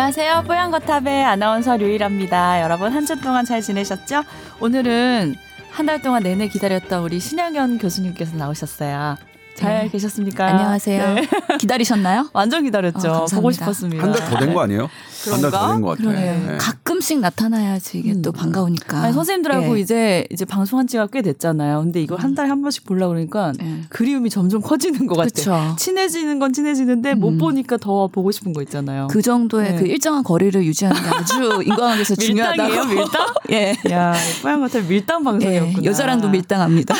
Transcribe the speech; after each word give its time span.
안녕하세요. 0.00 0.42
뽀얀거탑의 0.46 1.24
아나운서 1.24 1.78
류일합니다. 1.78 2.60
여러분 2.60 2.92
한 2.92 3.06
주 3.06 3.18
동안 3.18 3.46
잘 3.46 3.62
지내셨죠? 3.62 4.24
오늘은 4.60 5.36
한 5.70 5.86
달 5.86 6.02
동안 6.02 6.22
내내 6.22 6.48
기다렸던 6.48 7.02
우리 7.02 7.18
신영현 7.18 7.78
교수님께서 7.78 8.36
나오셨어요. 8.36 9.16
잘 9.56 9.84
네. 9.84 9.88
계셨습니까? 9.88 10.46
안녕하세요. 10.46 11.14
네. 11.14 11.28
기다리셨나요? 11.58 12.28
완전 12.34 12.62
기다렸죠. 12.64 13.10
어, 13.10 13.24
보고 13.26 13.50
싶었습니다. 13.50 14.02
한 14.02 14.12
달 14.12 14.28
더 14.30 14.38
된 14.38 14.52
거 14.54 14.60
아니에요? 14.60 14.88
한 15.30 15.40
달 15.40 15.50
더된것 15.50 15.98
같아요. 15.98 16.12
네. 16.12 16.56
가끔씩 16.58 17.20
나타나야지 17.20 17.98
이게 17.98 18.12
음. 18.12 18.22
또 18.22 18.32
반가우니까. 18.32 18.98
아니, 18.98 19.12
선생님들하고 19.14 19.76
예. 19.76 19.80
이제 19.80 20.26
이제 20.30 20.44
방송한 20.44 20.86
지가 20.86 21.06
꽤 21.08 21.22
됐잖아요. 21.22 21.80
근데 21.80 22.02
이걸 22.02 22.20
한 22.20 22.34
달에 22.34 22.48
한 22.50 22.60
번씩 22.62 22.84
보려 22.84 23.08
그러니까 23.08 23.52
예. 23.62 23.80
그리움이 23.88 24.28
점점 24.30 24.60
커지는 24.60 25.06
것 25.06 25.16
같아요. 25.16 25.74
친해지는 25.78 26.38
건 26.38 26.52
친해지는데 26.52 27.12
음. 27.12 27.20
못 27.20 27.38
보니까 27.38 27.76
더 27.78 28.08
보고 28.08 28.30
싶은 28.30 28.52
거 28.52 28.60
있잖아요. 28.62 29.08
그 29.10 29.22
정도의 29.22 29.72
네. 29.72 29.78
그 29.80 29.86
일정한 29.86 30.22
거리를 30.22 30.62
유지하는 30.64 31.00
게 31.02 31.08
아주 31.08 31.62
인간관계에서 31.64 32.14
중요하다고. 32.16 32.84
밀당? 32.86 33.26
예. 33.52 33.74
야, 33.90 34.12
뽀얀 34.42 34.60
것들 34.60 34.82
밀당 34.84 35.24
방송이었구나. 35.24 35.78
예. 35.82 35.84
여자랑도 35.86 36.28
밀당합니다. 36.28 36.94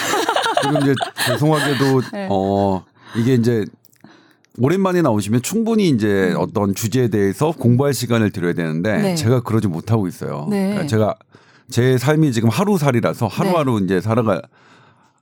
그리고 0.71 0.85
이제 0.85 0.95
죄송하게도 1.27 2.03
네. 2.13 2.29
어 2.31 2.85
이게 3.17 3.35
이제 3.35 3.65
오랜만에 4.59 5.03
나오시면 5.03 5.43
충분히 5.43 5.89
이제 5.89 6.33
음. 6.33 6.41
어떤 6.41 6.75
주제에 6.75 7.09
대해서 7.09 7.53
공부할 7.53 7.93
시간을 7.95 8.31
드려야 8.31 8.55
되는데 8.55 8.97
네. 8.97 9.15
제가 9.15 9.41
그러지 9.41 9.69
못하고 9.69 10.09
있어요. 10.09 10.47
네. 10.51 10.69
그러니까 10.69 10.87
제가 10.87 11.15
제 11.71 11.99
삶이 11.99 12.33
지금 12.33 12.49
하루살이라서 12.49 13.27
하루하루 13.27 13.79
네. 13.81 13.85
이제 13.85 14.01
살아가 14.01 14.41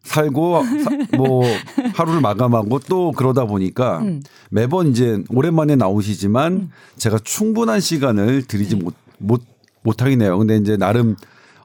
살고 0.04 0.62
사, 0.84 1.16
뭐 1.16 1.42
하루를 1.96 2.20
마감하고 2.20 2.78
또 2.80 3.12
그러다 3.12 3.46
보니까 3.46 4.00
음. 4.00 4.22
매번 4.50 4.88
이제 4.88 5.22
오랜만에 5.30 5.76
나오시지만 5.76 6.52
음. 6.52 6.70
제가 6.96 7.18
충분한 7.18 7.80
시간을 7.80 8.42
드리지 8.42 8.76
네. 8.76 8.82
못, 8.84 8.94
못, 9.18 9.42
못하긴 9.82 10.22
해요. 10.22 10.38
근데 10.38 10.56
이제 10.56 10.76
나름 10.76 11.16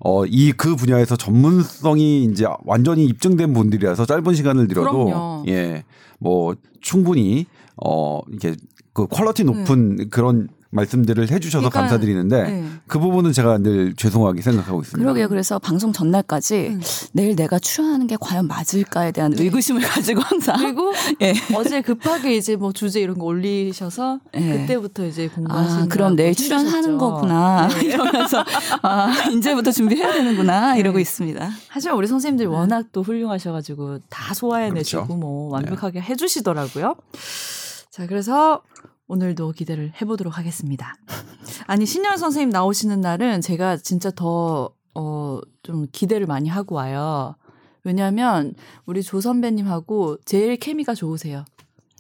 어, 0.02 0.26
이 0.26 0.54
그 0.54 0.76
분야에서 0.76 1.16
전문성이 1.16 2.24
이제 2.26 2.46
완전히 2.66 3.06
입증된 3.06 3.54
분들이라서 3.54 4.06
짧은 4.06 4.34
시간을 4.34 4.68
들여도 4.68 5.06
그럼요. 5.06 5.44
예, 5.48 5.84
뭐 6.20 6.56
충분히 6.82 7.46
어, 7.84 8.22
이게 8.32 8.56
그 8.94 9.08
퀄러티 9.08 9.44
높은 9.44 9.96
네. 9.96 10.06
그런 10.10 10.48
말씀들을 10.72 11.32
해주셔서 11.32 11.70
그러니까, 11.70 11.82
감사드리는데 11.82 12.44
네. 12.44 12.70
그 12.88 13.00
부분은 13.00 13.34
제가 13.34 13.58
늘 13.58 13.94
죄송하게 13.96 14.42
생각하고 14.42 14.82
있습니다. 14.82 15.04
그러게요. 15.04 15.28
그래서 15.28 15.58
방송 15.58 15.92
전날까지 15.92 16.68
음. 16.70 16.82
내일 17.14 17.36
내가 17.36 17.58
출연하는 17.58 18.06
게 18.08 18.18
과연 18.20 18.48
맞을까에 18.48 19.12
대한 19.12 19.32
네. 19.32 19.44
의구심을 19.44 19.82
가지고 19.82 20.22
항상 20.22 20.58
그리고 20.58 20.94
예. 21.22 21.34
어제 21.56 21.82
급하게 21.82 22.36
이제 22.36 22.56
뭐 22.56 22.72
주제 22.72 23.00
이런 23.00 23.18
거 23.18 23.26
올리셔서 23.26 24.20
예. 24.36 24.58
그때부터 24.60 25.06
이제 25.06 25.28
공부하시는 25.28 25.84
아, 25.84 25.88
그럼 25.88 26.16
내일 26.16 26.36
출연하는 26.36 26.98
거구나 26.98 27.68
네. 27.68 27.86
이러면서 27.90 28.44
아 28.84 29.12
이제부터 29.32 29.72
준비해야 29.72 30.14
되는구나 30.14 30.74
네. 30.74 30.80
이러고 30.80 31.00
있습니다. 31.00 31.50
하지만 31.68 31.98
우리 31.98 32.08
선생님들 32.08 32.46
네. 32.46 32.52
워낙 32.52 32.86
또 32.92 33.02
훌륭하셔가지고 33.02 34.00
다 34.10 34.34
소화해내시고 34.36 35.06
그렇죠. 35.06 35.16
뭐 35.16 35.52
완벽하게 35.52 36.02
해주시더라고요. 36.02 36.96
자, 37.90 38.08
그래서 38.08 38.62
오늘도 39.10 39.52
기대를 39.54 39.92
해보도록 40.00 40.38
하겠습니다. 40.38 40.96
아니, 41.66 41.86
신현 41.86 42.18
선생님 42.18 42.52
나오시는 42.52 43.02
날은 43.02 43.42
제가 43.42 43.78
진짜 43.78 44.12
더, 44.12 44.70
어, 44.94 45.40
좀 45.64 45.88
기대를 45.92 46.28
많이 46.28 46.48
하고 46.48 46.76
와요. 46.76 47.36
왜냐면, 47.84 48.54
우리 48.86 49.02
조 49.02 49.20
선배님하고 49.20 50.18
제일 50.26 50.58
케미가 50.58 50.94
좋으세요. 50.94 51.44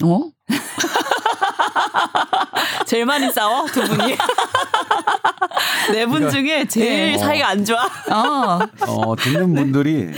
어? 0.03 0.29
제일 2.89 3.05
많이 3.05 3.31
싸워, 3.31 3.67
두 3.67 3.81
분이. 3.83 4.15
네 5.93 6.05
분 6.07 6.29
중에 6.29 6.65
제일 6.67 7.13
네. 7.13 7.17
사이가 7.17 7.49
안 7.49 7.63
좋아. 7.65 7.83
어. 7.85 8.59
어, 8.87 9.15
듣는 9.15 9.53
분들이 9.53 10.09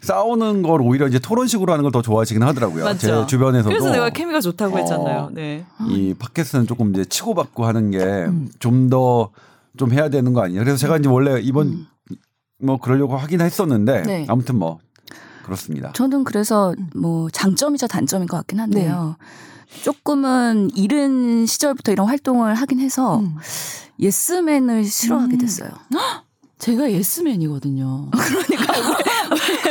싸우는 0.00 0.62
걸 0.62 0.80
오히려 0.82 1.06
이제 1.08 1.18
토론식으로 1.18 1.72
하는 1.72 1.82
걸 1.82 1.90
더 1.92 2.02
좋아하시긴 2.02 2.42
하더라고요. 2.42 2.84
맞죠? 2.84 2.98
제 3.22 3.26
주변에서도. 3.26 3.68
그래서 3.68 3.90
내가 3.90 4.10
케미가 4.10 4.40
좋다고 4.40 4.76
어, 4.76 4.78
했잖아요. 4.78 5.30
네. 5.32 5.64
이 5.88 6.14
팟캐스트는 6.18 6.66
조금 6.66 6.90
이제 6.94 7.04
치고받고 7.04 7.64
하는 7.66 7.90
게 7.90 8.26
좀 8.58 8.88
더좀 8.90 9.28
음. 9.34 9.76
좀 9.78 9.92
해야 9.92 10.08
되는 10.08 10.32
거 10.32 10.42
아니에요. 10.42 10.60
그래서 10.60 10.76
제가 10.78 10.96
이제 10.98 11.08
원래 11.08 11.40
이번 11.40 11.66
음. 11.68 11.86
뭐 12.62 12.78
그러려고 12.78 13.16
하긴 13.16 13.40
했었는데 13.42 14.02
네. 14.02 14.26
아무튼 14.28 14.56
뭐 14.56 14.78
그렇습니다. 15.44 15.92
저는 15.92 16.24
그래서 16.24 16.74
뭐 16.94 17.28
장점이자 17.30 17.86
단점인 17.86 18.26
것 18.26 18.36
같긴 18.38 18.60
한데요. 18.60 19.16
네. 19.18 19.26
조금은 19.82 20.70
이른 20.74 21.46
시절부터 21.46 21.92
이런 21.92 22.06
활동을 22.08 22.54
하긴 22.54 22.80
해서 22.80 23.18
음. 23.18 23.36
예스맨을 24.00 24.84
싫어하게 24.84 25.36
음. 25.36 25.38
됐어요. 25.38 25.70
음. 25.92 25.98
제가 26.58 26.90
예스맨이거든요. 26.90 28.10
그러니까 28.16 28.74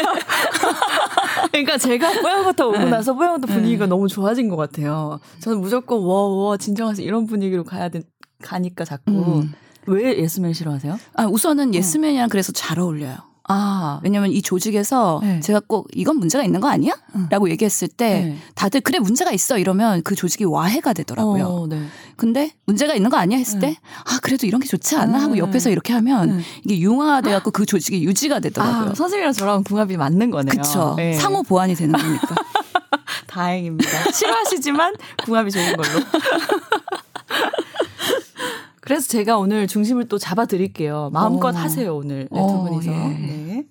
그러니까 1.51 1.77
제가 1.77 2.21
뽀얀거탑 2.21 2.67
오고 2.67 2.77
네. 2.77 2.89
나서 2.89 3.13
뽀얀거탑 3.15 3.47
분위기가 3.51 3.85
네. 3.85 3.89
너무 3.89 4.07
좋아진 4.07 4.49
것 4.49 4.55
같아요. 4.55 5.19
저는 5.39 5.61
무조건 5.61 6.03
와와 6.03 6.57
진정하세 6.57 7.01
이런 7.01 7.25
분위기로 7.25 7.63
가야 7.63 7.89
돼 7.89 8.01
가니까 8.41 8.85
자꾸 8.85 9.11
음. 9.11 9.53
왜 9.87 10.17
예스맨 10.19 10.53
싫어하세요? 10.53 10.99
아 11.15 11.25
우선은 11.25 11.69
어. 11.69 11.73
예스맨이랑 11.73 12.29
그래서 12.29 12.51
잘 12.51 12.79
어울려요. 12.79 13.15
아. 13.47 13.99
왜냐면 14.03 14.31
이 14.31 14.41
조직에서 14.41 15.19
네. 15.21 15.39
제가 15.39 15.61
꼭 15.67 15.87
이건 15.93 16.17
문제가 16.17 16.43
있는 16.43 16.59
거 16.59 16.67
아니야? 16.67 16.93
응. 17.15 17.27
라고 17.29 17.49
얘기했을 17.49 17.87
때 17.87 18.21
네. 18.21 18.37
다들 18.55 18.81
그래 18.81 18.99
문제가 18.99 19.31
있어 19.31 19.57
이러면 19.57 20.01
그 20.03 20.15
조직이 20.15 20.43
와해가 20.45 20.93
되더라고요. 20.93 21.45
어, 21.45 21.67
네. 21.67 21.81
근데 22.15 22.51
문제가 22.65 22.95
있는 22.95 23.09
거 23.09 23.17
아니야 23.17 23.37
했을 23.37 23.59
때 23.59 23.77
아, 24.05 24.19
그래도 24.21 24.47
이런 24.47 24.61
게 24.61 24.67
좋지 24.67 24.95
않아? 24.95 25.21
하고 25.21 25.33
음. 25.33 25.37
옆에서 25.37 25.69
이렇게 25.69 25.93
하면 25.93 26.41
이게 26.63 26.79
융화돼 26.79 27.31
갖고 27.31 27.51
그 27.51 27.65
조직이 27.65 28.03
유지가 28.03 28.39
되더라고요. 28.39 28.91
아, 28.91 28.95
선생님이랑 28.95 29.33
저랑 29.33 29.63
궁합이 29.63 29.97
맞는 29.97 30.31
거네요. 30.31 30.51
그렇죠. 30.51 30.95
상호 31.17 31.43
보완이 31.43 31.75
되는 31.75 31.97
거니까. 31.97 32.35
다행입니다. 33.27 34.11
싫어하시지만 34.11 34.95
궁합이 35.25 35.51
좋은 35.51 35.75
걸로. 35.75 35.89
그래서 38.85 39.07
제가 39.07 39.37
오늘 39.37 39.67
중심을 39.67 40.07
또 40.07 40.17
잡아 40.17 40.45
드릴게요. 40.45 41.09
마음껏 41.11 41.47
오. 41.47 41.57
어. 41.57 41.59
하세요, 41.59 41.95
오늘. 41.95 42.27
네, 42.31 42.39
두 42.39 42.45
어, 42.45 42.63
분이서. 42.63 42.91
예. 42.91 42.95
네. 42.95 43.65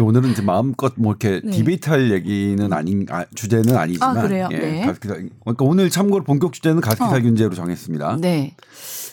오늘은 0.00 0.32
이제 0.32 0.42
마음껏 0.42 0.92
뭐 0.96 1.12
이렇게 1.12 1.40
네. 1.42 1.50
디베이트 1.50 1.88
할 1.88 2.10
얘기는 2.12 2.72
아닌 2.72 3.06
아, 3.10 3.24
주제는 3.34 3.76
아니지만 3.76 4.16
아, 4.16 4.22
그래요? 4.22 4.48
예, 4.52 4.58
네. 4.58 4.80
가스기살, 4.86 5.30
그러니까 5.40 5.64
오늘 5.64 5.88
참고로 5.88 6.24
본격 6.24 6.52
주제는 6.52 6.80
가스기살균제로 6.82 7.52
어. 7.52 7.54
정했습니다. 7.54 8.18
네. 8.20 8.54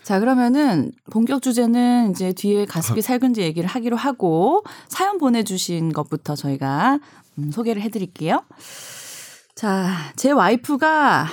자, 0.03 0.19
그러면은 0.19 0.91
본격 1.09 1.41
주제는 1.41 2.11
이제 2.11 2.33
뒤에 2.33 2.65
가습기 2.65 3.01
살균제 3.01 3.43
얘기를 3.43 3.69
하기로 3.69 3.95
하고 3.95 4.63
사연 4.89 5.17
보내 5.19 5.43
주신 5.43 5.93
것부터 5.93 6.35
저희가 6.35 6.99
음, 7.37 7.51
소개를 7.51 7.81
해 7.81 7.89
드릴게요. 7.89 8.43
자, 9.55 9.89
제 10.17 10.31
와이프가 10.31 11.27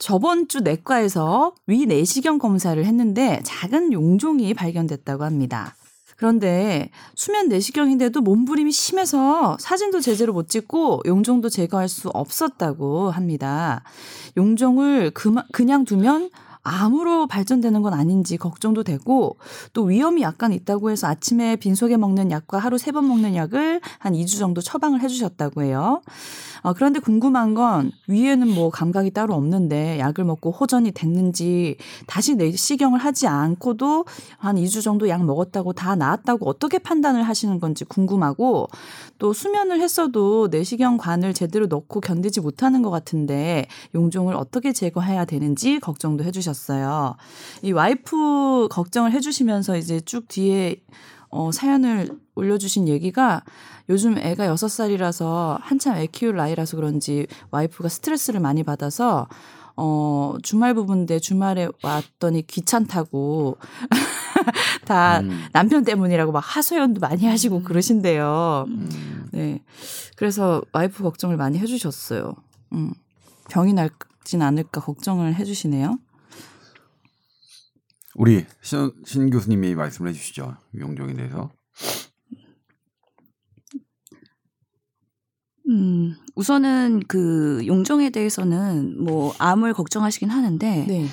저번 0.00 0.48
주 0.48 0.60
내과에서 0.60 1.54
위 1.66 1.84
내시경 1.84 2.38
검사를 2.38 2.82
했는데 2.82 3.40
작은 3.44 3.92
용종이 3.92 4.54
발견됐다고 4.54 5.24
합니다. 5.24 5.76
그런데 6.16 6.90
수면 7.14 7.48
내시경인데도 7.48 8.22
몸부림이 8.22 8.72
심해서 8.72 9.58
사진도 9.60 10.00
제대로 10.00 10.32
못 10.32 10.48
찍고 10.48 11.02
용종도 11.04 11.50
제거할 11.50 11.88
수 11.88 12.08
없었다고 12.08 13.10
합니다. 13.10 13.84
용종을 14.38 15.12
그냥 15.52 15.84
두면 15.84 16.30
암으로 16.62 17.26
발전되는 17.26 17.80
건 17.82 17.94
아닌지 17.94 18.36
걱정도 18.36 18.82
되고 18.82 19.36
또 19.72 19.84
위험이 19.84 20.22
약간 20.22 20.52
있다고 20.52 20.90
해서 20.90 21.06
아침에 21.06 21.56
빈속에 21.56 21.96
먹는 21.96 22.30
약과 22.30 22.58
하루 22.58 22.76
세 22.76 22.90
번 22.90 23.06
먹는 23.06 23.36
약을 23.36 23.80
한 23.98 24.12
2주 24.14 24.38
정도 24.38 24.60
처방을 24.60 25.00
해주셨다고 25.00 25.62
해요. 25.62 26.02
어, 26.62 26.72
그런데 26.74 26.98
궁금한 26.98 27.54
건 27.54 27.92
위에는 28.08 28.48
뭐 28.52 28.68
감각이 28.68 29.12
따로 29.12 29.34
없는데 29.34 29.98
약을 30.00 30.24
먹고 30.24 30.50
호전이 30.50 30.90
됐는지 30.90 31.76
다시 32.06 32.34
내시경을 32.34 32.98
하지 32.98 33.28
않고도 33.28 34.04
한 34.38 34.56
2주 34.56 34.82
정도 34.82 35.08
약 35.08 35.24
먹었다고 35.24 35.72
다 35.72 35.94
나았다고 35.94 36.48
어떻게 36.48 36.78
판단을 36.78 37.22
하시는 37.22 37.60
건지 37.60 37.84
궁금하고 37.84 38.66
또 39.18 39.32
수면을 39.32 39.80
했어도 39.80 40.48
내시경관을 40.50 41.32
제대로 41.32 41.66
넣고 41.66 42.00
견디지 42.00 42.40
못하는 42.40 42.82
것 42.82 42.90
같은데 42.90 43.66
용종을 43.94 44.34
어떻게 44.34 44.72
제거해야 44.72 45.24
되는지 45.24 45.78
걱정도 45.78 46.24
해주셨습니다. 46.24 46.49
주셨어요. 46.50 47.16
이 47.62 47.72
와이프 47.72 48.68
걱정을 48.70 49.12
해주시면서 49.12 49.76
이제 49.76 50.00
쭉 50.00 50.28
뒤에 50.28 50.76
어, 51.30 51.52
사연을 51.52 52.10
올려주신 52.34 52.88
얘기가 52.88 53.42
요즘 53.88 54.18
애가 54.18 54.46
여섯 54.46 54.68
살이라서 54.68 55.58
한참 55.62 55.96
애 55.96 56.06
키울 56.06 56.36
나이라서 56.36 56.76
그런지 56.76 57.26
와이프가 57.50 57.88
스트레스를 57.88 58.40
많이 58.40 58.62
받아서 58.62 59.28
어, 59.76 60.36
주말 60.42 60.74
부부인데 60.74 61.20
주말에 61.20 61.68
왔더니 61.82 62.46
귀찮다고 62.46 63.56
다 64.84 65.20
음. 65.20 65.46
남편 65.52 65.84
때문이라고 65.84 66.32
막 66.32 66.40
하소연도 66.40 67.00
많이 67.00 67.26
하시고 67.26 67.58
음. 67.58 67.64
그러신데요. 67.64 68.64
음. 68.68 69.28
네. 69.32 69.62
그래서 70.16 70.62
와이프 70.72 71.02
걱정을 71.02 71.36
많이 71.36 71.58
해주셨어요. 71.58 72.34
음. 72.72 72.92
병이 73.48 73.72
날진 73.72 74.42
않을까 74.42 74.80
걱정을 74.80 75.34
해주시네요. 75.36 75.98
우리 78.16 78.44
신, 78.60 78.92
신 79.04 79.30
교수님이 79.30 79.74
말씀해 79.74 80.12
주시죠. 80.12 80.56
용종에 80.78 81.14
대해서. 81.14 81.50
음, 85.68 86.16
우선은 86.34 87.02
그 87.06 87.62
용종에 87.66 88.10
대해서는 88.10 89.04
뭐 89.04 89.32
암을 89.38 89.72
걱정하시긴 89.74 90.28
하는데 90.28 90.84
네. 90.88 91.06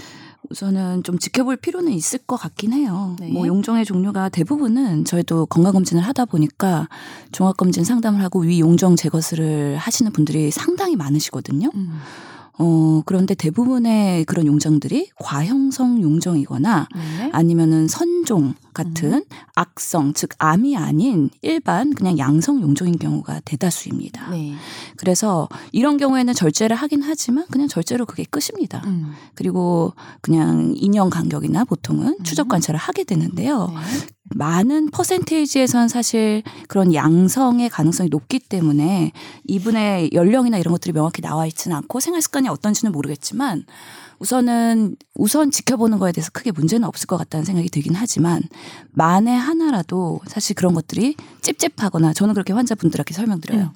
우선은 0.50 1.04
좀 1.04 1.20
지켜볼 1.20 1.58
필요는 1.58 1.92
있을 1.92 2.20
것 2.20 2.38
같긴 2.38 2.74
해요. 2.74 3.16
네. 3.20 3.30
뭐 3.30 3.46
용종의 3.46 3.86
종류가 3.86 4.30
대부분은 4.30 5.06
저희도 5.06 5.48
건강검진을 5.48 6.02
하다 6.04 6.26
보니까 6.26 6.88
종합검진 7.32 7.84
상담을 7.84 8.24
하고 8.24 8.40
위 8.40 8.60
용종 8.60 8.96
제거술을 8.96 9.78
하시는 9.78 10.12
분들이 10.12 10.50
상당히 10.50 10.96
많으시거든요. 10.96 11.70
음. 11.76 12.00
어, 12.60 13.02
그런데 13.06 13.36
대부분의 13.36 14.26
그런 14.26 14.48
용종들이 14.48 15.10
과형성 15.20 16.02
용종이거나 16.02 16.88
네. 16.96 17.30
아니면은 17.32 17.88
선종 17.88 18.56
같은 18.74 19.14
음. 19.14 19.24
악성, 19.56 20.14
즉 20.14 20.30
암이 20.38 20.78
아닌 20.78 21.30
일반 21.42 21.94
그냥 21.94 22.18
양성 22.18 22.62
용종인 22.62 23.00
경우가 23.00 23.42
대다수입니다. 23.46 24.30
네. 24.32 24.54
그래서 24.98 25.48
이런 25.72 25.98
경우에는 25.98 26.34
절제를 26.34 26.76
하긴 26.76 27.02
하지만 27.02 27.46
그냥 27.50 27.68
절제로 27.68 28.06
그게 28.06 28.24
끝입니다. 28.24 28.82
음. 28.86 29.14
그리고 29.36 29.94
그냥 30.22 30.74
2년 30.76 31.10
간격이나 31.10 31.64
보통은 31.64 32.08
음. 32.20 32.24
추적 32.24 32.48
관찰을 32.48 32.80
하게 32.80 33.04
되는데요. 33.04 33.68
네. 33.68 34.08
많은 34.36 34.90
퍼센테이지에선 34.92 35.88
사실 35.88 36.44
그런 36.68 36.94
양성의 36.94 37.70
가능성이 37.70 38.10
높기 38.10 38.40
때문에 38.40 39.12
이분의 39.46 40.12
연령이나 40.14 40.58
이런 40.58 40.72
것들이 40.72 40.94
명확히 40.94 41.22
나와 41.22 41.46
있지는 41.46 41.78
않고 41.78 42.00
생활 42.00 42.22
습관이 42.22 42.48
어떤지는 42.50 42.92
모르겠지만 42.92 43.66
우선은 44.20 44.96
우선 45.16 45.52
지켜보는 45.52 46.00
거에 46.00 46.12
대해서 46.12 46.32
크게 46.32 46.52
문제는 46.52 46.88
없을 46.88 47.06
것 47.08 47.18
같다는 47.18 47.46
생각이 47.46 47.70
들긴 47.70 47.94
하지만 47.96 48.42
만에 48.92 49.36
하나라도 49.36 50.22
사실 50.28 50.56
그런 50.56 50.74
것들이 50.74 51.16
찝찝하거나 51.42 52.14
저는 52.14 52.34
그렇게 52.34 52.54
환자분들한테 52.54 53.14
설명드려요. 53.14 53.62
음. 53.62 53.70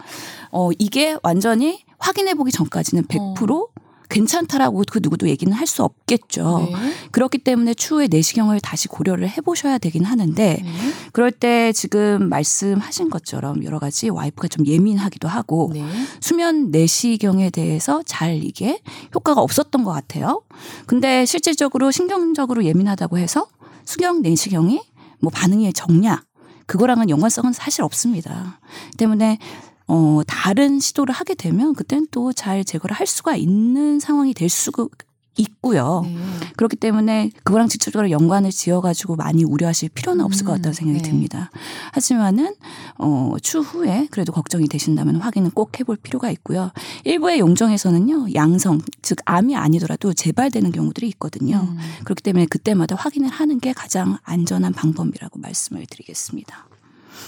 어 0.51 0.69
이게 0.79 1.15
완전히 1.21 1.83
확인해 1.99 2.33
보기 2.33 2.51
전까지는 2.51 3.03
100% 3.03 3.51
어. 3.51 3.67
괜찮다라고 4.11 4.83
그 4.89 4.99
누구도 5.01 5.27
얘기는 5.27 5.51
할 5.51 5.71
수 5.71 5.83
없겠죠. 5.83 6.69
네. 6.69 6.93
그렇기 7.11 7.37
때문에 7.37 7.73
추후에 7.73 8.07
내시경을 8.09 8.59
다시 8.59 8.89
고려를 8.89 9.29
해보셔야 9.29 9.77
되긴 9.77 10.03
하는데 10.03 10.59
네. 10.61 10.71
그럴 11.13 11.31
때 11.31 11.71
지금 11.71 12.27
말씀하신 12.27 13.09
것처럼 13.09 13.63
여러 13.63 13.79
가지 13.79 14.09
와이프가 14.09 14.49
좀 14.49 14.67
예민하기도 14.67 15.29
하고 15.29 15.71
네. 15.73 15.85
수면 16.19 16.71
내시경에 16.71 17.51
대해서 17.51 18.03
잘 18.05 18.43
이게 18.43 18.81
효과가 19.15 19.39
없었던 19.39 19.85
것 19.85 19.91
같아요. 19.91 20.43
근데 20.87 21.25
실질적으로 21.25 21.89
신경적으로 21.91 22.65
예민하다고 22.65 23.17
해서 23.17 23.47
수경 23.85 24.21
내시경이 24.21 24.81
뭐 25.21 25.31
반응이 25.33 25.71
적냐 25.71 26.23
그거랑은 26.65 27.09
연관성은 27.09 27.53
사실 27.53 27.83
없습니다. 27.83 28.59
때문에 28.97 29.39
어, 29.93 30.21
다른 30.25 30.79
시도를 30.79 31.13
하게 31.13 31.35
되면 31.35 31.73
그때는 31.73 32.07
또 32.11 32.31
잘 32.31 32.63
제거를 32.63 32.95
할 32.95 33.07
수가 33.07 33.35
있는 33.35 33.99
상황이 33.99 34.33
될 34.33 34.47
수가 34.47 34.87
있고요. 35.37 36.01
네. 36.05 36.15
그렇기 36.55 36.75
때문에 36.77 37.31
그거랑 37.43 37.67
직접적으로 37.67 38.09
연관을 38.09 38.51
지어가지고 38.51 39.15
많이 39.15 39.43
우려하실 39.43 39.89
필요는 39.89 40.23
없을 40.23 40.45
것 40.45 40.53
같다는 40.53 40.73
생각이 40.73 41.01
네. 41.01 41.09
듭니다. 41.09 41.49
하지만은 41.91 42.53
어, 42.97 43.35
추후에 43.41 44.07
그래도 44.11 44.31
걱정이 44.31 44.67
되신다면 44.67 45.17
확인은 45.17 45.51
꼭 45.51 45.77
해볼 45.79 45.97
필요가 45.97 46.31
있고요. 46.31 46.71
일부의 47.03 47.39
용종에서는요 47.39 48.33
양성 48.33 48.79
즉 49.01 49.17
암이 49.25 49.55
아니더라도 49.55 50.13
재발되는 50.13 50.71
경우들이 50.71 51.07
있거든요. 51.09 51.67
음. 51.69 51.77
그렇기 52.05 52.23
때문에 52.23 52.45
그때마다 52.45 52.95
확인을 52.95 53.29
하는 53.29 53.59
게 53.59 53.73
가장 53.73 54.17
안전한 54.23 54.73
방법이라고 54.73 55.39
말씀을 55.39 55.85
드리겠습니다. 55.85 56.70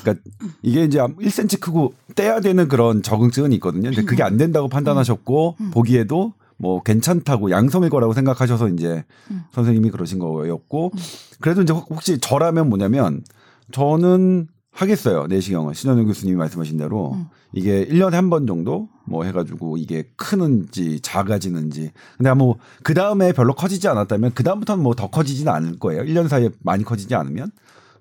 그러니까 0.02 0.24
이게 0.62 0.84
이제 0.84 1.00
1cm 1.00 1.60
크고 1.60 1.94
떼야 2.16 2.40
되는 2.42 2.68
그런 2.68 3.02
적응증은 3.04 3.52
있거든요. 3.54 3.90
근데 3.90 4.04
그게 4.04 4.24
안 4.24 4.38
된다고 4.38 4.68
판단하셨고 4.70 5.56
음. 5.60 5.72
보기에도 5.72 6.34
뭐 6.58 6.82
괜찮다고 6.84 7.52
양성일 7.52 7.90
거라고 7.90 8.14
생각하셔서 8.14 8.70
이제 8.70 9.04
음. 9.32 9.44
선생님이 9.52 9.90
그러신 9.92 10.20
거였고 10.20 10.92
음. 10.94 11.00
그래도 11.42 11.62
이제 11.62 11.74
혹시 11.74 12.20
저라면 12.20 12.70
뭐냐면 12.70 13.24
저는 13.72 14.48
하겠어요. 14.72 15.28
내시경을 15.28 15.76
신현우 15.76 16.06
교수님이 16.06 16.36
말씀하신 16.38 16.78
대로 16.78 17.14
음. 17.14 17.26
이게 17.52 17.86
1년에 17.86 18.14
한 18.14 18.30
번 18.32 18.48
정도 18.48 18.90
뭐 19.06 19.24
해가지고 19.26 19.78
이게 19.78 20.10
크는지 20.16 21.00
작아지는지 21.02 21.92
근데 22.18 22.34
뭐 22.34 22.56
그 22.84 22.94
다음에 22.96 23.34
별로 23.34 23.54
커지지 23.54 23.88
않았다면 23.88 24.32
그 24.34 24.44
다음부터는 24.44 24.82
뭐 24.84 24.96
더 24.96 25.08
커지지는 25.10 25.52
않을 25.52 25.80
거예요. 25.80 26.04
1년 26.04 26.28
사이에 26.28 26.50
많이 26.64 26.84
커지지 26.84 27.14
않으면 27.14 27.52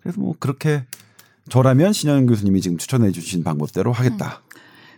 그래서 0.00 0.20
뭐 0.20 0.34
그렇게 0.38 0.84
저라면 1.48 1.92
신현 1.92 2.26
교수님이 2.26 2.60
지금 2.60 2.78
추천해 2.78 3.10
주신 3.10 3.42
방법대로 3.42 3.92
하겠다. 3.92 4.42
음. 4.44 4.52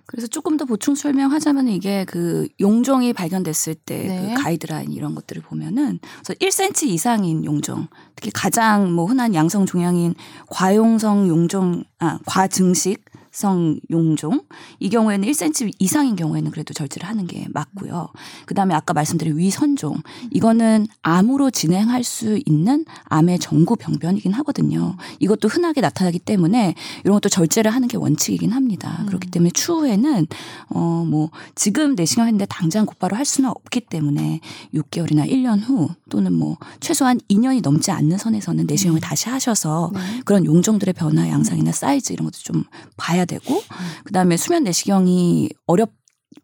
그래서 0.06 0.26
조금 0.26 0.56
더 0.56 0.64
보충 0.66 0.94
설명하자면 0.94 1.68
이게 1.68 2.04
그 2.04 2.46
용종이 2.60 3.12
발견됐을 3.12 3.74
때그 3.74 4.08
네. 4.08 4.34
가이드라인 4.34 4.92
이런 4.92 5.14
것들을 5.14 5.42
보면은 5.42 5.98
그래서 6.22 6.34
1cm 6.34 6.88
이상인 6.88 7.44
용종, 7.44 7.88
특히 8.14 8.30
가장 8.30 8.92
뭐 8.92 9.06
흔한 9.06 9.34
양성 9.34 9.64
종양인 9.64 10.14
과용성 10.48 11.28
용종, 11.28 11.84
아 11.98 12.18
과증식 12.26 13.02
성 13.34 13.78
용종 13.90 14.42
이 14.80 14.88
경우에는 14.88 15.28
1cm 15.28 15.72
이상인 15.78 16.16
경우에는 16.16 16.50
그래도 16.50 16.72
절제를 16.72 17.08
하는 17.08 17.26
게 17.26 17.46
맞고요. 17.52 18.08
그다음에 18.46 18.74
아까 18.74 18.94
말씀드린 18.94 19.36
위선종 19.36 19.96
이거는 20.30 20.86
암으로 21.02 21.50
진행할 21.50 22.04
수 22.04 22.40
있는 22.46 22.84
암의 23.04 23.40
전구 23.40 23.76
병변이긴 23.76 24.32
하거든요. 24.32 24.96
이것도 25.20 25.48
흔하게 25.48 25.80
나타나기 25.80 26.18
때문에 26.18 26.74
이런 27.04 27.14
것도 27.14 27.28
절제를 27.28 27.70
하는 27.70 27.88
게 27.88 27.96
원칙이긴 27.96 28.52
합니다. 28.52 28.98
음. 29.00 29.06
그렇기 29.06 29.30
때문에 29.30 29.50
추후에는 29.50 30.26
어 30.70 30.94
뭐 31.04 31.30
지금 31.54 31.94
내시경 31.94 32.26
했는데 32.26 32.46
당장 32.46 32.86
곧바로 32.86 33.16
할 33.16 33.24
수는 33.24 33.50
없기 33.50 33.82
때문에 33.82 34.40
6개월이나 34.74 35.28
1년 35.30 35.60
후 35.62 35.88
또는 36.10 36.32
뭐 36.32 36.56
최소한 36.80 37.20
2년이 37.28 37.62
넘지 37.62 37.90
않는 37.90 38.18
선에서는 38.18 38.66
내시경을 38.66 38.98
음. 38.98 39.00
다시 39.00 39.28
하셔서 39.28 39.90
네. 39.94 40.00
그런 40.24 40.44
용종들의 40.44 40.94
변화 40.94 41.28
양상이나 41.28 41.72
사이즈 41.72 42.12
이런 42.12 42.24
것도 42.26 42.38
좀 42.38 42.64
봐야 42.96 43.23
해야 43.24 43.26
되고 43.26 43.62
그다음에 44.04 44.36
수면 44.36 44.64
내시경이 44.64 45.50
어렵 45.66 45.92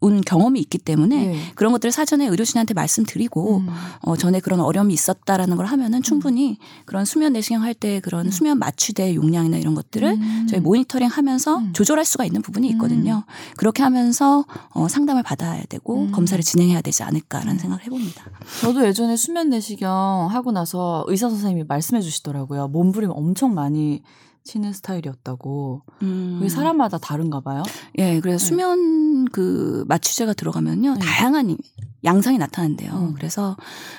운 0.00 0.20
경험이 0.20 0.60
있기 0.60 0.78
때문에 0.78 1.26
네. 1.26 1.40
그런 1.56 1.72
것들을 1.72 1.92
사전에 1.92 2.26
의료진한테 2.26 2.74
말씀드리고 2.74 3.58
음. 3.58 3.68
어 4.02 4.16
전에 4.16 4.40
그런 4.40 4.60
어려움이 4.60 4.94
있었다라는 4.94 5.56
걸 5.56 5.66
하면은 5.66 6.00
충분히 6.02 6.58
그런 6.86 7.04
수면 7.04 7.32
내시경 7.32 7.62
할 7.62 7.74
때 7.74 8.00
그런 8.00 8.26
음. 8.26 8.30
수면 8.30 8.58
마취대 8.58 9.14
용량이나 9.14 9.56
이런 9.56 9.74
것들을 9.74 10.08
음. 10.08 10.46
저희 10.48 10.60
모니터링 10.60 11.08
하면서 11.08 11.58
음. 11.58 11.72
조절할 11.72 12.04
수가 12.04 12.24
있는 12.24 12.40
부분이 12.40 12.68
있거든요. 12.70 13.24
음. 13.26 13.54
그렇게 13.56 13.82
하면서 13.82 14.44
어 14.70 14.88
상담을 14.88 15.22
받아야 15.22 15.62
되고 15.68 16.02
음. 16.02 16.12
검사를 16.12 16.42
진행해야 16.42 16.82
되지 16.82 17.02
않을까라는 17.02 17.58
생각을 17.58 17.84
해 17.84 17.90
봅니다. 17.90 18.24
저도 18.60 18.86
예전에 18.86 19.16
수면 19.16 19.50
내시경 19.50 20.28
하고 20.30 20.52
나서 20.52 21.04
의사 21.08 21.28
선생님이 21.28 21.64
말씀해 21.68 22.00
주시더라고요. 22.00 22.68
몸부림 22.68 23.10
엄청 23.10 23.54
많이 23.54 24.02
치는 24.44 24.72
스타일이었다고. 24.72 25.82
음. 26.02 26.36
그게 26.38 26.48
사람마다 26.48 26.98
다른가 26.98 27.40
봐요. 27.40 27.62
예, 27.98 28.20
그래서 28.20 28.38
네. 28.38 28.48
수면 28.48 29.24
그 29.26 29.84
마취제가 29.88 30.32
들어가면요. 30.34 30.94
네. 30.94 31.00
다양한 31.00 31.56
양상이 32.04 32.38
나타난대요. 32.38 32.92
음. 32.92 33.14
그래서 33.14 33.56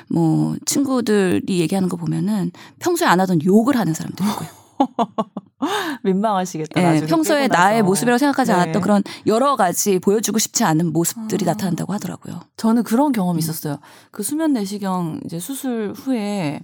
뭐 0.10 0.56
친구들이 0.66 1.60
얘기하는 1.60 1.90
거 1.90 1.98
보면은 1.98 2.52
평소에 2.80 3.08
안 3.08 3.20
하던 3.20 3.44
욕을 3.44 3.78
하는 3.78 3.94
사람도 3.94 4.24
있고요. 4.24 4.50
민망하시겠다. 6.04 6.82
네, 6.82 7.06
평소에 7.06 7.48
나의 7.48 7.84
모습이라고 7.84 8.18
생각하지 8.18 8.52
네. 8.52 8.58
않았던 8.58 8.82
그런 8.82 9.04
여러 9.28 9.56
가지 9.56 10.00
보여주고 10.00 10.40
싶지 10.40 10.64
않은 10.64 10.92
모습들이 10.92 11.46
아. 11.46 11.52
나타난다고 11.52 11.94
하더라고요. 11.94 12.40
저는 12.58 12.84
그런 12.84 13.12
경험이 13.12 13.38
음. 13.38 13.40
있었어요. 13.40 13.78
그 14.10 14.24
수면 14.24 14.54
내시경 14.54 15.22
이제 15.26 15.40
수술 15.40 15.94
후에 15.96 16.62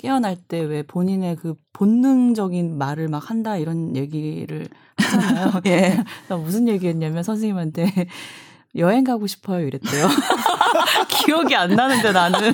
깨어날 0.00 0.34
때 0.36 0.60
왜 0.60 0.82
본인의 0.82 1.36
그 1.36 1.54
본능적인 1.74 2.78
말을 2.78 3.08
막 3.08 3.28
한다 3.28 3.58
이런 3.58 3.94
얘기를 3.96 4.66
하잖아요. 4.96 5.60
예. 5.66 6.02
무슨 6.36 6.68
얘기했냐면 6.68 7.22
선생님한테 7.22 8.06
여행 8.76 9.04
가고 9.04 9.26
싶어요 9.26 9.66
이랬대요. 9.66 10.08
기억이 11.26 11.54
안 11.54 11.74
나는데 11.74 12.12
나는 12.12 12.50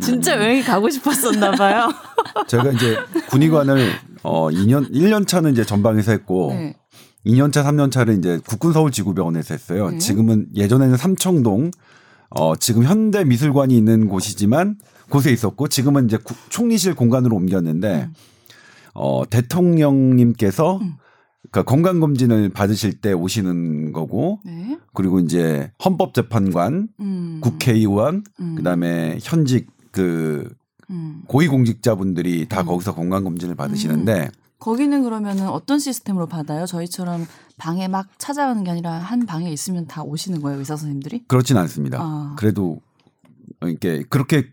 진짜 0.00 0.36
여행이 0.36 0.62
가고 0.62 0.88
싶었었나 0.88 1.50
봐요. 1.52 1.88
제가 2.46 2.70
이제 2.70 2.96
군의관을 3.30 3.90
어 4.22 4.48
2년 4.50 4.92
1년 4.92 5.26
차는 5.26 5.50
이제 5.52 5.64
전방에서 5.64 6.12
했고 6.12 6.52
네. 6.52 6.76
2년 7.24 7.52
차, 7.52 7.64
3년 7.64 7.90
차를 7.90 8.18
이제 8.18 8.38
국군 8.46 8.72
서울 8.72 8.92
지구병원에서 8.92 9.54
했어요. 9.54 9.90
네. 9.90 9.98
지금은 9.98 10.46
예전에는 10.54 10.96
삼청동 10.96 11.72
어 12.30 12.56
지금 12.56 12.84
현대 12.84 13.24
미술관이 13.24 13.76
있는 13.76 14.08
곳이지만 14.08 14.78
곳에 15.08 15.32
있었고 15.32 15.68
지금은 15.68 16.06
이제 16.06 16.18
총리실 16.48 16.94
공간으로 16.94 17.36
옮겼는데 17.36 18.08
음. 18.08 18.14
어 18.94 19.22
대통령님께서 19.28 20.78
음. 20.78 20.94
그러니까 21.50 21.62
건강 21.70 22.00
검진을 22.00 22.48
받으실 22.50 23.00
때 23.00 23.12
오시는 23.12 23.92
거고 23.92 24.40
네. 24.44 24.78
그리고 24.94 25.20
이제 25.20 25.70
헌법재판관, 25.84 26.88
음. 27.00 27.40
국회의원, 27.42 28.24
음. 28.40 28.54
그다음에 28.56 29.18
현직 29.22 29.68
그 29.92 30.48
음. 30.90 31.22
고위공직자분들이 31.26 32.48
다 32.48 32.62
음. 32.62 32.66
거기서 32.66 32.94
건강 32.94 33.24
검진을 33.24 33.54
받으시는데 33.54 34.24
음. 34.24 34.45
거기는 34.58 35.02
그러면은 35.02 35.48
어떤 35.48 35.78
시스템으로 35.78 36.26
받아요? 36.26 36.66
저희처럼 36.66 37.26
방에 37.58 37.88
막 37.88 38.08
찾아가는 38.18 38.62
게 38.64 38.70
아니라 38.70 38.92
한 38.92 39.26
방에 39.26 39.50
있으면 39.50 39.86
다 39.86 40.02
오시는 40.02 40.40
거예요, 40.40 40.58
의사 40.58 40.76
선생님들이? 40.76 41.24
그렇진 41.28 41.56
않습니다. 41.56 41.98
아. 42.00 42.34
그래도 42.38 42.80
이렇게 43.62 44.02
그렇게 44.08 44.50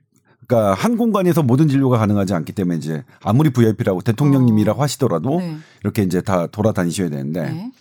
그러니까 0.48 0.74
한 0.74 0.98
공간에서 0.98 1.42
모든 1.42 1.68
진료가 1.68 1.98
가능하지 1.98 2.34
않기 2.34 2.54
때문에 2.54 2.78
이제 2.78 3.04
아무리 3.22 3.52
VIP라고 3.52 4.02
대통령님이라고 4.02 4.80
어. 4.80 4.84
하시더라도 4.84 5.40
네. 5.40 5.58
이렇게 5.82 6.04
이제 6.04 6.22
다 6.22 6.48
돌아다니셔야 6.48 7.10
되는데 7.10 7.42
네. 7.50 7.72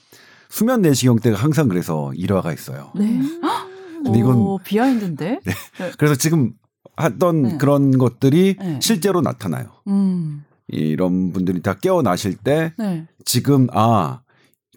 수면 0.49 0.83
내시경 0.83 1.19
때가 1.19 1.37
항상 1.38 1.69
그래서 1.69 2.12
일화가 2.14 2.52
있어요. 2.52 2.93
네. 2.95 3.21
근데 4.05 4.19
이건 4.19 4.37
오, 4.37 4.59
비하인드인데. 4.59 5.41
네. 5.45 5.93
그래서 5.97 6.14
지금 6.14 6.52
하던 6.97 7.43
네. 7.43 7.59
그런 7.59 7.99
것들이 7.99 8.57
네. 8.59 8.79
실제로 8.83 9.21
나타나요. 9.21 9.67
음. 9.88 10.45
이런 10.69 11.33
분들이 11.33 11.61
다 11.62 11.75
깨어나실 11.75 12.37
때 12.37 12.73
네. 12.78 13.07
지금 13.25 13.66
아 13.73 14.21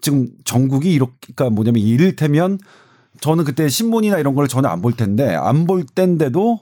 지금 0.00 0.28
전국이 0.44 0.92
이렇게 0.92 1.14
그러니까 1.34 1.50
뭐냐면 1.54 1.82
이를테면 1.82 2.58
저는 3.20 3.44
그때 3.44 3.68
신문이나 3.68 4.18
이런 4.18 4.34
걸 4.34 4.46
전혀 4.48 4.68
안 4.68 4.82
볼 4.82 4.92
텐데 4.92 5.34
안볼 5.34 5.84
때인데도 5.86 6.60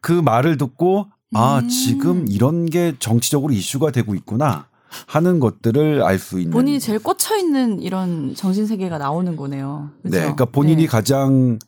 그 0.00 0.12
말을 0.12 0.56
듣고 0.56 1.06
아 1.34 1.58
음. 1.60 1.68
지금 1.68 2.26
이런 2.28 2.66
게 2.66 2.94
정치적으로 2.98 3.52
이슈가 3.52 3.90
되고 3.90 4.14
있구나 4.14 4.68
하는 5.06 5.38
것들을 5.40 6.02
알 6.02 6.18
수 6.18 6.38
있는 6.38 6.52
본인이 6.52 6.80
제일 6.80 6.98
꽂혀 7.00 7.36
있는 7.36 7.80
이런 7.80 8.34
정신 8.34 8.66
세계가 8.66 8.98
나오는 8.98 9.36
거네요. 9.36 9.90
그렇죠? 10.02 10.16
네, 10.16 10.20
그러니까 10.22 10.44
본인이 10.46 10.82
네. 10.82 10.88
가장 10.88 11.58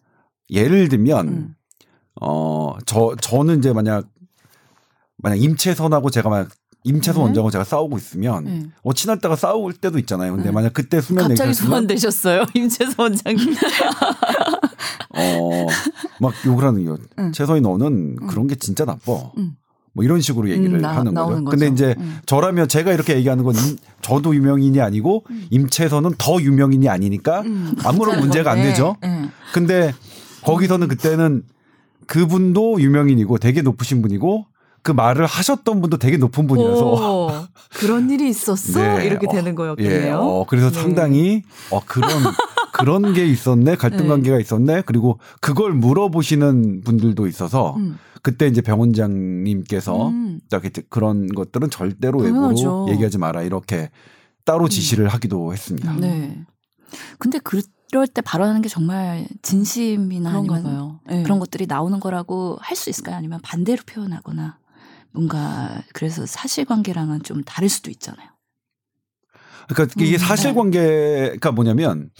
예를 0.50 0.88
들면 0.88 1.28
음. 1.28 1.54
어저 2.20 3.16
저는 3.20 3.58
이제 3.58 3.72
만약 3.72 4.06
만약 5.18 5.36
임채선하고 5.36 6.10
제가 6.10 6.28
만약 6.28 6.48
임채선 6.84 7.20
네. 7.20 7.24
원장하고 7.26 7.50
제가 7.50 7.64
싸우고 7.64 7.96
있으면 7.96 8.44
네. 8.44 8.62
어 8.82 8.92
친할 8.92 9.18
때가 9.18 9.36
싸울 9.36 9.72
때도 9.72 9.98
있잖아요. 10.00 10.32
근데 10.32 10.48
네. 10.48 10.52
만약 10.52 10.72
그때 10.72 11.00
수면 11.00 11.28
갑자기 11.28 11.54
소환되셨어요, 11.54 12.44
임채선 12.54 12.94
원장님. 12.98 13.54
어막 15.14 16.34
욕을 16.46 16.64
하는 16.64 16.84
거. 16.84 16.98
응. 17.18 17.32
채선이 17.32 17.60
너는 17.60 18.16
응. 18.20 18.26
그런 18.26 18.46
게 18.46 18.54
진짜 18.54 18.84
나빠. 18.84 19.30
응. 19.38 19.52
뭐 19.94 20.04
이런 20.04 20.20
식으로 20.22 20.48
얘기를 20.48 20.80
나, 20.80 20.96
하는 20.96 21.12
거죠. 21.12 21.44
근데 21.44 21.68
이제 21.68 21.94
저라면 22.24 22.66
제가 22.66 22.94
이렇게 22.94 23.14
얘기하는 23.14 23.44
건 23.44 23.54
저도 24.00 24.34
유명인이 24.34 24.80
아니고 24.80 25.24
임채선은 25.50 26.12
더 26.16 26.40
유명인이 26.40 26.88
아니니까 26.88 27.42
아무런 27.84 28.20
문제가 28.20 28.52
안 28.52 28.62
되죠. 28.62 28.96
근데 29.52 29.92
거기서는 30.44 30.88
그때는 30.88 31.42
그분도 32.06 32.80
유명인이고 32.80 33.36
되게 33.36 33.60
높으신 33.60 34.00
분이고 34.00 34.46
그 34.82 34.90
말을 34.90 35.26
하셨던 35.26 35.80
분도 35.80 35.96
되게 35.96 36.16
높은 36.16 36.46
분이라서 36.46 36.84
오, 36.84 37.30
그런 37.74 38.10
일이 38.10 38.28
있었어 38.28 38.80
네. 38.98 39.06
이렇게 39.06 39.26
되는 39.28 39.54
거였겠네요. 39.54 40.06
예, 40.06 40.10
어, 40.10 40.44
그래서 40.48 40.70
네. 40.70 40.80
상당히 40.80 41.42
어, 41.70 41.80
그런 41.86 42.08
그런 42.72 43.12
게 43.12 43.26
있었네 43.26 43.76
갈등 43.76 44.04
네. 44.04 44.08
관계가 44.08 44.40
있었네 44.40 44.82
그리고 44.86 45.18
그걸 45.40 45.72
물어보시는 45.72 46.82
분들도 46.84 47.26
있어서 47.28 47.76
음. 47.76 47.98
그때 48.22 48.46
이제 48.46 48.60
병원장님께서 48.60 50.08
음. 50.08 50.40
그런 50.88 51.28
것들은 51.28 51.70
절대로 51.70 52.20
외부로 52.20 52.88
얘기하지 52.90 53.18
마라 53.18 53.42
이렇게 53.42 53.90
따로 54.44 54.64
음. 54.64 54.68
지시를 54.68 55.06
음. 55.06 55.08
하기도 55.08 55.52
했습니다. 55.52 55.92
네. 55.94 56.38
근데 57.18 57.38
그럴 57.38 58.06
때 58.06 58.20
발언하는 58.20 58.62
게 58.62 58.68
정말 58.68 59.26
진심이나 59.42 60.30
아니면 60.30 60.98
네. 61.06 61.22
그런 61.22 61.38
것들이 61.38 61.66
나오는 61.66 61.98
거라고 62.00 62.58
할 62.60 62.76
수 62.76 62.90
있을까요? 62.90 63.16
아니면 63.16 63.40
반대로 63.42 63.82
표현하거나 63.86 64.58
뭔가 65.12 65.82
그래서 65.92 66.26
사실관계랑은 66.26 67.22
좀 67.22 67.42
다를 67.44 67.68
수도 67.68 67.90
있잖아요. 67.90 68.28
그러니까 69.68 69.94
이게 70.00 70.12
음, 70.12 70.18
네. 70.18 70.18
사실관계가 70.18 71.52
뭐냐면 71.52 72.10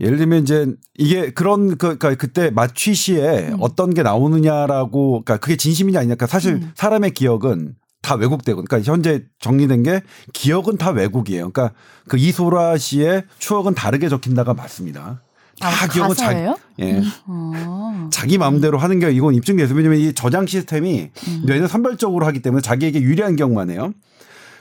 예를 0.00 0.18
들면 0.18 0.42
이제 0.42 0.66
이게 0.94 1.30
그런 1.30 1.70
그 1.70 1.98
그러니까 1.98 2.14
그때 2.14 2.50
마취 2.50 2.94
시에 2.94 3.48
음. 3.48 3.56
어떤 3.60 3.94
게 3.94 4.02
나오느냐라고 4.02 5.24
그러니까 5.24 5.38
그게 5.38 5.56
진심이냐 5.56 5.98
아니냐 6.00 6.14
그러니까 6.14 6.26
사실 6.26 6.54
음. 6.54 6.72
사람의 6.74 7.12
기억은 7.12 7.74
다 8.00 8.14
왜곡되고 8.14 8.64
그러니까 8.64 8.90
현재 8.90 9.24
정리된 9.40 9.82
게 9.82 10.02
기억은 10.32 10.78
다 10.78 10.90
왜곡이에요. 10.90 11.50
그러니까 11.50 11.74
그 12.06 12.16
이소라 12.16 12.78
씨의 12.78 13.24
추억은 13.38 13.74
다르게 13.74 14.08
적힌다가 14.08 14.54
맞습니다. 14.54 15.22
다 15.60 15.68
아, 15.68 15.86
기억은 15.88 16.14
자기 16.14 16.40
예. 16.80 17.02
음. 17.28 18.08
자기 18.12 18.38
마음대로 18.38 18.78
하는 18.78 18.98
게 18.98 19.10
이건 19.10 19.34
입증돼서 19.34 19.74
왜냐면 19.74 19.98
이 19.98 20.12
저장 20.12 20.46
시스템이 20.46 21.10
음. 21.28 21.42
뇌는 21.46 21.68
선별적으로 21.68 22.26
하기 22.26 22.40
때문에 22.42 22.62
자기에게 22.62 23.00
유리한 23.00 23.36
경우만 23.36 23.70
해요. 23.70 23.92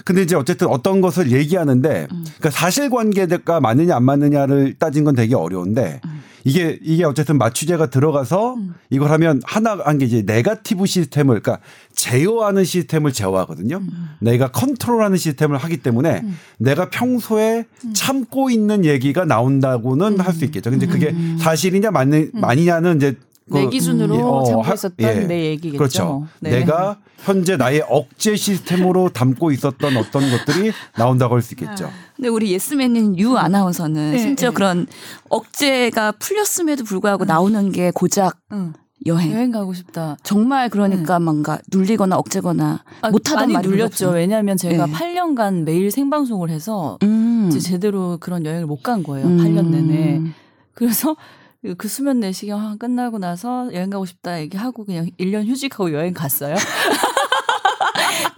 근데 0.08 0.22
이제 0.22 0.38
어쨌든 0.38 0.68
어떤 0.68 1.02
것을 1.02 1.34
얘기하는데 1.34 2.08
음. 2.10 2.24
그러니까 2.24 2.50
사실관계가 2.50 3.60
맞느냐 3.60 3.94
안 3.94 4.04
맞느냐를 4.04 4.76
따진 4.80 5.04
건 5.04 5.16
되게 5.16 5.36
어려운데 5.36 6.00
음. 6.06 6.22
이게 6.46 6.80
이게 6.82 7.04
어쨌든 7.04 7.38
마취제가 7.38 7.90
들어가서 7.90 8.54
음. 8.54 8.74
이걸 8.90 9.12
하면 9.12 9.42
하나 9.44 9.78
한 9.84 9.98
게 9.98 10.06
이제 10.06 10.24
네가티브 10.26 10.86
시스템을 10.86 11.42
그러니까 11.42 11.62
제어하는 11.94 12.64
시스템을 12.64 13.12
제어하거든요. 13.12 13.80
음. 13.82 14.10
내가 14.22 14.48
컨트롤하는 14.50 15.18
시스템을 15.18 15.58
하기 15.58 15.78
때문에 15.78 16.22
음. 16.24 16.38
내가 16.58 16.90
평소에 16.90 17.66
음. 17.84 17.94
참고 17.94 18.50
있는 18.50 18.86
얘기가 18.86 19.26
나온다고는 19.26 20.22
할 20.22 20.34
수 20.34 20.46
있겠죠. 20.46 20.70
근데 20.70 20.86
그게 20.88 21.14
사실이냐 21.40 21.92
맞느 21.92 22.28
맞느냐는 22.32 22.96
이제 22.96 23.18
내 23.50 23.64
그, 23.66 23.70
기준으로 23.70 24.16
음, 24.16 24.22
어, 24.24 24.44
참고 24.44 24.74
있었던 24.74 24.94
예. 25.00 25.14
내 25.26 25.46
얘기겠죠. 25.52 25.78
그렇죠. 25.78 26.28
네. 26.40 26.50
내가 26.60 26.98
현재 27.20 27.58
나의 27.58 27.84
억제 27.90 28.36
시스템으로 28.36 29.10
담고 29.10 29.52
있었던 29.52 29.98
어떤 29.98 30.30
것들이 30.30 30.72
나온다고 30.98 31.36
할 31.36 31.42
수 31.42 31.54
있겠죠. 31.54 31.86
아. 31.86 31.90
근데 32.16 32.30
우리 32.30 32.52
예스맨인 32.52 33.18
유 33.20 33.38
아나운서는 33.38 34.12
네, 34.12 34.18
심지어 34.18 34.50
네. 34.50 34.54
그런 34.54 34.88
억제가 35.30 36.14
풀렸음에도 36.14 36.84
불구하고 36.84 37.26
음. 37.26 37.28
나오는 37.28 37.72
게 37.72 37.92
고작 37.92 38.38
응. 38.52 38.74
여행. 39.06 39.32
여행 39.32 39.52
가고 39.52 39.74
싶다. 39.74 40.18
정말 40.24 40.70
그러니까 40.70 41.20
네. 41.20 41.26
뭔가 41.26 41.60
눌리거나 41.72 42.18
억제거나 42.18 42.84
아, 43.02 43.10
못하던 43.10 43.52
많이 43.52 43.68
눌렸죠. 43.68 44.10
왜냐하면 44.10 44.58
제가 44.58 44.88
네. 44.88 44.92
8년간 44.92 45.64
매일 45.64 45.92
생방송을 45.92 46.50
해서 46.50 46.98
음. 47.04 47.50
제대로 47.62 48.18
그런 48.20 48.46
여행을 48.46 48.66
못 48.66 48.82
간 48.84 49.04
거예요. 49.04 49.28
음. 49.28 49.38
8년 49.38 49.68
내내. 49.70 50.22
그래서 50.74 51.16
그 51.78 51.88
수면 51.88 52.20
내시경 52.20 52.78
끝나고 52.78 53.18
나서 53.18 53.70
여행 53.74 53.90
가고 53.90 54.06
싶다 54.06 54.40
얘기하고 54.42 54.86
그냥 54.86 55.10
1년 55.20 55.46
휴직하고 55.48 55.94
여행 55.94 56.14
갔어요. 56.14 56.56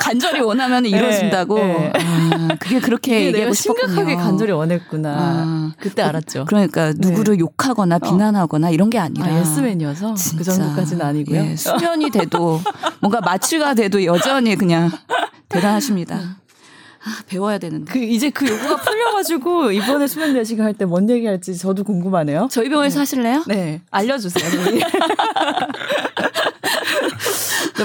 간절히 0.09 0.39
원하면 0.39 0.83
네, 0.83 0.89
이루어진다고. 0.89 1.59
네, 1.59 1.91
네. 1.91 1.91
아, 1.93 2.55
그게 2.59 2.79
그렇게 2.79 3.25
얘기하고. 3.27 3.53
심각하게 3.53 4.15
간절히 4.15 4.51
원했구나. 4.51 5.15
아, 5.15 5.73
그때 5.79 6.01
알았죠. 6.01 6.45
그러니까 6.45 6.93
네. 6.93 7.09
누구를 7.09 7.39
욕하거나 7.39 7.97
어. 7.97 7.99
비난하거나 7.99 8.67
어. 8.67 8.71
이런 8.71 8.89
게 8.89 8.97
아니라 8.97 9.27
아, 9.27 9.39
예스맨이어서 9.39 10.15
그 10.37 10.43
정도까지는 10.43 11.05
아니고요. 11.05 11.39
예, 11.39 11.55
수면이 11.55 12.09
돼도 12.09 12.59
뭔가 13.01 13.21
마취가 13.21 13.75
돼도 13.75 14.03
여전히 14.05 14.55
그냥 14.55 14.89
대단하십니다. 15.47 16.38
아, 17.03 17.17
배워야 17.27 17.57
되는데. 17.57 17.91
그 17.91 17.99
이제 17.99 18.29
그 18.29 18.47
요구가 18.47 18.77
풀려가지고 18.77 19.71
이번에 19.71 20.07
수면 20.07 20.33
내시경 20.33 20.65
할 20.65 20.73
때 20.73 20.85
뭔 20.85 21.09
얘기할지 21.09 21.57
저도 21.57 21.83
궁금하네요. 21.83 22.47
저희 22.51 22.69
병원에서 22.69 22.95
네. 22.95 22.99
하실래요? 22.99 23.43
네, 23.47 23.81
알려주세요. 23.91 24.49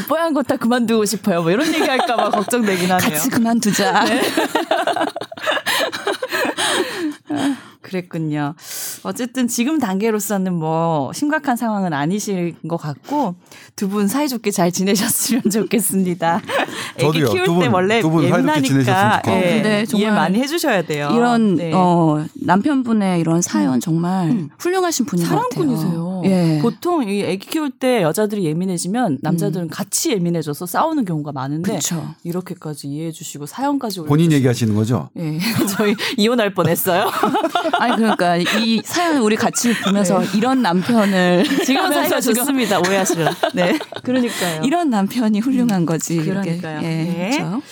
뽀얀 0.09 0.35
거 0.35 0.43
다 0.43 0.57
그만두고 0.57 1.05
싶어요. 1.05 1.43
뭐 1.43 1.51
이런 1.51 1.67
얘기 1.69 1.81
할까봐 1.83 2.31
걱정되긴 2.31 2.91
하네요. 2.91 3.11
같이 3.11 3.31
그만두자. 3.31 4.05
네. 4.05 4.21
그랬군요. 7.85 8.55
어쨌든 9.03 9.47
지금 9.47 9.79
단계로서는 9.79 10.55
뭐 10.55 11.13
심각한 11.13 11.57
상황은 11.57 11.93
아니실 11.93 12.55
것 12.69 12.77
같고 12.79 13.35
두 13.77 13.89
분 13.95 14.09
사이좋게 14.09 14.51
잘 14.51 14.73
지내셨으면 14.73 15.43
좋겠습니다. 15.53 16.41
애기 16.99 17.19
키울 17.25 17.45
분, 17.47 17.61
때 17.61 17.67
원래 17.67 18.01
예민하니까 18.03 19.23
예, 19.29 19.63
네, 19.63 19.85
이해 19.95 20.11
많이 20.11 20.39
해주셔야 20.41 20.83
돼요. 20.83 21.11
이런 21.15 21.57
네. 21.57 21.71
어, 21.75 22.25
남편분의 22.35 23.21
이런 23.21 23.43
사연 23.43 23.75
음. 23.75 23.81
정말 23.81 24.31
음. 24.31 24.49
훌륭하신 24.59 25.07
분인 25.07 25.27
것 25.27 25.31
같아요. 25.31 25.49
사랑꾼이세요. 25.77 26.23
예. 26.25 26.59
보통 26.63 27.09
이 27.09 27.23
애기 27.23 27.47
키울 27.49 27.71
때 27.71 28.03
여자들이 28.03 28.45
예민해지면 28.47 29.19
남자들은 29.21 29.67
음. 29.67 29.69
같이 29.71 30.13
예민해져서 30.13 30.67
싸우는 30.67 31.05
경우가 31.05 31.33
많은데 31.33 31.75
그쵸. 31.75 32.15
이렇게까지 32.25 32.89
이해해주시고 32.89 33.47
사연까지 33.47 34.01
본인 34.03 34.33
얘기하시는 34.33 34.75
거죠? 34.75 35.11
예, 35.19 35.39
저희 35.77 35.95
이혼할 36.17 36.55
뻔 36.55 36.64
했어요. 36.69 37.11
아니 37.79 37.97
그러니까 37.97 38.37
이 38.37 38.83
사연 38.85 39.23
우리 39.23 39.37
같이 39.37 39.75
보면서 39.83 40.21
네. 40.21 40.27
이런 40.37 40.63
남편을 40.63 41.45
지금 41.65 41.93
사이가 41.93 42.21
좋습니다. 42.21 42.79
오해하시려. 42.81 43.31
네, 43.55 43.79
그러니까요. 44.03 44.63
이런 44.65 44.91
남편이 44.91 45.41
훌륭한 45.41 45.87
거지. 45.87 46.19
그러니까요. 46.19 46.79
예, 46.83 46.83
네. 46.83 47.31
그렇죠. 47.31 47.63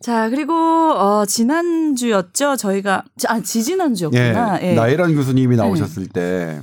자, 0.00 0.30
그리고 0.30 0.54
어 0.54 1.26
지난주였죠. 1.26 2.56
저희가 2.56 3.04
아, 3.28 3.40
지지난주였구나. 3.40 4.62
예. 4.62 4.70
예. 4.70 4.74
나혜란 4.74 5.14
교수님이 5.14 5.56
나오셨을 5.56 6.06
때 6.08 6.60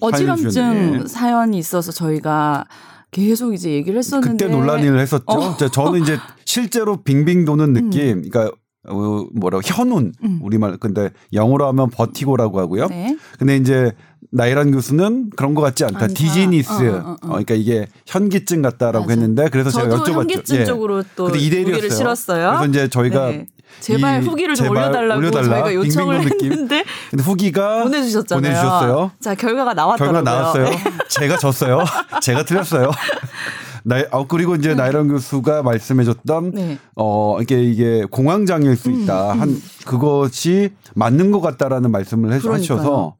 어지럼증 0.00 1.06
사연이 1.08 1.58
있어서 1.58 1.90
저희가 1.90 2.66
계속 3.10 3.54
이제 3.54 3.70
얘기를 3.70 3.98
했었는데 3.98 4.44
그때 4.44 4.54
논란을 4.54 4.98
했었죠. 5.00 5.24
어. 5.26 5.56
저는 5.56 6.02
이제 6.02 6.18
실제로 6.44 7.02
빙빙 7.02 7.44
도는 7.44 7.72
느낌, 7.72 8.18
음. 8.18 8.28
그러니까 8.28 8.54
어, 8.88 9.26
뭐라고 9.34 9.62
현운 9.64 10.12
음. 10.22 10.38
우리말 10.42 10.76
근데 10.78 11.10
영어로 11.32 11.66
하면 11.68 11.90
버티고라고 11.90 12.60
하고요. 12.60 12.86
네. 12.88 13.16
근데 13.38 13.56
이제 13.56 13.92
나이란 14.30 14.72
교수는 14.72 15.30
그런 15.36 15.54
것 15.54 15.62
같지 15.62 15.84
않다. 15.84 16.04
아니다. 16.04 16.18
디지니스. 16.18 16.70
어, 16.72 16.94
어, 16.94 16.98
어, 16.98 17.12
어. 17.12 17.28
그러니까 17.28 17.54
이게 17.54 17.86
현기증 18.06 18.62
같다라고 18.62 19.06
맞아. 19.06 19.12
했는데 19.12 19.48
그래서 19.50 19.70
제가 19.70 19.88
여쭤봤죠. 19.98 20.12
현기증 20.12 20.56
예. 20.56 20.64
쪽으로 20.64 21.02
또 21.14 21.28
무게를 21.28 21.90
실었어요. 21.90 22.48
그래서 22.58 22.66
이제 22.66 22.88
저희가 22.88 23.28
네. 23.28 23.46
제발 23.80 24.22
후기를 24.22 24.54
좀 24.54 24.68
올려달라고 24.68 25.18
올려달라. 25.18 25.62
저희가 25.62 25.74
요청을 25.74 26.20
했는데 26.22 26.84
근데 27.10 27.22
후기가 27.22 27.82
보내주셨잖아요. 27.82 28.42
보내주셨어요. 28.42 29.10
자 29.20 29.34
결과가 29.34 29.74
나왔더라고요. 29.74 30.22
결과 30.24 30.30
나왔어요. 30.30 30.70
제가 31.08 31.36
졌어요. 31.38 31.84
제가 32.22 32.44
틀렸어요. 32.44 32.90
나, 33.88 34.02
어, 34.10 34.26
그리고 34.26 34.56
이제 34.56 34.70
네. 34.70 34.74
나혜란 34.74 35.06
교수가 35.06 35.62
말씀해줬던 35.62 36.50
네. 36.50 36.78
어 36.96 37.38
이게 37.40 37.62
이게 37.62 38.04
공황장애일 38.10 38.76
수 38.76 38.90
있다. 38.90 39.34
음, 39.34 39.36
음. 39.36 39.40
한 39.40 39.62
그것이 39.86 40.70
맞는 40.96 41.30
것 41.30 41.40
같다라는 41.40 41.92
말씀을 41.92 42.32
해주셔서 42.32 43.14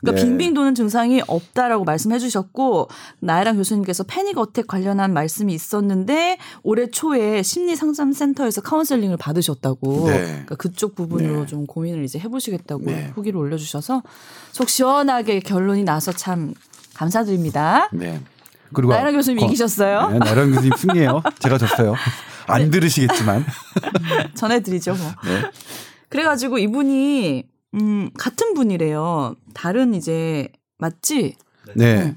그러니까 0.00 0.22
네. 0.22 0.28
빙빙 0.28 0.54
도는 0.54 0.76
증상이 0.76 1.22
없다라고 1.26 1.84
말씀해 1.84 2.20
주셨고 2.20 2.88
나혜란 3.18 3.56
교수님께서 3.56 4.04
panic 4.04 4.38
attack 4.38 4.68
관련한 4.68 5.12
말씀이 5.12 5.52
있었는데 5.52 6.38
올해 6.62 6.88
초에 6.88 7.42
심리 7.42 7.74
상담 7.74 8.12
센터에서 8.12 8.60
counseling을 8.60 9.16
받으셨다고 9.16 10.06
네. 10.06 10.24
그러니까 10.24 10.54
그쪽 10.54 10.94
부분으로 10.94 11.40
네. 11.40 11.46
좀 11.46 11.66
고민을 11.66 12.04
이제 12.04 12.20
해 12.20 12.28
보시겠다고 12.28 12.84
네. 12.84 13.10
후기를 13.14 13.38
올려 13.40 13.56
주셔서 13.56 14.04
속 14.52 14.68
시원하게 14.68 15.40
결론이 15.40 15.82
나서 15.82 16.12
참 16.12 16.54
감사드립니다. 16.94 17.88
네. 17.92 18.20
그리고 18.72 18.92
나혜랑 18.92 19.14
교수님 19.14 19.40
거, 19.40 19.46
이기셨어요? 19.46 20.10
네, 20.10 20.18
나혜랑 20.18 20.50
교수님 20.52 20.72
승리해요. 20.76 21.22
제가 21.40 21.58
졌어요. 21.58 21.94
안 22.46 22.64
네. 22.64 22.70
들으시겠지만 22.70 23.44
전해드리죠 24.34 24.94
뭐. 24.94 25.06
네. 25.24 25.42
그래가지고 26.08 26.58
이분이 26.58 27.44
음, 27.74 28.10
같은 28.18 28.54
분이래요. 28.54 29.36
다른 29.54 29.94
이제 29.94 30.48
맞지? 30.78 31.36
네. 31.74 31.94
네. 32.04 32.16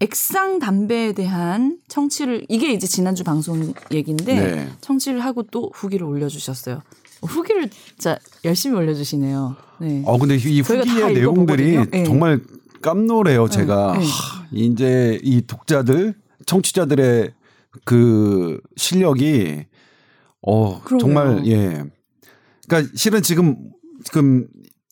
액상 0.00 0.58
담배에 0.58 1.12
대한 1.12 1.78
청취를 1.88 2.44
이게 2.48 2.72
이제 2.72 2.86
지난주 2.86 3.24
방송 3.24 3.72
얘기인데 3.90 4.34
네. 4.34 4.68
청취를 4.82 5.20
하고 5.24 5.42
또 5.44 5.70
후기를 5.74 6.06
올려주셨어요. 6.06 6.82
후기를 7.22 7.70
진짜 7.70 8.18
열심히 8.44 8.76
올려주시네요. 8.76 9.56
네. 9.78 10.02
어 10.04 10.18
근데 10.18 10.36
이 10.36 10.60
후기의 10.60 11.14
내용들이 11.14 11.86
네. 11.90 12.04
정말 12.04 12.40
깜놀해요. 12.86 13.48
제가 13.48 13.94
네. 13.98 13.98
하, 13.98 14.46
이제 14.52 15.18
이 15.24 15.42
독자들 15.44 16.14
청취자들의 16.46 17.32
그 17.84 18.60
실력이 18.76 19.64
어 20.42 20.80
그러게요. 20.82 20.98
정말 20.98 21.46
예. 21.46 21.82
그러니까 22.68 22.92
실은 22.94 23.22
지금 23.22 23.56
지금 24.04 24.46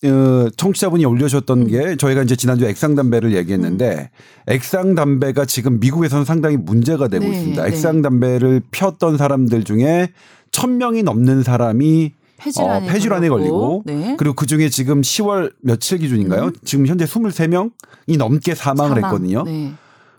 어, 0.05 0.51
청취자분이 0.57 1.05
올려주셨던 1.05 1.63
음. 1.63 1.67
게 1.69 1.97
저희가 1.97 2.25
이제 2.25 2.35
지난주 2.35 2.67
액상 2.67 2.97
담배를 2.97 3.35
얘기했는데 3.37 4.11
음. 4.13 4.53
액상 4.53 4.97
담배가 4.97 5.45
지금 5.45 5.79
미국에서는 5.79 6.25
상당히 6.25 6.57
문제가 6.57 7.07
되고 7.07 7.25
네, 7.25 7.31
있습니다. 7.31 7.63
네. 7.63 7.69
액상 7.69 8.03
담배를 8.03 8.61
폈던 8.73 9.17
사람들 9.17 9.63
중에 9.63 10.09
천 10.51 10.79
명이 10.79 11.05
넘는 11.05 11.45
사람이 11.45 12.13
폐질환에, 12.37 12.87
어, 12.89 12.93
폐질환에 12.93 13.29
걸리고 13.29 13.83
네. 13.87 14.17
그리고 14.19 14.35
그 14.35 14.47
중에 14.47 14.69
지금 14.69 15.01
10월 15.01 15.53
며칠 15.61 15.99
기준인가요? 15.99 16.45
음. 16.47 16.53
지금 16.65 16.87
현재 16.87 17.05
23명이 17.05 18.19
넘게 18.19 18.55
사망을 18.55 18.97
사망. 19.01 19.05
했거든요. 19.05 19.43
네. 19.45 19.73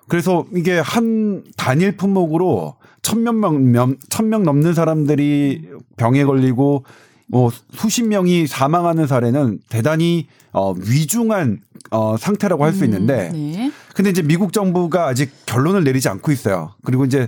그래서 0.08 0.46
이게 0.56 0.78
한 0.80 1.44
단일 1.58 1.98
품목으로 1.98 2.76
천명 3.02 3.72
명, 3.72 3.98
천명 4.10 4.44
넘는 4.44 4.74
사람들이 4.74 5.70
병에 5.98 6.24
걸리고 6.24 6.84
뭐 7.28 7.52
수십 7.74 8.04
명이 8.04 8.48
사망하는 8.48 9.08
사례는 9.08 9.60
대단히 9.70 10.28
어 10.54 10.74
위중한 10.74 11.60
어 11.92 12.18
상태라고 12.18 12.64
할수 12.64 12.84
음, 12.84 12.86
있는데 12.86 13.30
음, 13.34 13.52
네. 13.56 13.72
근데 13.96 14.10
이제 14.12 14.22
미국 14.22 14.54
정부가 14.54 15.08
아직 15.08 15.32
결론을 15.46 15.84
내리지 15.84 16.08
않고 16.08 16.32
있어요. 16.32 16.74
그리고 16.84 17.06
이제 17.06 17.28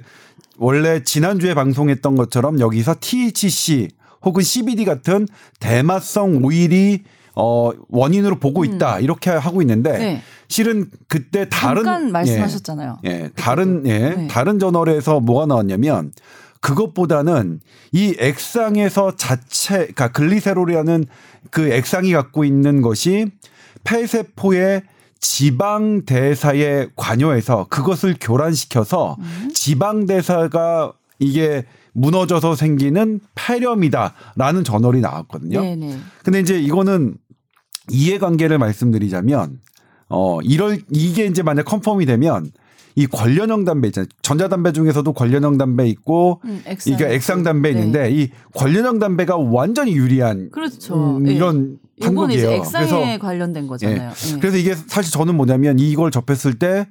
원래 0.57 1.03
지난주에 1.03 1.53
방송했던 1.53 2.15
것처럼 2.15 2.59
여기서 2.59 2.95
THC 2.99 3.89
혹은 4.27 4.43
CBD 4.43 4.85
같은 4.85 5.27
대마성 5.59 6.43
오일이 6.43 7.03
어 7.35 7.71
원인으로 7.89 8.39
보고 8.39 8.61
음. 8.61 8.65
있다 8.65 8.97
음. 8.97 9.03
이렇게 9.03 9.29
하고 9.29 9.61
있는데 9.61 9.97
네. 9.97 10.21
실은 10.47 10.89
그때 11.07 11.47
다른 11.49 11.83
잠깐 11.83 12.11
말씀하셨잖아요. 12.11 12.99
예, 13.05 13.09
예 13.09 13.29
다른 13.35 13.83
예 13.85 13.99
네. 13.99 14.27
다른 14.27 14.59
저널에서 14.59 15.19
뭐가 15.19 15.45
나왔냐면 15.45 16.11
그것보다는 16.61 17.59
이 17.91 18.15
액상에서 18.19 19.15
자체, 19.15 19.77
그러니까 19.77 20.11
글리세롤이라는 20.11 21.05
그 21.51 21.71
액상이 21.71 22.11
갖고 22.11 22.43
있는 22.43 22.81
것이 22.81 23.27
폐세포의 23.83 24.83
지방 25.19 26.05
대사에 26.05 26.87
관여해서 26.95 27.67
그것을 27.69 28.15
교란시켜서 28.19 29.15
음. 29.19 29.51
지방 29.53 30.05
대사가 30.05 30.93
이게 31.19 31.65
무너져서 31.97 32.55
생기는 32.55 33.19
폐렴이다라는 33.33 34.63
저널이 34.63 35.01
나왔거든요. 35.01 35.61
네네. 35.61 35.97
근데 36.23 36.39
이제 36.39 36.59
이거는 36.59 37.15
이해관계를 37.89 38.59
말씀드리자면 38.59 39.59
어 40.09 40.39
이럴 40.41 40.79
이게 40.91 41.25
이제 41.25 41.41
만약 41.41 41.63
confirm이 41.63 42.05
되면 42.05 42.51
이 42.95 43.07
궐련형 43.07 43.65
담배 43.65 43.87
있잖아요. 43.87 44.07
전자담배 44.21 44.73
중에서도 44.73 45.11
궐련형 45.11 45.57
담배 45.57 45.87
있고 45.87 46.41
음, 46.45 46.61
액상. 46.65 46.93
이게 46.93 47.13
액상 47.13 47.43
담배 47.43 47.73
네. 47.73 47.79
있는데 47.79 48.11
이 48.11 48.29
궐련형 48.53 48.99
담배가 48.99 49.37
완전히 49.37 49.93
유리한 49.95 50.49
그렇죠. 50.51 51.17
음, 51.17 51.27
이런 51.27 51.77
예. 51.99 52.05
판국이에요. 52.05 52.49
액상에 52.51 52.87
그래서 52.87 53.19
관련된 53.19 53.67
거잖아요. 53.67 54.11
예. 54.11 54.33
예. 54.35 54.39
그래서 54.39 54.57
이게 54.57 54.75
사실 54.75 55.11
저는 55.11 55.35
뭐냐면 55.35 55.79
이걸 55.79 56.11
접했을 56.11 56.59
때 56.59 56.87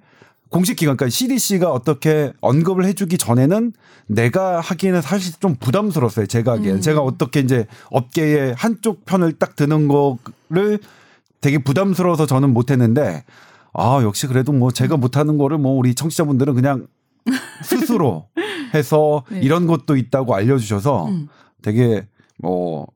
공식 0.49 0.77
기관, 0.77 0.97
그러니까 0.97 1.11
CDC가 1.11 1.73
어떻게 1.73 2.33
언급을 2.41 2.85
해주기 2.85 3.19
전에는 3.19 3.73
내가 4.07 4.61
하기에는 4.61 5.03
사실 5.03 5.35
좀 5.41 5.57
부담스러웠어요. 5.57 6.27
제가 6.27 6.53
하기에는. 6.53 6.77
음. 6.77 6.81
제가 6.81 7.01
어떻게 7.01 7.41
이제 7.41 7.67
업계의 7.91 8.55
한쪽 8.57 9.05
편을 9.05 9.33
딱 9.35 9.57
드는 9.57 9.89
거를 9.89 10.79
되게 11.41 11.59
부담스러워서 11.59 12.27
저는 12.27 12.53
못했는데 12.53 13.25
아, 13.73 14.01
역시 14.03 14.27
그래도 14.27 14.53
뭐 14.53 14.71
제가 14.71 14.97
못하는 14.97 15.37
거를 15.37 15.59
뭐 15.59 15.73
우리 15.73 15.95
청취자분들은 15.95 16.55
그냥 16.55 16.87
스스로 17.63 18.29
해서 18.73 19.25
네. 19.31 19.41
이런 19.41 19.67
것도 19.67 19.97
있다고 19.97 20.35
알려주셔서 20.35 21.09
음. 21.09 21.29
되게 21.61 22.07
뭐 22.39 22.87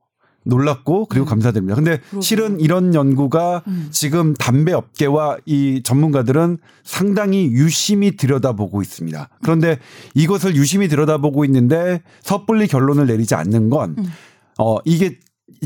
놀랍고 0.51 1.07
그리고 1.07 1.25
음. 1.25 1.29
감사드립니다. 1.29 1.75
근데 1.77 1.97
그렇구나. 1.97 2.21
실은 2.21 2.61
이런 2.61 2.95
연구가 2.95 3.63
음. 3.67 3.89
지금 3.91 4.35
담배 4.35 4.73
업계와 4.73 5.39
이 5.47 5.81
전문가들은 5.83 6.59
상당히 6.85 7.47
유심히 7.47 8.17
들여다보고 8.17 8.83
있습니다. 8.83 9.29
그런데 9.43 9.79
이것을 10.15 10.55
유심히 10.57 10.89
들여다보고 10.89 11.47
있는데 11.47 12.03
섣불리 12.23 12.67
결론을 12.67 13.07
내리지 13.07 13.35
않는 13.35 13.71
건 13.71 13.95
음. 13.97 14.05
어, 14.59 14.77
이게 14.85 15.19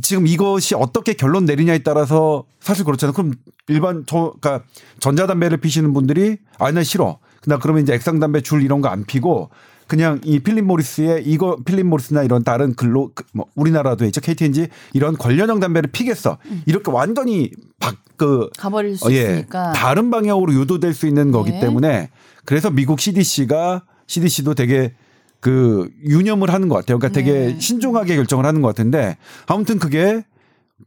지금 0.02 0.26
이것이 0.26 0.74
어떻게 0.74 1.14
결론 1.14 1.44
내리냐에 1.44 1.78
따라서 1.78 2.44
사실 2.60 2.84
그렇잖아요. 2.84 3.12
그럼 3.12 3.32
일반 3.68 4.04
저 4.06 4.34
그러니까 4.40 4.64
전자담배를 5.00 5.58
피시는 5.58 5.92
분들이 5.92 6.38
아나 6.58 6.82
싫어. 6.82 7.18
나 7.46 7.58
그러면 7.58 7.82
이제 7.82 7.92
액상담배 7.94 8.40
줄 8.40 8.62
이런 8.62 8.80
거 8.80 8.88
안 8.88 9.04
피고 9.04 9.50
그냥 9.86 10.20
이 10.24 10.38
필립 10.38 10.64
모리스의 10.64 11.24
이거 11.26 11.56
필립 11.64 11.86
모리스나 11.86 12.22
이런 12.22 12.42
다른 12.42 12.74
글로 12.74 13.10
그뭐 13.14 13.46
우리나라도 13.54 14.04
있죠 14.06 14.20
KTNG 14.20 14.68
이런 14.92 15.16
관련형 15.16 15.60
담배를 15.60 15.90
피겠어 15.90 16.38
음. 16.46 16.62
이렇게 16.66 16.90
완전히 16.90 17.50
박그 17.80 18.50
가버릴 18.56 18.96
수 18.96 19.06
어, 19.06 19.12
예, 19.12 19.22
있으니까 19.22 19.72
다른 19.72 20.10
방향으로 20.10 20.52
유도될 20.54 20.94
수 20.94 21.06
있는 21.06 21.32
거기 21.32 21.50
네. 21.50 21.60
때문에 21.60 22.10
그래서 22.44 22.70
미국 22.70 23.00
CDC가 23.00 23.84
CDC도 24.06 24.54
되게 24.54 24.94
그 25.40 25.90
유념을 26.02 26.50
하는 26.50 26.68
것 26.68 26.76
같아요. 26.76 26.98
그러니까 26.98 27.20
되게 27.20 27.52
네. 27.52 27.60
신중하게 27.60 28.16
결정을 28.16 28.46
하는 28.46 28.62
것 28.62 28.68
같은데 28.68 29.18
아무튼 29.46 29.78
그게 29.78 30.24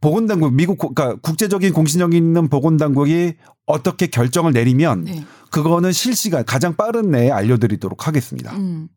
보건당국 0.00 0.52
미국 0.52 0.78
그러니까 0.78 1.14
국제적인 1.22 1.72
공신력 1.72 2.14
있는 2.14 2.48
보건당국이 2.48 3.34
어떻게 3.66 4.08
결정을 4.08 4.52
내리면 4.52 5.04
네. 5.04 5.24
그거는 5.50 5.92
실시간 5.92 6.44
가장 6.44 6.76
빠른 6.76 7.10
내에 7.10 7.30
알려드리도록 7.30 8.06
하겠습니다. 8.06 8.54
음. 8.56 8.88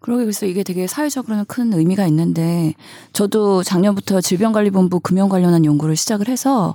그러게 0.00 0.24
그래서 0.24 0.46
이게 0.46 0.62
되게 0.62 0.86
사회적으로는 0.86 1.46
큰 1.46 1.72
의미가 1.72 2.06
있는데 2.06 2.74
저도 3.12 3.62
작년부터 3.62 4.20
질병관리본부 4.20 5.00
금연 5.00 5.28
관련한 5.28 5.64
연구를 5.64 5.96
시작을 5.96 6.28
해서 6.28 6.72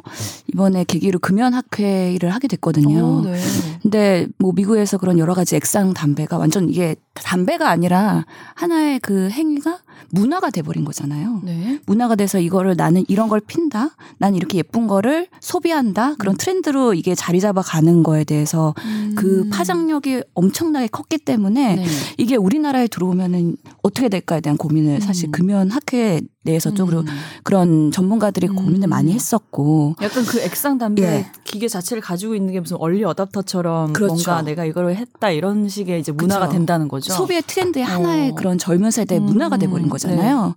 이번에 0.54 0.84
계기로 0.84 1.20
금연학회를 1.20 2.30
하게 2.30 2.48
됐거든요. 2.50 3.20
오, 3.20 3.22
네. 3.22 3.40
근데 3.82 4.28
뭐 4.38 4.52
미국에서 4.54 4.98
그런 4.98 5.18
여러 5.18 5.34
가지 5.34 5.56
액상 5.56 5.94
담배가 5.94 6.38
완전 6.38 6.70
이게 6.70 6.96
담배가 7.14 7.70
아니라 7.70 8.26
하나의 8.56 9.00
그 9.00 9.30
행위가 9.30 9.80
문화가 10.10 10.50
돼버린 10.50 10.86
거잖아요. 10.86 11.42
네. 11.44 11.80
문화가 11.86 12.16
돼서 12.16 12.40
이거를 12.40 12.76
나는 12.76 13.04
이런 13.08 13.30
걸 13.30 13.40
핀다. 13.40 13.96
난 14.18 14.36
이렇게 14.36 14.58
예쁜 14.58 14.88
거를 14.88 15.28
소비한다. 15.40 16.16
그런 16.16 16.36
음. 16.36 16.38
트렌드로 16.38 16.94
이게 16.94 17.16
자리 17.16 17.40
잡아가는 17.40 18.04
거에 18.04 18.24
대해서 18.24 18.74
음. 18.86 19.14
그 19.18 19.48
파장력이 19.50 20.24
엄청나게 20.34 20.88
컸기 20.88 21.18
때문에 21.18 21.76
네. 21.76 21.86
이게 22.18 22.36
우리나라에 22.36 22.88
들어오면은 22.88 23.58
어떻게 23.84 24.10
될까에 24.10 24.42
대한 24.42 24.58
고민을 24.58 25.02
사실 25.02 25.30
음. 25.30 25.32
금연학회 25.32 26.22
내에서 26.44 26.74
쪽으로 26.74 27.02
음. 27.02 27.06
그런 27.44 27.92
전문가들이 27.92 28.48
음. 28.48 28.56
고민을 28.56 28.88
많이 28.88 29.14
했었고 29.14 29.96
약간 30.02 30.26
그 30.26 30.40
액상 30.42 30.80
담배 30.80 31.04
예. 31.04 31.32
기계 31.44 31.68
자체를 31.68 32.02
가지고 32.02 32.34
있는 32.34 32.52
게 32.52 32.60
무슨 32.60 32.78
early 32.78 33.04
adopter처럼 33.04 33.94
그렇죠. 33.94 34.14
뭔가 34.14 34.42
내가 34.42 34.66
이걸 34.66 34.96
했다 34.96 35.30
이런 35.30 35.70
식의 35.70 36.00
이제 36.00 36.12
문화가 36.12 36.42
그렇죠. 36.42 36.54
된다는 36.58 36.88
거죠. 36.88 37.14
소비의 37.14 37.44
트렌드의 37.46 37.86
어. 37.86 37.88
하나의 37.88 38.34
그런 38.36 38.58
젊은 38.58 38.90
세대의 38.90 39.22
음. 39.22 39.26
문화가 39.26 39.58
돼 39.58 39.68
버린 39.68 39.88
거잖아요. 39.88 40.48
네. 40.48 40.54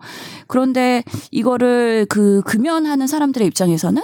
그런데 0.46 1.04
이거를 1.30 2.06
그 2.08 2.40
금연하는 2.46 3.06
사람들의 3.06 3.46
입장에서는 3.48 4.02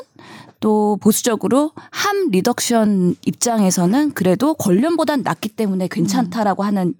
또 0.61 0.99
보수적으로 1.01 1.73
harm 1.91 2.29
reduction 2.31 3.17
입장에서는 3.25 4.13
그래도 4.13 4.53
궐련보단 4.53 5.23
낫기 5.23 5.49
때문에 5.49 5.89
괜찮다라고 5.89 6.63
하는 6.63 6.93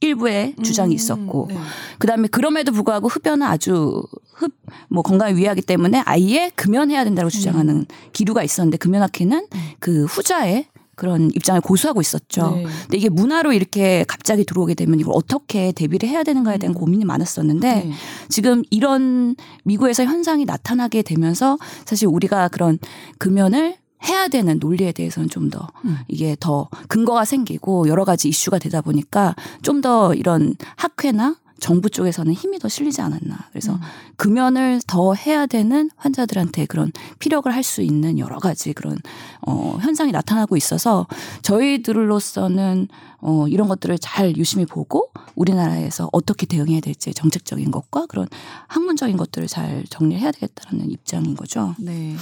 일부의 0.00 0.54
음, 0.58 0.62
주장이 0.62 0.94
있었고 0.94 1.46
네. 1.48 1.58
그다음에 1.98 2.28
그럼에도 2.28 2.72
불구하고 2.72 3.08
흡연은 3.08 3.46
아주 3.46 4.02
흡 4.32 4.52
뭐 4.88 5.02
건강에 5.02 5.34
위하기 5.34 5.62
때문에 5.62 6.02
아예 6.04 6.50
금연해야 6.54 7.04
된다고 7.04 7.28
주장하는 7.28 7.76
음. 7.76 7.84
기류가 8.12 8.42
있었는데 8.42 8.78
금연학회는 8.78 9.46
음. 9.52 9.60
그 9.78 10.04
후자의 10.04 10.66
그런 10.94 11.30
입장을 11.34 11.60
고수하고 11.60 12.00
있었죠. 12.00 12.52
네. 12.56 12.62
근데 12.62 12.96
이게 12.96 13.10
문화로 13.10 13.52
이렇게 13.52 14.04
갑자기 14.08 14.44
들어오게 14.44 14.74
되면 14.74 14.98
이걸 14.98 15.12
어떻게 15.14 15.72
대비를 15.72 16.08
해야 16.08 16.22
되는가에 16.22 16.56
대한 16.56 16.74
음. 16.74 16.78
고민이 16.78 17.04
많았었는데 17.04 17.74
네. 17.74 17.92
지금 18.30 18.62
이런 18.70 19.36
미국에서 19.64 20.04
현상이 20.04 20.46
나타나게 20.46 21.02
되면서 21.02 21.58
사실 21.84 22.08
우리가 22.08 22.48
그런 22.48 22.78
금연을 23.18 23.76
해야 24.04 24.28
되는 24.28 24.58
논리에 24.58 24.92
대해서는 24.92 25.28
좀더 25.28 25.68
음. 25.84 25.98
이게 26.08 26.36
더 26.38 26.68
근거가 26.88 27.24
생기고 27.24 27.88
여러 27.88 28.04
가지 28.04 28.28
이슈가 28.28 28.58
되다 28.58 28.80
보니까 28.80 29.34
좀 29.62 29.76
더 29.82 30.14
이런 30.14 30.54
학회나 30.76 31.36
정부 31.60 31.88
쪽에서는 31.90 32.32
힘이 32.32 32.58
더 32.58 32.68
실리지 32.68 33.00
않았나. 33.02 33.48
그래서 33.50 33.74
음. 33.74 33.80
금연을 34.16 34.80
더 34.86 35.14
해야 35.14 35.46
되는 35.46 35.90
환자들한테 35.96 36.66
그런 36.66 36.92
피력을 37.18 37.50
할 37.52 37.62
수 37.62 37.82
있는 37.82 38.18
여러 38.18 38.38
가지 38.38 38.72
그런 38.72 38.98
어 39.46 39.76
현상이 39.80 40.12
나타나고 40.12 40.56
있어서 40.56 41.06
저희들로서는 41.42 42.88
어 43.20 43.46
이런 43.48 43.68
것들을 43.68 43.98
잘 43.98 44.36
유심히 44.36 44.66
보고 44.66 45.10
우리나라에서 45.34 46.08
어떻게 46.12 46.46
대응해야 46.46 46.80
될지 46.80 47.12
정책적인 47.14 47.70
것과 47.70 48.06
그런 48.06 48.28
학문적인 48.68 49.16
것들을 49.16 49.48
잘 49.48 49.84
정리해야 49.90 50.30
되겠다는 50.32 50.90
입장인 50.90 51.34
거죠. 51.36 51.74
네. 51.78 52.14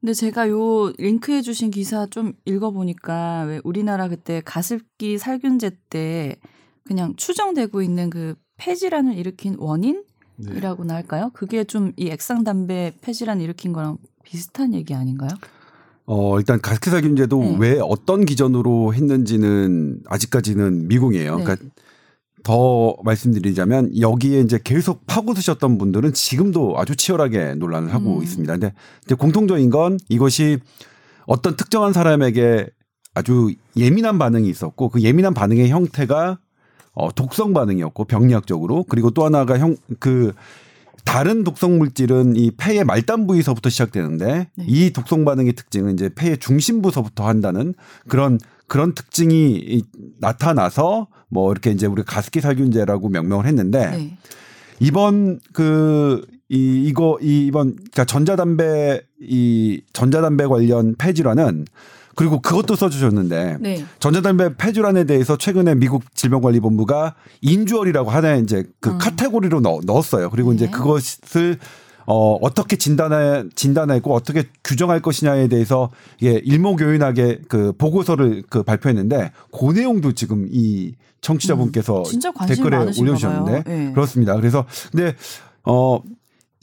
근데 0.00 0.14
제가 0.14 0.48
요 0.48 0.92
링크해 0.98 1.42
주신 1.42 1.70
기사 1.70 2.06
좀 2.06 2.32
읽어보니까 2.46 3.42
왜 3.42 3.60
우리나라 3.64 4.08
그때 4.08 4.40
가습기 4.44 5.18
살균제 5.18 5.72
때 5.90 6.36
그냥 6.84 7.14
추정되고 7.16 7.82
있는 7.82 8.08
그 8.08 8.34
폐질환을 8.56 9.16
일으킨 9.18 9.56
원인이라고나 9.58 10.94
할까요? 10.94 11.30
그게 11.34 11.64
좀 11.64 11.92
이 11.96 12.08
액상 12.08 12.44
담배 12.44 12.92
폐질환 13.02 13.40
일으킨 13.40 13.72
거랑 13.72 13.98
비슷한 14.24 14.72
얘기 14.74 14.94
아닌가요? 14.94 15.30
어, 16.06 16.38
일단 16.38 16.60
가습기 16.60 16.88
살균제도 16.90 17.38
네. 17.38 17.56
왜 17.58 17.78
어떤 17.80 18.24
기전으로 18.24 18.94
했는지는 18.94 20.00
아직까지는 20.06 20.88
미궁이에요. 20.88 21.36
네. 21.36 21.44
그러니까 21.44 21.68
더 22.42 22.96
말씀드리자면 23.04 23.98
여기에 23.98 24.40
이제 24.40 24.58
계속 24.62 25.06
파고드셨던 25.06 25.78
분들은 25.78 26.12
지금도 26.12 26.78
아주 26.78 26.96
치열하게 26.96 27.54
논란을 27.54 27.92
하고 27.92 28.18
음. 28.18 28.22
있습니다. 28.22 28.52
근데 28.52 28.72
이제 29.04 29.14
공통적인 29.14 29.70
건 29.70 29.98
이것이 30.08 30.58
어떤 31.26 31.56
특정한 31.56 31.92
사람에게 31.92 32.68
아주 33.14 33.54
예민한 33.76 34.18
반응이 34.18 34.48
있었고 34.48 34.88
그 34.88 35.00
예민한 35.02 35.34
반응의 35.34 35.68
형태가 35.68 36.38
어 36.92 37.12
독성 37.12 37.52
반응이었고 37.52 38.04
병리학적으로 38.04 38.84
그리고 38.88 39.10
또 39.10 39.24
하나가 39.24 39.58
형 39.58 39.76
그 39.98 40.32
다른 41.04 41.44
독성 41.44 41.78
물질은 41.78 42.36
이 42.36 42.50
폐의 42.52 42.84
말단 42.84 43.26
부위서부터 43.26 43.68
시작되는데 43.68 44.48
네. 44.54 44.64
이 44.66 44.92
독성 44.92 45.24
반응의 45.24 45.54
특징은 45.54 45.94
이제 45.94 46.10
폐의 46.14 46.38
중심부서부터 46.38 47.26
한다는 47.26 47.74
그런 48.08 48.38
그런 48.70 48.94
특징이 48.94 49.82
나타나서 50.20 51.08
뭐 51.28 51.50
이렇게 51.50 51.72
이제 51.72 51.88
우리 51.88 52.04
가습기 52.04 52.40
살균제라고 52.40 53.08
명명을 53.08 53.44
했는데 53.46 53.90
네. 53.90 54.16
이번 54.78 55.40
그 55.52 56.24
이, 56.48 56.84
이거 56.86 57.18
이 57.20 57.46
이번 57.46 57.74
그러니까 57.74 58.04
전자담배 58.04 59.02
이 59.22 59.82
전자담배 59.92 60.46
관련 60.46 60.94
폐질환은 60.96 61.64
그리고 62.14 62.40
그것도 62.40 62.76
써주셨는데 62.76 63.56
네. 63.58 63.84
전자담배 63.98 64.56
폐질환에 64.56 65.02
대해서 65.02 65.36
최근에 65.36 65.74
미국 65.74 66.14
질병관리본부가 66.14 67.16
인주얼이라고 67.40 68.08
하나의 68.08 68.42
이제 68.42 68.62
그 68.78 68.90
음. 68.90 68.98
카테고리로 68.98 69.62
넣, 69.62 69.80
넣었어요. 69.84 70.30
그리고 70.30 70.50
네. 70.50 70.56
이제 70.56 70.66
그것을 70.68 71.58
어, 72.12 72.34
어떻게 72.40 72.74
진단해, 72.74 73.44
진단하고 73.54 74.12
어떻게 74.12 74.42
규정할 74.64 75.00
것이냐에 75.00 75.46
대해서 75.46 75.90
예, 76.24 76.40
일목요연하게 76.42 77.42
그 77.46 77.72
보고서를 77.78 78.42
그 78.50 78.64
발표했는데 78.64 79.30
그 79.52 79.70
내용도 79.70 80.10
지금 80.10 80.48
이 80.50 80.96
청취자분께서 81.20 82.02
음, 82.02 82.46
댓글에 82.48 82.78
올려주셨는데 82.98 83.62
네. 83.62 83.92
그렇습니다. 83.92 84.34
그래서 84.34 84.66
근데 84.90 85.14
어, 85.62 86.00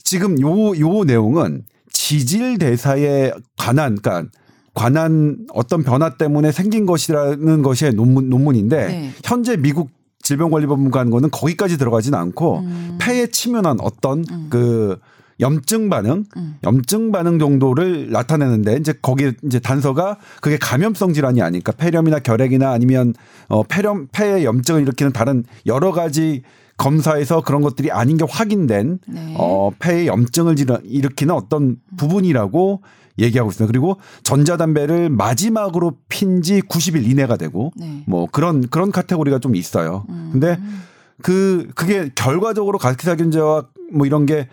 지금 0.04 0.38
요, 0.42 0.78
요 0.78 1.04
내용은 1.04 1.64
지질 1.90 2.58
대사에 2.58 3.32
관한, 3.56 3.96
그러니까 3.96 4.30
관한 4.74 5.46
어떤 5.54 5.82
변화 5.82 6.18
때문에 6.18 6.52
생긴 6.52 6.84
것이라는 6.84 7.62
것의 7.62 7.94
논문, 7.94 8.28
논문인데 8.28 8.86
네. 8.86 9.10
현재 9.24 9.56
미국 9.56 9.88
질병관리본부가 10.22 11.00
한 11.00 11.08
거는 11.08 11.30
거기까지 11.30 11.78
들어가진 11.78 12.14
않고 12.14 12.58
음. 12.58 12.98
폐에 13.00 13.28
치면한 13.28 13.78
어떤 13.80 14.26
음. 14.30 14.46
그 14.50 14.98
염증 15.40 15.88
반응, 15.88 16.24
음. 16.36 16.56
염증 16.64 17.12
반응 17.12 17.38
정도를 17.38 18.10
나타내는데 18.10 18.76
이제 18.76 18.94
거기 19.00 19.32
이제 19.44 19.58
단서가 19.58 20.18
그게 20.40 20.56
감염성 20.58 21.12
질환이 21.12 21.42
아니니까 21.42 21.72
폐렴이나 21.72 22.18
결핵이나 22.18 22.70
아니면 22.70 23.14
어 23.48 23.62
폐렴 23.62 24.08
폐의 24.12 24.44
염증을 24.44 24.82
일으키는 24.82 25.12
다른 25.12 25.44
여러 25.66 25.92
가지 25.92 26.42
검사에서 26.76 27.42
그런 27.42 27.62
것들이 27.62 27.90
아닌 27.90 28.16
게 28.16 28.24
확인된 28.28 28.98
네. 29.06 29.34
어 29.36 29.70
폐의 29.78 30.06
염증을 30.06 30.56
일으키는 30.84 31.34
어떤 31.34 31.76
부분이라고 31.96 32.82
얘기하고 33.18 33.50
있습니다. 33.50 33.70
그리고 33.70 33.98
전자담배를 34.22 35.10
마지막으로 35.10 35.96
핀 36.08 36.40
지 36.40 36.60
90일 36.60 37.04
이내가 37.04 37.36
되고 37.36 37.72
네. 37.76 38.04
뭐 38.06 38.28
그런 38.30 38.68
그런 38.68 38.92
카테고리가 38.92 39.40
좀 39.40 39.56
있어요. 39.56 40.04
음. 40.08 40.30
근데 40.32 40.56
그 41.22 41.68
그게 41.74 42.10
결과적으로 42.14 42.78
가스기사균제와 42.78 43.66
뭐 43.92 44.06
이런 44.06 44.24
게 44.24 44.48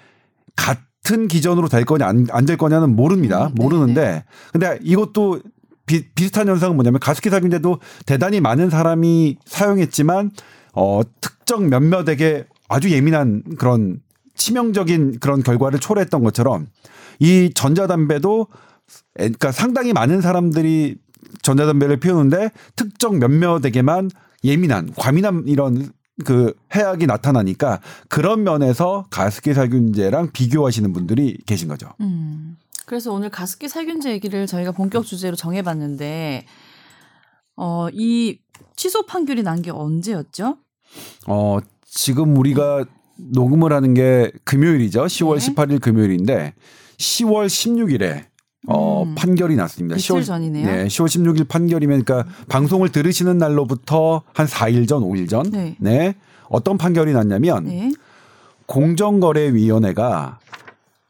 같은 0.56 1.28
기전으로 1.28 1.68
될 1.68 1.86
거냐 1.86 2.08
안 2.08 2.46
될 2.46 2.58
거냐는 2.58 2.96
모릅니다. 2.96 3.48
음, 3.48 3.56
네, 3.56 3.64
모르는데 3.64 4.02
네. 4.02 4.24
근데 4.52 4.80
이것도 4.82 5.42
비, 5.86 6.10
비슷한 6.14 6.48
현상은 6.48 6.76
뭐냐면 6.76 7.00
가습기 7.00 7.30
살균제도 7.30 7.80
대단히 8.06 8.40
많은 8.42 8.70
사람이 8.70 9.38
사용했지만 9.46 10.32
어 10.74 11.02
특정 11.22 11.70
몇몇에게 11.70 12.46
아주 12.68 12.90
예민한 12.92 13.44
그런 13.58 14.00
치명적인 14.36 15.20
그런 15.20 15.44
결과를 15.44 15.80
초래했던 15.80 16.24
것처럼 16.24 16.68
이 17.20 17.52
전자담배도 17.54 18.48
그러니까 19.14 19.52
상당히 19.52 19.94
많은 19.94 20.22
사람들이 20.22 20.98
전자담배를 21.42 21.98
피우는데 21.98 22.50
특정 22.76 23.20
몇몇에게만 23.20 24.10
예민한 24.44 24.92
과민한 24.96 25.44
이런 25.48 25.92
그 26.24 26.54
해악이 26.74 27.08
나타나니까 27.08 27.82
그런 28.08 28.44
면에서 28.44 29.06
가습기 29.10 29.54
살균제랑 29.54 30.32
비교하시는 30.32 30.94
분들이 30.94 31.38
계신 31.46 31.68
거죠. 31.68 31.90
음. 32.00 32.58
그래서 32.86 33.12
오늘 33.12 33.30
가습기 33.30 33.68
살균제 33.68 34.12
얘기를 34.12 34.46
저희가 34.48 34.72
본격 34.72 35.06
주제로 35.06 35.36
정해봤는데 35.36 36.46
어, 37.58 37.88
이 37.92 38.38
취소 38.76 39.06
판결이 39.06 39.44
난 39.44 39.62
게 39.62 39.72
언제였죠? 39.72 40.58
어, 41.28 41.58
지금 41.86 42.38
우리가 42.38 42.86
녹음을 43.18 43.74
하는 43.74 43.94
게 43.94 44.32
금요일이죠. 44.44 45.06
10월 45.06 45.40
네. 45.40 45.54
18일 45.54 45.82
금요일인데 45.82 46.54
10월 46.98 47.48
16일에 47.48 48.26
어, 48.68 49.04
음. 49.04 49.16
판결이 49.16 49.56
났습니다. 49.56 49.96
10월 49.96 50.26
전이네요. 50.26 50.66
네, 50.66 50.86
10월 50.88 51.08
16일 51.08 51.48
판결이면 51.48 52.04
그러니까 52.04 52.30
방송을 52.50 52.90
들으시는 52.90 53.38
날로부터 53.38 54.24
한 54.34 54.48
4일 54.48 54.88
전, 54.88 55.04
5일 55.04 55.30
전. 55.30 55.50
네. 55.52 55.76
네. 55.80 56.16
어떤 56.50 56.78
판결이 56.78 57.14
났냐면 57.14 57.66
네. 57.66 57.92
공정거래위원회가 58.66 60.40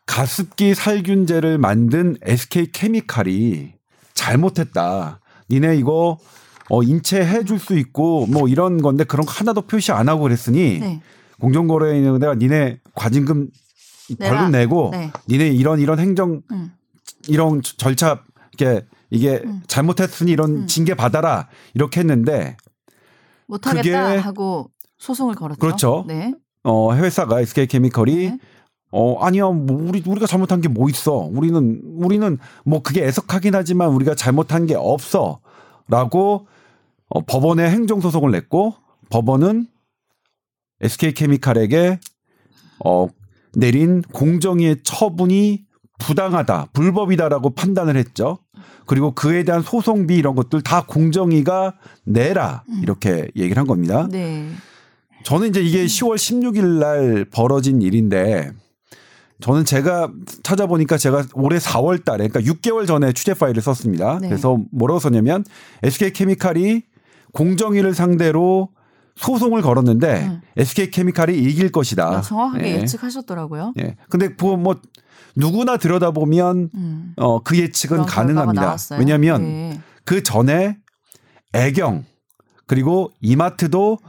가습기 0.05 0.75
살균제를 0.75 1.57
만든 1.57 2.15
SK 2.21 2.71
케미칼이 2.71 3.73
잘못했다. 4.13 5.19
니네 5.49 5.77
이거 5.77 6.17
어 6.69 6.83
인체 6.83 7.23
해줄 7.23 7.59
수 7.59 7.77
있고 7.77 8.25
뭐 8.27 8.47
이런 8.47 8.81
건데 8.81 9.03
그런 9.03 9.25
거 9.25 9.31
하나도 9.31 9.61
표시 9.61 9.91
안 9.91 10.09
하고 10.09 10.23
그랬으니 10.23 10.79
네. 10.79 11.01
내가 12.19 12.35
니네 12.35 12.79
과징금 12.93 13.49
벌금 14.19 14.51
내고 14.51 14.89
네. 14.91 15.11
니네 15.27 15.49
이런 15.49 15.79
이런 15.79 15.99
행정 15.99 16.41
음. 16.51 16.71
이런 17.27 17.61
절차 17.61 18.23
이렇게 18.57 18.85
이게 19.09 19.41
음. 19.43 19.61
잘못했으니 19.67 20.31
이런 20.31 20.63
음. 20.63 20.67
징계 20.67 20.93
받아라 20.93 21.47
이렇게 21.73 21.99
했는데 22.01 22.57
못하겠다 23.47 24.19
하고 24.19 24.71
소송을 24.97 25.35
걸었죠. 25.35 25.59
그렇죠. 25.59 26.05
네. 26.07 26.33
어 26.63 26.93
회사가 26.95 27.41
SK 27.41 27.67
케미컬이 27.67 28.15
네. 28.15 28.39
어 28.91 29.19
아니야 29.19 29.45
뭐 29.49 29.77
우리 29.87 30.01
우리가 30.05 30.25
잘못한 30.25 30.61
게 30.61 30.69
뭐 30.69 30.89
있어 30.89 31.13
우리는 31.13 31.81
우리는 31.83 32.37
뭐 32.65 32.81
그게 32.81 33.03
애석하긴 33.05 33.53
하지만 33.55 33.89
우리가 33.89 34.15
잘못한 34.15 34.65
게 34.65 34.75
없어라고 34.75 36.47
어, 37.09 37.21
법원에 37.27 37.69
행정 37.69 38.01
소송을 38.01 38.31
냈고 38.31 38.73
법원은 39.11 39.67
SK 40.81 41.13
케미칼에게 41.13 41.99
어 42.83 43.07
내린 43.53 44.01
공정위의 44.01 44.83
처분이 44.83 45.64
부당하다, 45.99 46.67
불법이다라고 46.73 47.51
판단을 47.51 47.95
했죠. 47.97 48.39
그리고 48.85 49.13
그에 49.13 49.43
대한 49.43 49.61
소송비 49.61 50.15
이런 50.15 50.35
것들 50.35 50.61
다 50.61 50.85
공정위가 50.85 51.75
내라 52.03 52.63
음. 52.69 52.79
이렇게 52.83 53.29
얘기를 53.35 53.57
한 53.57 53.67
겁니다. 53.67 54.07
네. 54.11 54.49
저는 55.23 55.49
이제 55.49 55.61
이게 55.61 55.85
10월 55.85 56.15
16일 56.15 56.79
날 56.79 57.25
벌어진 57.31 57.81
일인데 57.81 58.51
저는 59.41 59.65
제가 59.65 60.11
찾아보니까 60.43 60.97
제가 60.97 61.25
올해 61.33 61.57
4월 61.57 62.03
달에 62.05 62.27
그러니까 62.27 62.53
6개월 62.53 62.87
전에 62.87 63.11
취재 63.11 63.33
파일을 63.33 63.61
썼습니다. 63.61 64.19
네. 64.19 64.29
그래서 64.29 64.59
뭐라고 64.71 64.99
썼냐면 64.99 65.43
SK 65.83 66.13
케미칼이 66.13 66.83
공정위를 67.33 67.93
상대로 67.95 68.69
소송을 69.15 69.61
걸었는데 69.61 70.25
음. 70.25 70.41
SK 70.57 70.91
케미칼이 70.91 71.37
이길 71.37 71.71
것이다. 71.71 72.07
아, 72.17 72.21
정확하게 72.21 72.63
네. 72.63 72.81
예측하셨더라고요. 72.81 73.73
예. 73.79 73.95
근데 74.09 74.29
뭐, 74.39 74.57
뭐 74.57 74.75
누구나 75.35 75.77
들여다보면 75.77 76.69
음. 76.73 77.13
어, 77.17 77.41
그 77.41 77.57
예측은 77.57 78.05
가능합니다. 78.05 78.77
왜냐하면 78.97 79.41
네. 79.43 79.81
그 80.05 80.23
전에 80.23 80.77
애경 81.53 82.05
그리고 82.67 83.11
이마트도 83.21 83.99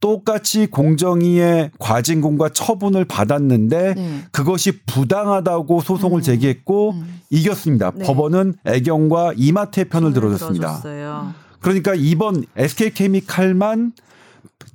똑같이 0.00 0.66
공정위의 0.66 1.70
과징금과 1.78 2.50
처분을 2.50 3.06
받았는데 3.06 3.94
네. 3.94 4.20
그것이 4.32 4.84
부당하다고 4.84 5.80
소송을 5.80 6.20
음. 6.20 6.22
제기했고 6.22 6.90
음. 6.90 7.20
이겼습니다. 7.30 7.90
네. 7.94 8.04
법원은 8.04 8.54
애경과 8.66 9.32
이마트의 9.36 9.88
편을 9.88 10.12
들어줬습니다. 10.12 10.80
들어줬어요. 10.82 11.32
그러니까 11.60 11.94
이번 11.94 12.44
SK케미칼만 12.56 13.92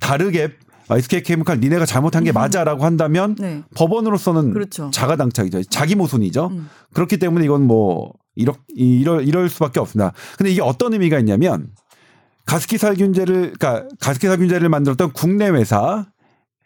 다르게 0.00 0.50
SK케미칼 0.98 1.60
니네가 1.60 1.86
잘못한 1.86 2.24
게 2.24 2.32
음. 2.32 2.34
맞아라고 2.34 2.84
한다면 2.84 3.36
네. 3.38 3.62
법원으로서는 3.74 4.52
그렇죠. 4.52 4.90
자가당착이죠. 4.92 5.64
자기 5.64 5.94
모순이죠. 5.94 6.48
음. 6.48 6.68
그렇기 6.92 7.18
때문에 7.18 7.44
이건 7.44 7.66
뭐 7.66 8.12
이럴 8.34 8.56
이럴 8.68 9.26
이럴 9.26 9.48
수밖에 9.48 9.80
없습니다. 9.80 10.12
근데 10.36 10.50
이게 10.50 10.62
어떤 10.62 10.92
의미가 10.92 11.18
있냐면 11.20 11.68
가습기 12.46 12.78
살균제를 12.78 13.54
그러니까 13.58 13.86
가습기 14.00 14.26
살균제를 14.26 14.68
만들었던 14.68 15.12
국내 15.12 15.48
회사 15.48 16.06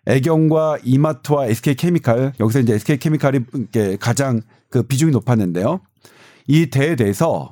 애경과 0.06 0.78
이마트와 0.84 1.46
SK케미칼 1.46 2.34
여기서 2.38 2.60
이제 2.60 2.74
SK케미칼이 2.74 3.40
가장 4.00 4.40
그 4.70 4.82
비중이 4.82 5.12
높았는데요. 5.12 5.80
이 6.46 6.70
대에 6.70 6.96
대해서 6.96 7.50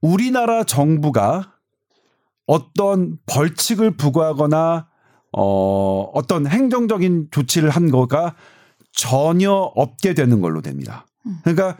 우리나라 0.00 0.64
정부가 0.64 1.54
어떤 2.46 3.18
벌칙을 3.26 3.96
부과하거나 3.96 4.89
어 5.32 6.10
어떤 6.14 6.46
행정적인 6.46 7.28
조치를 7.30 7.70
한 7.70 7.90
거가 7.90 8.34
전혀 8.92 9.52
없게 9.52 10.14
되는 10.14 10.40
걸로 10.40 10.60
됩니다. 10.60 11.06
음. 11.26 11.38
그러니까 11.42 11.76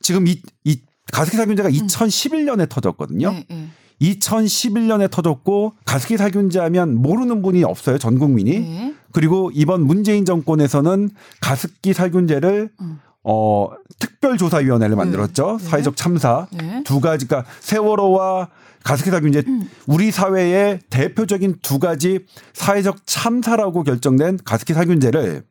지금 0.00 0.26
이, 0.26 0.40
이 0.64 0.80
가습기 1.12 1.36
살균제가 1.36 1.70
2011년에 1.70 2.60
음. 2.60 2.66
터졌거든요. 2.68 3.30
네, 3.32 3.46
네. 3.48 3.68
2011년에 4.02 5.10
터졌고 5.10 5.74
가습기 5.84 6.16
살균제 6.16 6.58
하면 6.58 6.94
모르는 6.94 7.42
분이 7.42 7.64
없어요. 7.64 7.98
전 7.98 8.18
국민이. 8.18 8.60
네. 8.60 8.94
그리고 9.12 9.50
이번 9.52 9.82
문재인 9.82 10.24
정권에서는 10.24 11.10
가습기 11.40 11.92
살균제를 11.92 12.70
음. 12.80 13.00
어 13.22 13.68
특별조사위원회를 13.98 14.90
네. 14.90 14.96
만들었죠. 14.96 15.58
네. 15.60 15.64
사회적 15.64 15.96
참사 15.96 16.46
네. 16.52 16.82
두 16.84 17.00
가지가 17.00 17.44
세월호와 17.60 18.48
가습기사 18.84 19.20
균제 19.20 19.42
음. 19.46 19.68
우리 19.86 20.10
사회의 20.10 20.80
대표적인 20.90 21.58
두 21.62 21.78
가지 21.78 22.24
사회적 22.54 23.06
참사라고 23.06 23.82
결정된 23.82 24.38
가습기 24.44 24.72
살균제를 24.74 25.44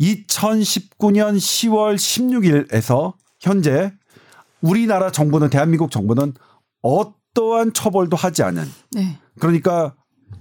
2019년 0.00 1.36
10월 1.36 1.96
16일에서 1.96 3.14
현재 3.40 3.92
우리나라 4.60 5.10
정부는 5.10 5.50
대한민국 5.50 5.90
정부는 5.90 6.34
어떠한 6.82 7.72
처벌도 7.72 8.16
하지 8.16 8.42
않은 8.42 8.64
네. 8.92 9.18
그러니까 9.38 9.94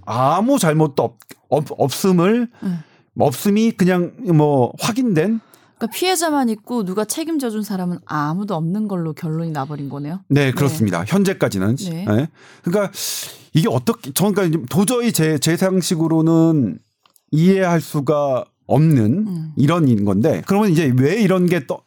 아무 0.06 0.60
잘못도 0.60 1.04
없, 1.04 1.17
없, 1.49 1.65
없음을 1.69 2.49
음. 2.63 2.80
없음이 3.17 3.71
그냥 3.71 4.13
뭐 4.34 4.73
확인된 4.80 5.41
그러니까 5.80 5.98
피해자만 5.98 6.50
있고 6.50 6.84
누가 6.84 7.06
책임져 7.06 7.50
준 7.50 7.63
사람은 7.63 8.00
아무도 8.06 8.56
없는 8.56 8.88
걸로 8.88 9.13
결론이 9.13 9.52
나버린 9.52 9.89
거네요. 9.89 10.20
네, 10.28 10.52
그렇습니다. 10.52 11.00
네. 11.00 11.06
현재까지는. 11.08 11.76
네. 11.78 12.06
네. 12.06 12.28
그러니까 12.63 12.92
이게 13.54 13.68
어떻게 13.70 14.12
저는 14.12 14.34
그러니까 14.34 14.65
도저히 14.70 15.12
제, 15.12 15.39
제 15.39 15.58
상식으로는 15.58 16.80
이해할 17.32 17.82
수가 17.82 18.46
없는 18.68 19.28
음. 19.28 19.54
이런 19.56 20.06
건데 20.06 20.44
그러면 20.46 20.70
이제 20.70 20.94
왜 20.96 21.20
이런 21.22 21.48
게 21.48 21.62
또 21.65 21.82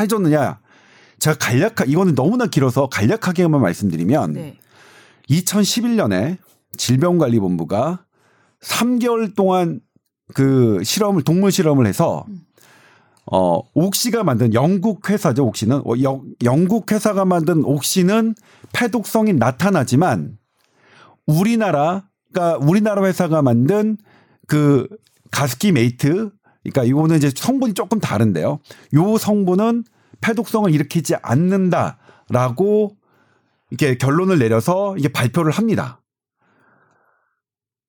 해졌느냐? 0.00 0.58
제가 1.18 1.36
간략하 1.38 1.84
이거는 1.86 2.14
너무나 2.14 2.46
길어서 2.46 2.88
간략하게만 2.88 3.60
말씀드리면 3.60 4.32
네. 4.32 4.56
2011년에 5.28 6.38
질병관리본부가 6.76 8.04
3개월 8.62 9.34
동안 9.34 9.80
그 10.34 10.82
실험을 10.82 11.22
동물 11.22 11.52
실험을 11.52 11.86
해서 11.86 12.24
음. 12.28 12.42
어, 13.32 13.60
옥시가 13.74 14.24
만든 14.24 14.52
영국 14.54 15.08
회사죠, 15.08 15.46
옥시는. 15.46 15.82
어, 15.86 15.92
영, 16.02 16.24
영국 16.42 16.90
회사가 16.90 17.24
만든 17.24 17.64
옥시는 17.64 18.34
폐독성이 18.72 19.32
나타나지만 19.32 20.36
우리나라 21.26 22.08
가 22.32 22.56
우리나라 22.58 23.04
회사가 23.04 23.42
만든 23.42 23.96
그 24.46 24.86
가습기 25.32 25.72
메이트 25.72 26.30
그러니까 26.62 26.84
이거는 26.84 27.16
이제 27.16 27.30
성분이 27.34 27.74
조금 27.74 27.98
다른데요. 27.98 28.60
요 28.94 29.18
성분은 29.18 29.84
폐독성을 30.20 30.72
일으키지 30.72 31.16
않는다라고 31.22 32.96
이렇게 33.70 33.96
결론을 33.96 34.38
내려서 34.38 34.96
이게 34.96 35.08
발표를 35.08 35.52
합니다. 35.52 36.00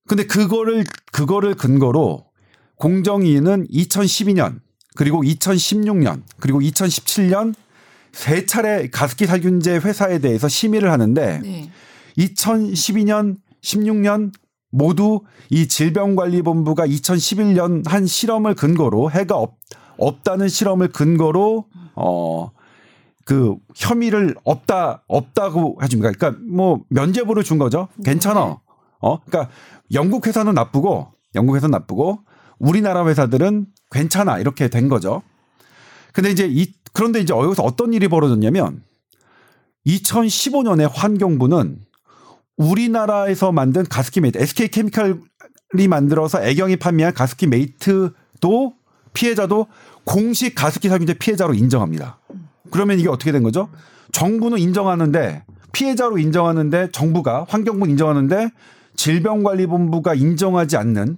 근데 0.08 0.26
그거를 0.26 0.86
그거를 1.12 1.56
근거로 1.56 2.26
공정위는 2.78 3.68
2012년 3.68 4.60
그리고 4.96 5.22
2016년 5.24 6.24
그리고 6.40 6.60
2017년 6.60 7.54
세 8.12 8.46
차례 8.46 8.90
가습기 8.90 9.26
살균제 9.26 9.78
회사에 9.78 10.20
대해서 10.20 10.48
심의를 10.48 10.92
하는데 10.92 11.40
네. 11.40 11.72
2012년 12.18 13.38
16년 13.62 14.32
모두 14.70 15.22
이 15.50 15.68
질병관리본부가 15.68 16.88
2011년 16.88 17.88
한 17.88 18.06
실험을 18.06 18.56
근거로 18.56 19.12
해가 19.12 19.36
없, 19.36 19.58
없다는 19.98 20.50
실험을 20.50 20.90
근거로 20.90 21.66
어 21.96 22.52
그 23.26 23.56
혐의를 23.76 24.36
없다 24.44 25.04
없다고 25.08 25.80
해줍니까? 25.84 26.12
그러니까 26.12 26.42
뭐 26.50 26.82
면제부를 26.90 27.44
준 27.44 27.58
거죠. 27.58 27.88
괜찮아. 28.04 28.46
네. 28.46 28.56
어 29.00 29.20
그러니까 29.24 29.54
영국 29.94 30.28
회사는 30.28 30.54
나쁘고 30.54 31.08
영국 31.36 31.56
회사는 31.56 31.72
나쁘고 31.72 32.20
우리나라 32.60 33.06
회사들은 33.08 33.68
괜찮아 33.92 34.40
이렇게 34.40 34.68
된 34.68 34.88
거죠. 34.88 35.22
근데 36.14 36.32
이제 36.32 36.48
이 36.50 36.74
그런데 36.94 37.20
이제 37.20 37.34
여기서 37.34 37.64
어떤 37.64 37.94
일이 37.94 38.08
벌어졌냐면 38.08 38.84
2015년에 39.86 40.90
환경부는 40.92 41.80
우리나라에서 42.58 43.52
만든 43.52 43.84
가습기 43.84 44.22
메이트 44.22 44.38
SK 44.40 44.68
케미칼이 44.68 45.88
만들어서 45.90 46.44
애경이 46.44 46.76
판매한 46.78 47.14
가습기 47.14 47.48
메이트도 47.48 48.74
피해자도 49.14 49.68
공식 50.04 50.56
가습기 50.56 50.90
살균제 50.90 51.16
피해자로 51.16 51.54
인정합니다. 51.54 52.20
그러면 52.72 53.00
이게 53.00 53.10
어떻게 53.10 53.32
된 53.32 53.44
거죠? 53.44 53.70
정부는 54.12 54.60
인정하는데 54.60 55.44
피해자로 55.72 56.18
인정하는데 56.18 56.92
정부가 56.92 57.46
환경부 57.48 57.88
인정하는데 57.88 58.52
질병관리본부가 58.96 60.14
인정하지 60.14 60.78
않는 60.78 61.18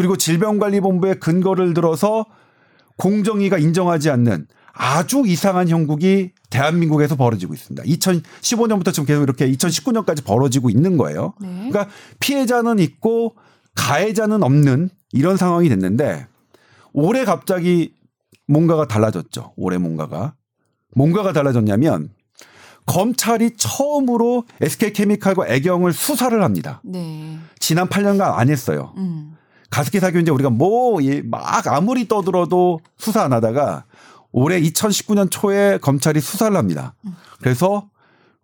그리고 0.00 0.16
질병관리본부의 0.16 1.20
근거를 1.20 1.74
들어서 1.74 2.24
공정위가 2.96 3.58
인정하지 3.58 4.08
않는 4.08 4.46
아주 4.72 5.24
이상한 5.26 5.68
형국이 5.68 6.30
대한민국에서 6.48 7.16
벌어지고 7.16 7.52
있습니다. 7.52 7.82
2015년부터 7.82 8.94
지금 8.94 9.04
계속 9.04 9.22
이렇게 9.24 9.46
2019년까지 9.52 10.24
벌어지고 10.24 10.70
있는 10.70 10.96
거예요. 10.96 11.34
네. 11.38 11.48
그러니까 11.68 11.88
피해자는 12.18 12.78
있고 12.78 13.34
가해자는 13.74 14.42
없는 14.42 14.88
이런 15.12 15.36
상황이 15.36 15.68
됐는데 15.68 16.26
올해 16.94 17.26
갑자기 17.26 17.92
뭔가가 18.48 18.88
달라졌죠. 18.88 19.52
올해 19.56 19.76
뭔가가 19.76 20.32
뭔가가 20.96 21.34
달라졌냐면 21.34 22.08
검찰이 22.86 23.58
처음으로 23.58 24.44
SK케미칼과 24.62 25.46
애경을 25.46 25.92
수사를 25.92 26.42
합니다. 26.42 26.80
네. 26.86 27.36
지난 27.58 27.86
8년간 27.86 28.38
안 28.38 28.48
했어요. 28.48 28.94
음. 28.96 29.36
가습기 29.70 30.00
살균제 30.00 30.30
우리가 30.32 30.50
뭐 30.50 30.98
막 31.24 31.66
아무리 31.68 32.08
떠들어도 32.08 32.80
수사 32.98 33.22
안 33.22 33.32
하다가 33.32 33.84
올해 34.32 34.60
2019년 34.60 35.30
초에 35.30 35.78
검찰이 35.78 36.20
수사를 36.20 36.56
합니다. 36.56 36.94
음. 37.06 37.14
그래서 37.40 37.88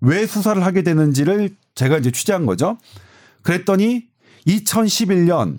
왜 0.01 0.27
수사를 0.27 0.65
하게 0.65 0.83
되는지를 0.83 1.57
제가 1.75 1.99
이제 1.99 2.11
취재한 2.11 2.47
거죠. 2.47 2.79
그랬더니 3.43 4.07
2011년 4.47 5.59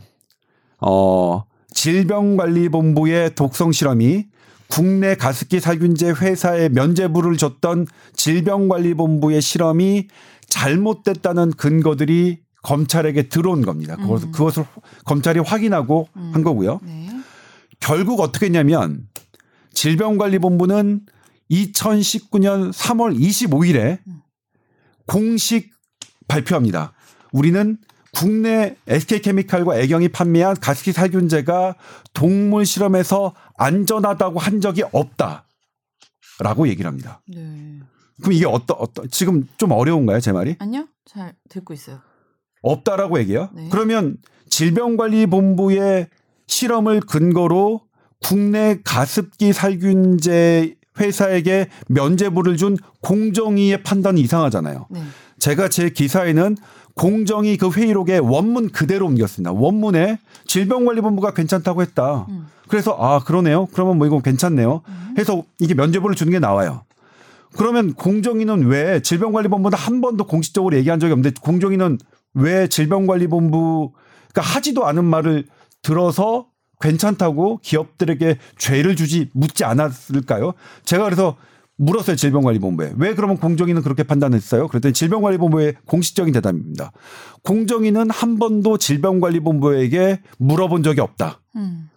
어 0.81 1.43
질병관리본부의 1.73 3.35
독성 3.35 3.71
실험이 3.71 4.27
국내 4.69 5.15
가습기 5.15 5.59
살균제 5.59 6.11
회사에 6.11 6.69
면제부를 6.69 7.37
줬던 7.37 7.87
질병관리본부의 8.13 9.41
실험이 9.41 10.07
잘못됐다는 10.47 11.51
근거들이 11.51 12.39
검찰에게 12.67 13.29
들어온 13.29 13.61
겁니다. 13.61 13.95
그것을, 13.95 14.27
음. 14.27 14.31
그것을 14.33 14.65
검찰이 15.05 15.39
확인하고 15.39 16.09
음. 16.17 16.31
한 16.33 16.43
거고요. 16.43 16.81
네. 16.83 17.09
결국 17.79 18.19
어떻게 18.19 18.47
했냐면 18.47 19.07
질병관리본부는 19.71 21.05
2019년 21.49 22.73
3월 22.73 23.17
25일에 23.17 23.99
음. 24.05 24.21
공식 25.05 25.71
발표합니다. 26.27 26.91
우리는 27.31 27.77
국내 28.13 28.75
SK케미칼과 28.87 29.77
애경이 29.79 30.09
판매한 30.09 30.59
가습기 30.59 30.91
살균제가 30.91 31.75
동물 32.13 32.65
실험에서 32.65 33.33
안전하다고 33.57 34.39
한 34.39 34.59
적이 34.59 34.83
없다라고 34.91 36.67
얘기를 36.67 36.89
합니다. 36.89 37.21
네. 37.27 37.79
그럼 38.19 38.33
이게 38.33 38.45
어떤 38.45 38.75
어떤 38.77 39.09
지금 39.09 39.47
좀 39.57 39.71
어려운가요, 39.71 40.19
제 40.19 40.33
말이? 40.33 40.57
아니요, 40.59 40.87
잘 41.05 41.33
듣고 41.47 41.73
있어요. 41.73 42.01
없다라고 42.61 43.19
얘기해요. 43.19 43.49
네. 43.53 43.67
그러면 43.71 44.17
질병관리본부의 44.49 46.07
실험을 46.47 47.01
근거로 47.01 47.81
국내 48.21 48.79
가습기 48.83 49.53
살균제 49.53 50.75
회사에게 50.99 51.67
면제부를 51.87 52.57
준 52.57 52.77
공정위의 53.01 53.83
판단이 53.83 54.19
이상하잖아요. 54.21 54.87
네. 54.89 55.01
제가 55.39 55.69
제 55.69 55.89
기사에는 55.89 56.57
공정위 56.95 57.57
그 57.57 57.69
회의록에 57.69 58.17
원문 58.17 58.69
그대로 58.69 59.05
옮겼습니다. 59.05 59.51
원문에 59.51 60.17
질병관리본부가 60.47 61.33
괜찮다고 61.33 61.83
했다. 61.83 62.25
음. 62.29 62.47
그래서 62.67 62.97
아 62.99 63.19
그러네요. 63.19 63.67
그러면 63.71 63.99
뭐 63.99 64.07
이건 64.07 64.23
괜찮네요. 64.23 64.81
음. 64.87 65.15
해서 65.17 65.43
이게 65.59 65.75
면제부를 65.75 66.15
주는 66.15 66.31
게 66.31 66.39
나와요. 66.39 66.81
그러면 67.55 67.93
공정위는 67.93 68.65
왜 68.65 68.99
질병관리본부는 69.01 69.77
한 69.77 70.01
번도 70.01 70.25
공식적으로 70.25 70.75
얘기한 70.75 70.99
적이 70.99 71.13
없는데 71.13 71.39
공정위는 71.41 71.99
왜 72.33 72.67
질병관리본부가 72.67 74.41
하지도 74.41 74.85
않은 74.85 75.05
말을 75.05 75.45
들어서 75.81 76.47
괜찮다고 76.79 77.59
기업들에게 77.63 78.37
죄를 78.57 78.95
주지 78.95 79.29
묻지 79.33 79.63
않았을까요? 79.63 80.53
제가 80.83 81.05
그래서 81.05 81.35
물었어요 81.77 82.15
질병관리본부에 82.15 82.93
왜 82.97 83.13
그러면 83.13 83.37
공정위는 83.37 83.83
그렇게 83.83 84.03
판단했어요? 84.03 84.67
그랬더니 84.67 84.93
질병관리본부의 84.93 85.75
공식적인 85.85 86.33
대답입니다. 86.33 86.91
공정위는 87.43 88.09
한 88.09 88.39
번도 88.39 88.77
질병관리본부에게 88.77 90.21
물어본 90.39 90.83
적이 90.83 91.01
없다. 91.01 91.41
음. 91.55 91.89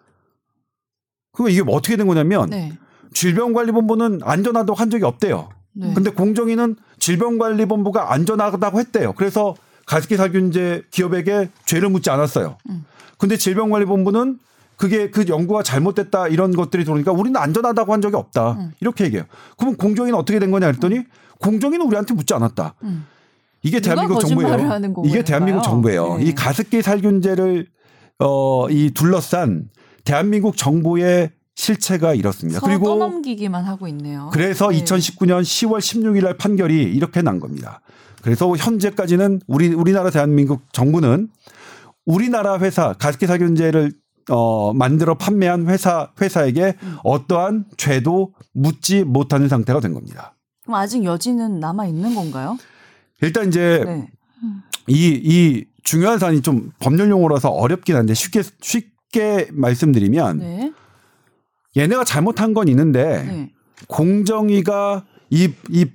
그럼 1.33 1.51
이게 1.51 1.63
어떻게 1.67 1.97
된 1.97 2.07
거냐면 2.07 2.51
네. 2.51 2.73
질병관리본부는 3.15 4.21
안전하다고 4.23 4.75
한 4.75 4.91
적이 4.91 5.05
없대요. 5.05 5.49
네. 5.73 5.95
근데 5.95 6.11
공정위는 6.11 6.77
질병관리본부가 6.99 8.13
안전하다고 8.13 8.81
했대요. 8.81 9.15
그래서 9.15 9.55
가습기 9.91 10.17
살균제 10.17 10.85
기업에게 10.93 11.51
죄를 11.67 11.89
묻지 11.89 12.11
않았어요. 12.11 12.59
음. 12.69 12.85
근데 13.19 13.37
질병관리본부는 13.37 14.39
그게 14.77 15.11
그 15.11 15.25
연구가 15.27 15.65
잘못됐다 15.65 16.29
이런 16.29 16.53
것들이 16.55 16.85
들어오니까 16.85 17.11
우리는 17.11 17.39
안전하다고 17.39 17.93
한 17.93 18.01
적이 18.01 18.15
없다. 18.15 18.53
음. 18.53 18.73
이렇게 18.81 19.03
얘기해요. 19.05 19.25
그러면 19.59 19.77
공정위는 19.77 20.17
어떻게 20.17 20.39
된 20.39 20.53
거냐 20.53 20.69
했더니 20.69 20.99
음. 20.99 21.05
공정위는 21.41 21.85
우리한테 21.87 22.15
묻지 22.15 22.33
않았다. 22.35 22.75
음. 22.85 23.05
이게 23.63 23.81
대한민국 23.81 24.21
정부예요. 24.21 24.81
이게 25.05 25.25
대한민국 25.25 25.65
정부예요. 25.65 26.19
네. 26.19 26.25
이 26.27 26.35
가습기 26.37 26.83
살균제를 26.83 27.67
어 28.21 28.69
이 28.71 28.93
둘러싼 28.93 29.71
대한민국 30.05 30.57
정부의 30.57 31.31
실체가 31.57 32.15
이렇습니다. 32.15 32.61
그리고 32.61 32.87
떠넘기기만 32.87 33.65
하고 33.65 33.89
있네요. 33.89 34.31
그래서 34.33 34.71
네. 34.71 34.85
2019년 34.85 35.43
10월 35.43 35.79
16일 35.79 36.23
날 36.23 36.37
판결이 36.37 36.81
이렇게 36.81 37.23
난 37.23 37.41
겁니다. 37.41 37.81
그래서 38.23 38.55
현재까지는 38.57 39.41
우리 39.47 39.69
우리나라 39.69 40.11
대한민국 40.11 40.73
정부는 40.73 41.29
우리나라 42.07 42.59
회사 42.59 42.93
가습기 42.93 43.27
살균제를 43.27 43.93
어, 44.31 44.73
만들어 44.73 45.17
판매한 45.17 45.69
회사, 45.69 46.11
회사에게 46.21 46.75
음. 46.83 46.97
어떠한 47.03 47.67
죄도 47.77 48.33
묻지 48.53 49.05
못하는 49.05 49.49
상태가 49.49 49.81
된 49.81 49.93
겁니다. 49.95 50.35
그럼 50.63 50.77
아직 50.77 51.05
여지는 51.05 51.59
남아 51.59 51.87
있는 51.87 52.15
건가요? 52.15 52.57
일단 53.23 53.49
이제 53.49 53.83
네. 53.85 54.09
이, 54.87 55.21
이 55.23 55.65
중요한 55.83 56.19
사안이 56.19 56.43
좀 56.43 56.71
법률 56.79 57.11
용어라서 57.11 57.49
어렵긴 57.49 57.97
한데 57.97 58.15
쉽게, 58.15 58.43
쉽게 58.61 59.49
말씀드리면 59.53 60.39
네. 60.39 60.73
얘네가 61.77 62.05
잘못한 62.05 62.55
건 62.55 62.69
있는데 62.69 63.25
네. 63.25 63.53
공정위가 63.89 65.07
이, 65.31 65.53
이 65.71 65.87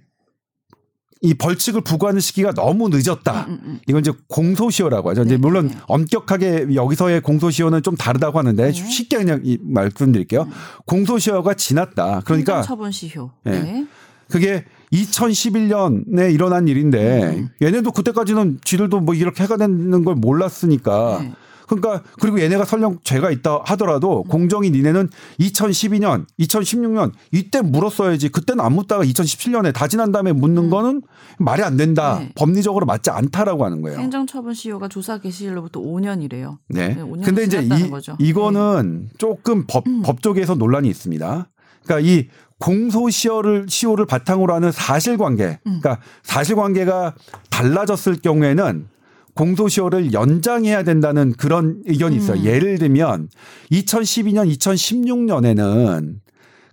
이 1.26 1.34
벌칙을 1.34 1.82
부과하는 1.82 2.22
시기가 2.22 2.54
너무 2.54 2.90
늦었다. 2.90 3.46
음, 3.48 3.54
음, 3.54 3.60
음. 3.66 3.80
이건 3.88 4.02
이제 4.02 4.12
공소시효라고 4.28 5.10
하죠. 5.10 5.24
네, 5.24 5.30
이제 5.30 5.38
물론 5.38 5.68
네. 5.68 5.78
엄격하게 5.88 6.76
여기서의 6.76 7.22
공소시효는 7.22 7.82
좀 7.82 7.96
다르다고 7.96 8.38
하는데 8.38 8.64
네. 8.64 8.72
쉽게 8.72 9.18
그냥 9.18 9.42
이 9.44 9.58
말씀드릴게요. 9.62 10.44
음. 10.44 10.52
공소시효가 10.86 11.56
지났다. 11.56 12.22
그러니까 12.26 12.62
처분시효. 12.62 13.32
네. 13.44 13.60
네. 13.60 13.88
그게 14.30 14.66
2011년에 14.94 16.34
일어난 16.34 16.68
일인데 16.68 17.24
음. 17.38 17.50
얘네도 17.62 17.92
그때까지는 17.92 18.60
쥐들도 18.64 19.00
뭐 19.02 19.16
이렇게 19.16 19.44
해가 19.44 19.58
되는 19.58 20.04
걸 20.04 20.16
몰랐으니까 20.16 21.20
네. 21.22 21.34
그러니까 21.68 22.04
그리고 22.20 22.40
얘네가 22.42 22.66
설령 22.66 23.00
죄가 23.04 23.32
있다 23.32 23.62
하더라도 23.66 24.24
음. 24.26 24.30
공정이 24.30 24.70
니네는 24.72 25.10
2012년, 25.40 26.26
2016년 26.40 27.12
이때 27.32 27.62
물었어야지. 27.62 28.30
그때는 28.30 28.64
안 28.64 28.74
묻다가 28.74 29.04
2017년에 29.04 29.74
다 29.74 29.88
지난 29.88 30.12
다음에 30.12 30.32
묻는 30.32 30.66
음. 30.66 30.70
거는 30.70 31.02
말이 31.40 31.64
안 31.64 31.78
된다. 31.78 32.20
네. 32.20 32.32
법리적으로 32.36 32.86
맞지 32.86 33.10
않다라고 33.10 33.66
하는 33.66 33.82
거예요. 33.82 34.00
행정처분 34.00 34.54
시효가 34.54 34.88
조사 34.88 35.18
개시일로부터 35.18 35.80
5년이래요. 35.82 36.58
네. 36.70 36.96
네 36.96 37.02
5년 37.02 37.24
근데 37.24 37.44
이제 37.44 37.62
이, 37.62 37.90
거죠. 37.90 38.16
이거는 38.20 39.08
네. 39.08 39.14
조금 39.18 39.66
법, 39.68 39.88
음. 39.88 40.02
법 40.04 40.22
쪽에서 40.22 40.56
논란이 40.56 40.88
있습니다. 40.90 41.48
그러니까 41.84 42.10
이 42.10 42.28
공소시효를 42.60 43.66
시효를 43.68 44.06
바탕으로 44.06 44.54
하는 44.54 44.72
사실관계, 44.72 45.60
음. 45.68 45.80
그러니까 45.82 46.00
사실관계가 46.24 47.16
달라졌을 47.50 48.16
경우에는 48.22 48.88
공소시효를 49.36 50.14
연장해야 50.14 50.84
된다는 50.84 51.34
그런 51.34 51.82
의견이 51.86 52.16
있어요. 52.16 52.40
음. 52.40 52.46
예를 52.46 52.78
들면 52.78 53.30
2012년, 53.72 54.52
2016년에는 54.58 56.16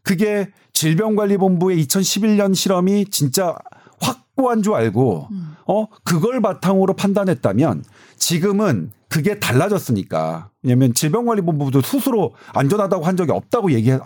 그게 0.02 0.48
질병관리본부의 0.72 1.84
2011년 1.84 2.54
실험이 2.54 3.04
진짜 3.06 3.56
확고한 4.00 4.62
줄 4.62 4.74
알고 4.74 5.28
음. 5.30 5.54
어 5.66 5.86
그걸 6.04 6.40
바탕으로 6.40 6.94
판단했다면 6.94 7.84
지금은 8.16 8.90
그게 9.08 9.38
달라졌으니까 9.38 10.50
왜냐하면 10.62 10.94
질병관리본부도 10.94 11.82
스스로 11.82 12.34
안전하다고 12.54 13.04
한 13.04 13.16
적이 13.16 13.32
없다고 13.32 13.72
얘기한 13.72 14.00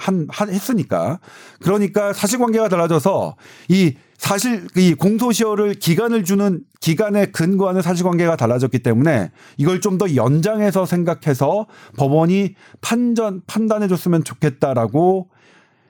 했으니까 0.49 1.21
그러니까 1.61 2.13
사실관계가 2.13 2.69
달라져서 2.69 3.37
이 3.69 3.95
사실 4.19 4.67
이 4.77 4.95
공소시효를 4.95 5.75
기간을 5.75 6.25
주는 6.25 6.61
기간에 6.81 7.27
근거하는 7.27 7.83
사실관계가 7.83 8.37
달라졌기 8.37 8.79
때문에 8.81 9.31
이걸 9.57 9.81
좀 9.81 9.97
더 9.99 10.15
연장해서 10.15 10.85
생각해서 10.85 11.67
법원이 11.97 12.55
판전 12.83 13.41
판단해 13.47 13.89
줬으면 13.89 14.25
좋겠다라고 14.25 15.31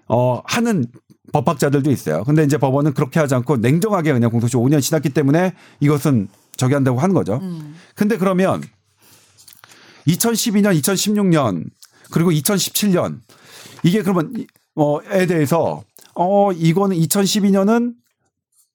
어 0.09 0.43
하는 0.45 0.85
법학자들도 1.33 1.91
있어요. 1.91 2.22
근데 2.22 2.45
이제 2.45 2.57
법원은 2.57 2.95
그렇게 2.95 3.18
하지 3.18 3.35
않고 3.35 3.57
냉정하게 3.57 4.12
그냥 4.12 4.31
공소시효 4.31 4.62
5년 4.62 4.81
지났기 4.81 5.09
때문에 5.11 5.55
이것은 5.81 6.29
저기 6.57 6.74
한다고 6.74 7.01
하는 7.01 7.14
거죠. 7.14 7.41
음. 7.43 7.74
근데 7.97 8.16
그러면 8.16 8.62
2012년, 10.07 10.81
2016년 10.81 11.64
그리고 12.12 12.31
2017년 12.31 13.20
이게 13.83 14.03
그러면 14.03 14.33
어에 14.77 15.27
대해서 15.27 15.83
어 16.14 16.53
이거는 16.53 16.97
2012년은 16.97 17.95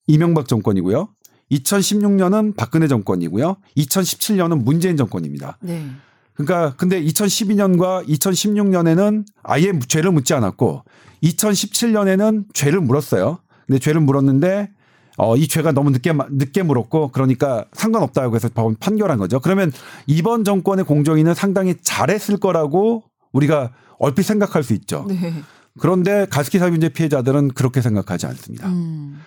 이명박 0.08 0.48
정권이고요. 0.48 1.10
2016년은 1.52 2.56
박근혜 2.56 2.88
정권이고요. 2.88 3.58
2017년은 3.78 4.64
문재인 4.64 4.98
정권입니다. 4.98 5.58
네. 5.62 5.86
그러니까 6.34 6.76
근데 6.78 7.02
2012년과 7.02 8.08
2016년에는 8.08 9.26
아예 9.44 9.80
죄를 9.88 10.12
묻지 10.12 10.34
않았고 10.34 10.84
2017년에는 11.24 12.46
죄를 12.54 12.80
물었어요. 12.80 13.40
근데 13.68 13.80
죄를 13.80 14.02
물었는데 14.02 14.72
어, 15.18 15.36
이 15.36 15.48
죄가 15.48 15.72
너무 15.74 15.92
늦게 15.92 16.14
늦게 16.32 16.64
물었고 16.64 17.10
그러니까 17.10 17.66
상관없다고 17.74 18.36
해서 18.36 18.50
법원 18.54 18.76
판결한 18.80 19.20
거죠. 19.20 19.40
그러면 19.40 19.72
이번 20.08 20.44
정권의 20.44 20.86
공정위는 20.86 21.34
상당히 21.34 21.76
잘했을 21.82 22.38
거라고 22.38 23.04
우리가 23.34 23.72
얼핏 24.00 24.24
생각할 24.24 24.64
수 24.64 24.74
있죠. 24.74 25.06
네. 25.08 25.34
그런데 25.80 26.26
가습기 26.30 26.60
살균제 26.60 26.90
피해자들은 26.90 27.50
그렇게 27.50 27.82
생각하지 27.82 28.26
않습니다. 28.26 28.68
음. 28.70 29.22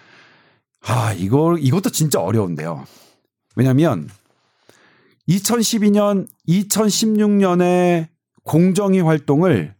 아, 0.86 1.12
이걸 1.14 1.58
이것도 1.60 1.90
진짜 1.90 2.20
어려운데요. 2.20 2.84
왜냐하면 3.56 4.08
2012년, 5.28 6.26
2016년에 6.48 8.08
공정위 8.44 9.00
활동을 9.00 9.74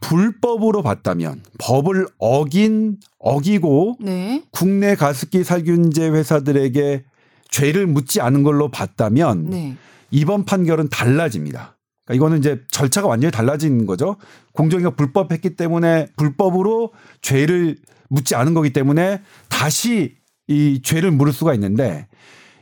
불법으로 0.00 0.82
봤다면 0.82 1.42
법을 1.58 2.06
어긴 2.18 2.98
어기고 3.18 3.96
네. 4.00 4.44
국내 4.52 4.94
가습기 4.94 5.42
살균제 5.42 6.10
회사들에게 6.10 7.04
죄를 7.50 7.86
묻지 7.86 8.20
않은 8.20 8.42
걸로 8.42 8.68
봤다면 8.68 9.50
네. 9.50 9.76
이번 10.10 10.44
판결은 10.44 10.88
달라집니다. 10.88 11.76
그러니까 12.04 12.14
이거는 12.14 12.38
이제 12.38 12.62
절차가 12.70 13.08
완전히 13.08 13.32
달라진 13.32 13.86
거죠. 13.86 14.16
공정위가 14.52 14.90
불법했기 14.90 15.56
때문에 15.56 16.06
불법으로 16.16 16.92
죄를 17.22 17.76
묻지 18.08 18.34
않은 18.34 18.54
거기 18.54 18.72
때문에 18.72 19.22
다시 19.48 20.17
이 20.48 20.80
죄를 20.82 21.10
물을 21.10 21.32
수가 21.32 21.54
있는데 21.54 22.06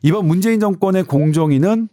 이번 0.02 0.26
문재인 0.26 0.60
정권의 0.60 1.04
공정위는 1.04 1.88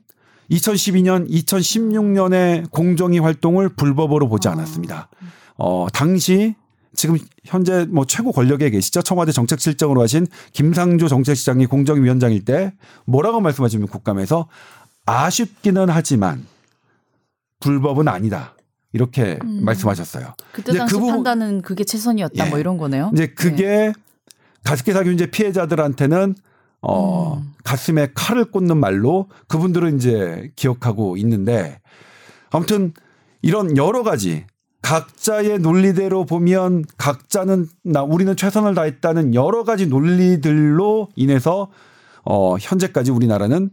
2012년, 0.51 1.29
2016년에 1.29 2.69
공정위 2.69 3.19
활동을 3.19 3.69
불법으로 3.69 4.27
보지 4.27 4.47
아. 4.47 4.51
않았습니다. 4.51 5.09
어, 5.57 5.87
당시 5.93 6.55
지금 6.95 7.17
현재 7.43 7.87
뭐 7.89 8.05
최고 8.05 8.31
권력에 8.31 8.69
계시죠. 8.69 9.01
청와대 9.01 9.31
정책실장으로 9.31 10.01
하신 10.01 10.27
김상조 10.51 11.07
정책시장이 11.07 11.65
공정위원장일 11.65 12.45
때 12.45 12.73
뭐라고 13.05 13.39
말씀하시면 13.41 13.87
국감에서 13.87 14.47
아쉽기는 15.05 15.89
하지만 15.89 16.45
불법은 17.59 18.07
아니다. 18.07 18.55
이렇게 18.91 19.39
음. 19.43 19.61
말씀하셨어요. 19.65 20.35
그때 20.51 20.77
당시 20.77 20.93
그 20.93 21.01
판단은 21.01 21.63
그게 21.63 21.83
최선이었다 21.83 22.35
뭐 22.35 22.45
예. 22.45 22.49
뭐 22.51 22.59
이런 22.59 22.77
거네요. 22.77 23.09
이제 23.13 23.27
그게 23.27 23.65
네. 23.65 23.93
가습기 24.63 24.93
살균제 24.93 25.31
피해자들한테는 25.31 26.35
어, 26.81 27.37
음. 27.37 27.53
가슴에 27.63 28.09
칼을 28.13 28.45
꽂는 28.45 28.77
말로 28.77 29.29
그분들은 29.47 29.95
이제 29.95 30.51
기억하고 30.55 31.17
있는데 31.17 31.79
아무튼 32.51 32.93
이런 33.41 33.77
여러 33.77 34.03
가지 34.03 34.45
각자의 34.81 35.59
논리대로 35.59 36.25
보면 36.25 36.83
각자는 36.97 37.67
나 37.83 38.03
우리는 38.03 38.35
최선을 38.35 38.75
다했다는 38.75 39.33
여러 39.33 39.63
가지 39.63 39.87
논리들로 39.87 41.07
인해서 41.15 41.71
어 42.25 42.57
현재까지 42.57 43.11
우리나라는 43.11 43.69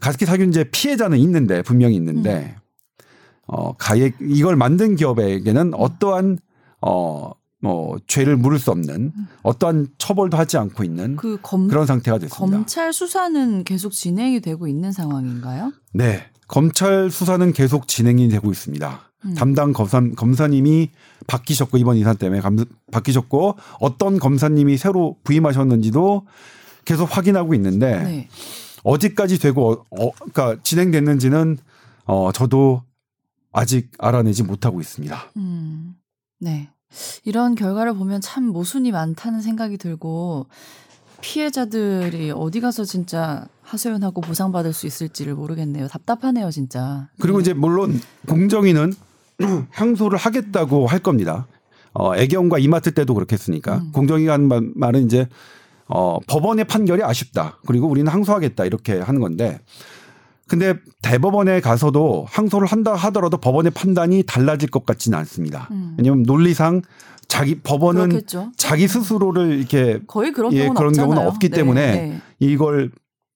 가습기 0.00 0.24
살균제 0.24 0.70
피해자는 0.70 1.18
있는데 1.18 1.60
분명히 1.62 1.96
있는데 1.96 2.56
음. 2.56 3.04
어 3.46 3.74
가액 3.74 4.16
이걸 4.22 4.56
만든 4.56 4.96
기업에게는 4.96 5.74
어떠한 5.74 6.38
어 6.80 7.32
뭐 7.64 7.96
죄를 8.06 8.36
물을 8.36 8.58
수 8.58 8.70
없는 8.70 9.12
어떠한 9.42 9.88
처벌도 9.96 10.36
하지 10.36 10.58
않고 10.58 10.84
있는 10.84 11.16
그 11.16 11.38
검, 11.40 11.66
그런 11.66 11.86
상태가 11.86 12.18
됐습니다. 12.18 12.56
검찰 12.56 12.92
수사는 12.92 13.64
계속 13.64 13.92
진행이 13.92 14.40
되고 14.40 14.68
있는 14.68 14.92
상황인가요? 14.92 15.72
네, 15.94 16.26
검찰 16.46 17.10
수사는 17.10 17.52
계속 17.54 17.88
진행이 17.88 18.28
되고 18.28 18.50
있습니다. 18.52 19.00
음. 19.24 19.34
담당 19.34 19.72
검사 19.72 20.02
검사님이 20.14 20.90
바뀌셨고 21.26 21.78
이번 21.78 21.96
인사 21.96 22.12
때문에 22.12 22.42
감, 22.42 22.62
바뀌셨고 22.92 23.56
어떤 23.80 24.18
검사님이 24.18 24.76
새로 24.76 25.16
부임하셨는지도 25.24 26.26
계속 26.84 27.16
확인하고 27.16 27.54
있는데 27.54 28.02
네. 28.02 28.28
어디까지 28.82 29.38
되고 29.38 29.86
어, 29.90 30.06
어, 30.06 30.10
그러니까 30.10 30.62
진행됐는지는 30.62 31.56
어 32.04 32.30
저도 32.32 32.82
아직 33.52 33.90
알아내지 33.98 34.42
못하고 34.42 34.82
있습니다. 34.82 35.32
음. 35.38 35.94
네. 36.40 36.68
이런 37.24 37.54
결과를 37.54 37.94
보면 37.94 38.20
참 38.20 38.44
모순이 38.44 38.92
많다는 38.92 39.40
생각이 39.40 39.78
들고 39.78 40.46
피해자들이 41.20 42.32
어디 42.32 42.60
가서 42.60 42.84
진짜 42.84 43.46
하소연하고 43.62 44.20
보상받을 44.20 44.72
수 44.72 44.86
있을지를 44.86 45.34
모르겠네요. 45.34 45.88
답답하네요, 45.88 46.50
진짜. 46.50 47.08
그리고 47.18 47.40
이제 47.40 47.54
물론 47.54 47.98
공정위는 48.28 48.92
항소를 49.70 50.18
하겠다고 50.18 50.86
할 50.86 50.98
겁니다. 50.98 51.46
어, 51.94 52.14
애경과 52.14 52.58
이마트 52.58 52.92
때도 52.92 53.14
그렇겠으니까 53.14 53.76
음. 53.78 53.92
공정위가 53.92 54.32
한 54.32 54.72
말은 54.74 55.06
이제 55.06 55.28
어, 55.86 56.18
법원의 56.26 56.66
판결이 56.66 57.02
아쉽다. 57.02 57.58
그리고 57.66 57.88
우리는 57.88 58.10
항소하겠다 58.10 58.64
이렇게 58.64 58.98
하는 58.98 59.20
건데 59.20 59.60
근데 60.46 60.74
대법원에 61.02 61.60
가서도 61.60 62.26
항소를 62.28 62.66
한다 62.66 62.94
하더라도 62.94 63.38
법원의 63.38 63.72
판단이 63.72 64.24
달라질 64.24 64.70
것 64.70 64.84
같지는 64.84 65.18
않습니다. 65.18 65.68
음. 65.70 65.94
왜냐하면 65.98 66.24
논리상 66.24 66.82
자기 67.28 67.60
법원은 67.60 68.10
그렇겠죠. 68.10 68.52
자기 68.56 68.86
스스로를 68.86 69.58
이렇게 69.58 70.00
거의 70.06 70.32
그런 70.32 70.52
예, 70.52 70.58
경우는, 70.58 70.74
그런 70.74 70.92
경우는 70.92 71.26
없기 71.26 71.48
네, 71.48 71.56
때문에 71.56 71.92
네. 71.92 72.20
이걸 72.38 72.90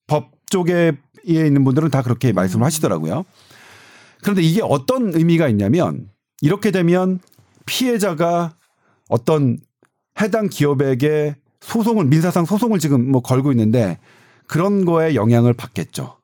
법 0.07 0.31
쪽에 0.47 0.93
있는 1.25 1.65
분들은 1.65 1.91
다 1.91 2.03
그렇게 2.03 2.33
말씀을 2.33 2.63
음. 2.63 2.67
하시더라고요. 2.67 3.25
그런데 4.23 4.43
이게 4.43 4.61
어떤 4.63 5.15
의미가 5.15 5.49
있냐면 5.49 6.11
이렇게 6.41 6.71
되면 6.71 7.21
피해자가 7.67 8.55
어떤 9.09 9.59
해당 10.21 10.49
기업에게 10.49 11.37
소송을 11.61 12.07
민사상 12.07 12.45
소송을 12.45 12.79
지금 12.79 13.11
뭐 13.11 13.23
걸고 13.23 13.53
있는데 13.53 13.99
그런 14.47 14.85
거에 14.85 15.15
영향을 15.15 15.55
받겠죠. 15.55 16.18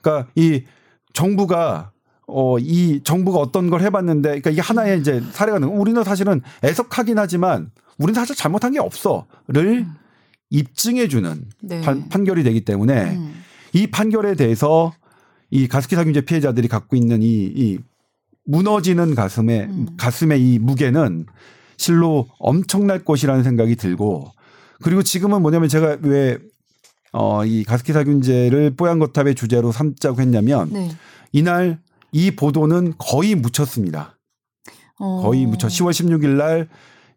어, 0.00 0.02
그러니까 0.02 0.30
이 0.34 0.64
정부가 1.12 1.92
어, 2.32 2.58
이 2.58 3.00
정부가 3.02 3.38
어떤 3.38 3.70
걸 3.70 3.82
해봤는데, 3.82 4.28
그러니까 4.28 4.50
이게 4.50 4.60
하나의 4.60 5.00
이제 5.00 5.20
사례가 5.32 5.58
되는, 5.58 5.74
우리는 5.74 6.02
사실은 6.04 6.40
애석하긴 6.62 7.18
하지만, 7.18 7.70
우리는 7.98 8.14
사실 8.14 8.36
잘못한 8.36 8.72
게 8.72 8.78
없어를 8.78 9.26
음. 9.56 9.94
입증해주는 10.50 11.44
네. 11.62 11.80
판, 11.80 12.24
결이 12.24 12.44
되기 12.44 12.64
때문에, 12.64 13.16
음. 13.16 13.34
이 13.72 13.88
판결에 13.88 14.36
대해서 14.36 14.92
이 15.50 15.66
가습기 15.66 15.96
살균제 15.96 16.20
피해자들이 16.22 16.68
갖고 16.68 16.94
있는 16.94 17.20
이, 17.20 17.26
이 17.26 17.78
무너지는 18.44 19.16
가슴에, 19.16 19.64
음. 19.64 19.88
가슴의 19.96 20.40
이 20.40 20.58
무게는 20.60 21.26
실로 21.76 22.28
엄청날 22.38 23.04
것이라는 23.04 23.42
생각이 23.42 23.74
들고, 23.74 24.30
그리고 24.82 25.02
지금은 25.02 25.42
뭐냐면 25.42 25.68
제가 25.68 25.98
왜 26.02 26.38
어, 27.12 27.44
이 27.44 27.64
가습기 27.64 27.92
살균제를 27.92 28.76
뽀얀거탑의 28.76 29.34
주제로 29.34 29.72
삼자고 29.72 30.20
했냐면 30.20 30.70
네. 30.72 30.90
이날 31.32 31.80
이 32.12 32.30
보도는 32.30 32.94
거의 32.98 33.34
묻혔습니다. 33.34 34.18
어. 34.98 35.22
거의 35.22 35.46
묻혀 35.46 35.68
10월 35.68 35.90
16일 35.90 36.36
날 36.36 36.68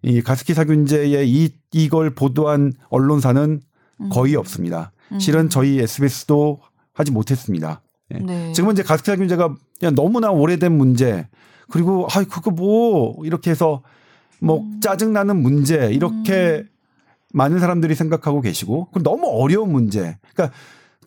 이 0.04 0.22
가습기 0.22 0.54
살균제의 0.54 1.30
이 1.30 1.50
이걸 1.72 2.14
보도한 2.14 2.74
언론사는 2.90 3.62
음. 4.02 4.10
거의 4.10 4.36
없습니다. 4.36 4.92
음. 5.12 5.20
실은 5.20 5.50
저희 5.50 5.80
SBS도 5.80 6.60
하지 6.94 7.12
못했습니다. 7.12 7.82
예. 8.14 8.20
네. 8.20 8.52
지금은 8.52 8.74
이제 8.74 8.84
가습기 8.84 9.10
살균제가 9.10 9.56
그냥 9.80 9.96
너무나 9.96 10.30
오래된 10.30 10.78
문제 10.78 11.28
그리고 11.70 12.06
아 12.12 12.24
그거 12.26 12.52
뭐 12.52 13.16
이렇게 13.26 13.50
해서 13.50 13.82
뭐 14.40 14.60
음. 14.60 14.82
짜증 14.82 15.14
나는 15.14 15.42
문제 15.42 15.90
이렇게 15.94 16.66
음. 16.66 16.70
많은 17.34 17.60
사람들이 17.60 17.96
생각하고 17.96 18.42
계시고 18.42 18.90
그 18.92 19.04
너무 19.04 19.28
어려운 19.28 19.72
문제. 19.72 20.18
그러니까 20.34 20.56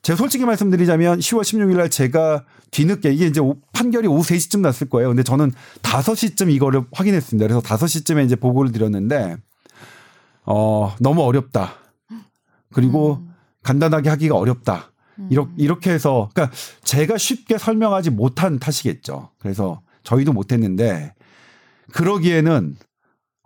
제가 0.02 0.16
솔직히 0.16 0.44
말씀드리자면 0.44 1.20
10월 1.20 1.40
16일 1.40 1.76
날 1.76 1.90
제가 1.90 2.44
뒤늦게 2.70 3.12
이게 3.12 3.26
이제 3.26 3.40
판결이 3.72 4.06
오후 4.06 4.22
3시쯤 4.22 4.60
났을 4.60 4.88
거예요. 4.88 5.08
근데 5.08 5.22
저는 5.22 5.52
5시쯤 5.82 6.50
이거를 6.52 6.82
확인했습니다. 6.92 7.46
그래서 7.46 7.60
5시쯤에 7.60 8.24
이제 8.24 8.36
보고를 8.36 8.72
드렸는데 8.72 9.36
어 10.44 10.94
너무 11.00 11.22
어렵다. 11.22 11.74
그리고 12.72 13.20
음. 13.22 13.34
간단하게 13.62 14.10
하기가 14.10 14.36
어렵다. 14.36 14.92
음. 15.18 15.28
이렇게 15.30 15.52
이렇게 15.56 15.90
해서 15.90 16.28
그러니까 16.34 16.54
제가 16.84 17.18
쉽게 17.18 17.58
설명하지 17.58 18.10
못한 18.10 18.58
탓이겠죠. 18.58 19.30
그래서 19.38 19.80
저희도 20.02 20.32
못했는데 20.32 21.14
그러기에는 21.92 22.76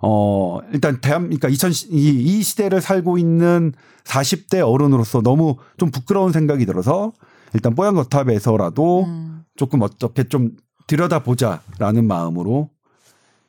어, 0.03 0.61
일단 0.73 1.01
대한, 1.01 1.25
그러니까 1.25 1.49
2000, 1.49 1.73
이, 1.91 2.39
이 2.39 2.43
시대를 2.43 2.81
살고 2.81 3.19
있는 3.19 3.73
40대 4.05 4.67
어른으로서 4.67 5.21
너무 5.21 5.57
좀 5.77 5.91
부끄러운 5.91 6.33
생각이 6.33 6.65
들어서 6.67 7.13
일단 7.53 7.75
뽀얀 7.75 7.95
거탑에서라도 7.95 9.05
음. 9.05 9.45
조금 9.57 9.83
어떻게 9.83 10.25
좀 10.25 10.57
들여다보자라는 10.87 12.07
마음으로 12.07 12.71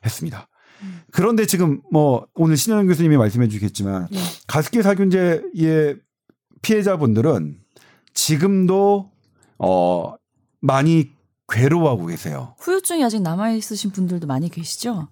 했습니다. 0.05 0.47
음. 0.81 1.01
그런데 1.11 1.45
지금 1.45 1.81
뭐 1.91 2.27
오늘 2.33 2.57
신현영 2.57 2.87
교수님이 2.87 3.17
말씀해 3.17 3.47
주겠지만 3.47 4.07
네. 4.11 4.19
가습기 4.47 4.81
살균제의 4.81 5.97
피해자분들은 6.61 7.57
지금도 8.13 9.09
어 9.57 10.15
많이 10.59 11.11
괴로워하고 11.47 12.07
계세요. 12.07 12.55
후유증이 12.59 13.03
아직 13.03 13.21
남아 13.21 13.51
있으신 13.51 13.91
분들도 13.91 14.27
많이 14.27 14.49
계시죠? 14.49 15.09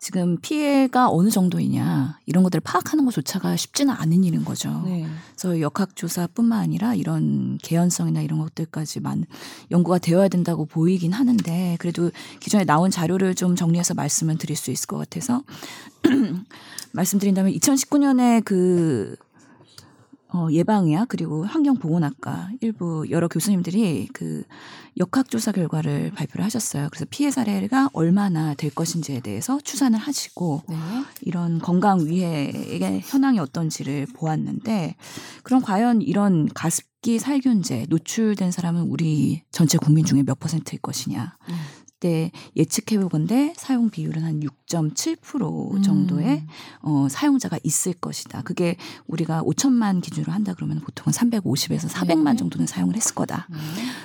지금 0.00 0.38
피해가 0.38 1.10
어느 1.10 1.28
정도이냐 1.28 2.18
이런 2.24 2.42
것들을 2.42 2.62
파악하는 2.62 3.04
것조차가 3.04 3.56
쉽지는 3.56 3.92
않은 3.92 4.24
일인 4.24 4.46
거죠. 4.46 4.82
네. 4.86 5.06
그래서 5.36 5.60
역학조사뿐만 5.60 6.58
아니라 6.58 6.94
이런 6.94 7.58
개연성이나 7.58 8.22
이런 8.22 8.38
것들까지 8.38 9.00
만 9.00 9.26
연구가 9.70 9.98
되어야 9.98 10.28
된다고 10.28 10.64
보이긴 10.64 11.12
하는데 11.12 11.76
그래도 11.78 12.10
기존에 12.40 12.64
나온 12.64 12.90
자료를 12.90 13.34
좀 13.34 13.56
정리해서 13.56 13.92
말씀을 13.92 14.38
드릴 14.38 14.56
수 14.56 14.70
있을 14.70 14.86
것 14.86 14.96
같아서 14.96 15.42
말씀드린다면 16.92 17.52
2019년에 17.52 18.42
그 18.42 19.16
어, 20.32 20.48
예방의학 20.50 21.08
그리고 21.08 21.44
환경보건학과 21.44 22.50
일부 22.60 23.04
여러 23.10 23.26
교수님들이 23.28 24.08
그 24.12 24.44
역학조사 24.96 25.52
결과를 25.52 26.12
발표를 26.12 26.44
하셨어요. 26.44 26.88
그래서 26.90 27.06
피해 27.10 27.30
사례가 27.30 27.90
얼마나 27.92 28.54
될 28.54 28.70
것인지에 28.70 29.20
대해서 29.20 29.58
추산을 29.60 29.98
하시고 29.98 30.62
네. 30.68 30.76
이런 31.22 31.58
건강 31.58 32.06
위해의 32.06 33.00
현황이 33.04 33.38
어떤지를 33.38 34.06
보았는데 34.14 34.96
그럼 35.42 35.62
과연 35.62 36.02
이런 36.02 36.48
가습기 36.54 37.18
살균제 37.18 37.86
노출된 37.88 38.50
사람은 38.50 38.82
우리 38.82 39.42
전체 39.50 39.78
국민 39.78 40.04
중에 40.04 40.22
몇 40.22 40.38
퍼센트일 40.38 40.80
것이냐. 40.80 41.36
음. 41.48 41.54
때 42.00 42.32
예측해 42.56 43.00
보건데 43.00 43.52
사용 43.56 43.90
비율은 43.90 44.24
한 44.24 44.40
6.7% 44.40 45.82
정도의 45.84 46.26
음. 46.26 46.46
어, 46.82 47.06
사용자가 47.08 47.58
있을 47.62 47.92
것이다. 47.92 48.42
그게 48.42 48.76
우리가 49.06 49.42
5천만 49.42 50.02
기준으로 50.02 50.32
한다 50.32 50.54
그러면 50.54 50.80
보통은 50.80 51.12
350에서 51.12 51.88
400만 51.88 52.32
네. 52.32 52.36
정도는 52.36 52.66
사용을 52.66 52.96
했을 52.96 53.14
거다. 53.14 53.46
네. 53.50 53.56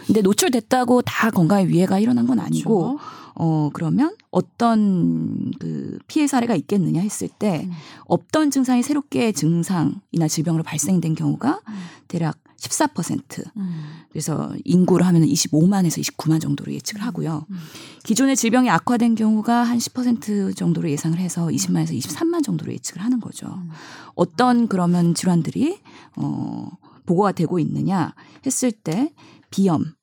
근데 0.06 0.22
노출됐다고 0.22 1.02
다 1.04 1.32
건강에 1.32 1.68
위해가 1.68 2.00
일어난 2.00 2.28
건 2.28 2.40
아니고 2.40 2.98
그렇죠. 2.98 3.00
어 3.36 3.70
그러면 3.74 4.16
어떤 4.32 5.52
그 5.60 6.00
피해 6.08 6.28
사례가 6.28 6.56
있겠느냐 6.56 7.02
했을 7.02 7.28
때 7.28 7.64
음. 7.66 7.72
없던 8.06 8.52
증상이 8.52 8.84
새롭게 8.84 9.32
증상이나 9.32 10.28
질병으로 10.30 10.64
발생된 10.64 11.16
경우가 11.16 11.60
음. 11.68 11.74
대략 12.08 12.38
14%. 12.66 13.44
음. 13.58 13.84
그래서 14.10 14.54
인구로 14.64 15.06
하면 15.06 15.24
25만에서 15.24 16.02
29만 16.02 16.42
정도로 16.42 16.74
예측을 16.74 17.02
음. 17.02 17.08
하고요. 17.08 17.46
음. 17.50 17.58
기존의 18.04 18.36
질병이 18.36 18.70
악화된 18.70 19.16
경우가 19.16 19.64
한 19.64 19.78
10% 19.78 20.56
정도로 20.56 20.90
예상을 20.90 21.18
해서 21.18 21.48
20만에서 21.48 21.98
23만 21.98 22.44
정도로 22.44 22.72
예측을 22.74 23.02
하는 23.02 23.20
거죠. 23.20 23.48
음. 23.48 23.70
어떤 24.16 24.68
그러면 24.68 25.14
질환들이 25.14 25.80
어 26.18 26.70
보고가 27.06 27.34
되고 27.34 27.60
있느냐 27.60 28.14
했을 28.46 28.72
때 28.72 29.14
비염, 29.52 29.94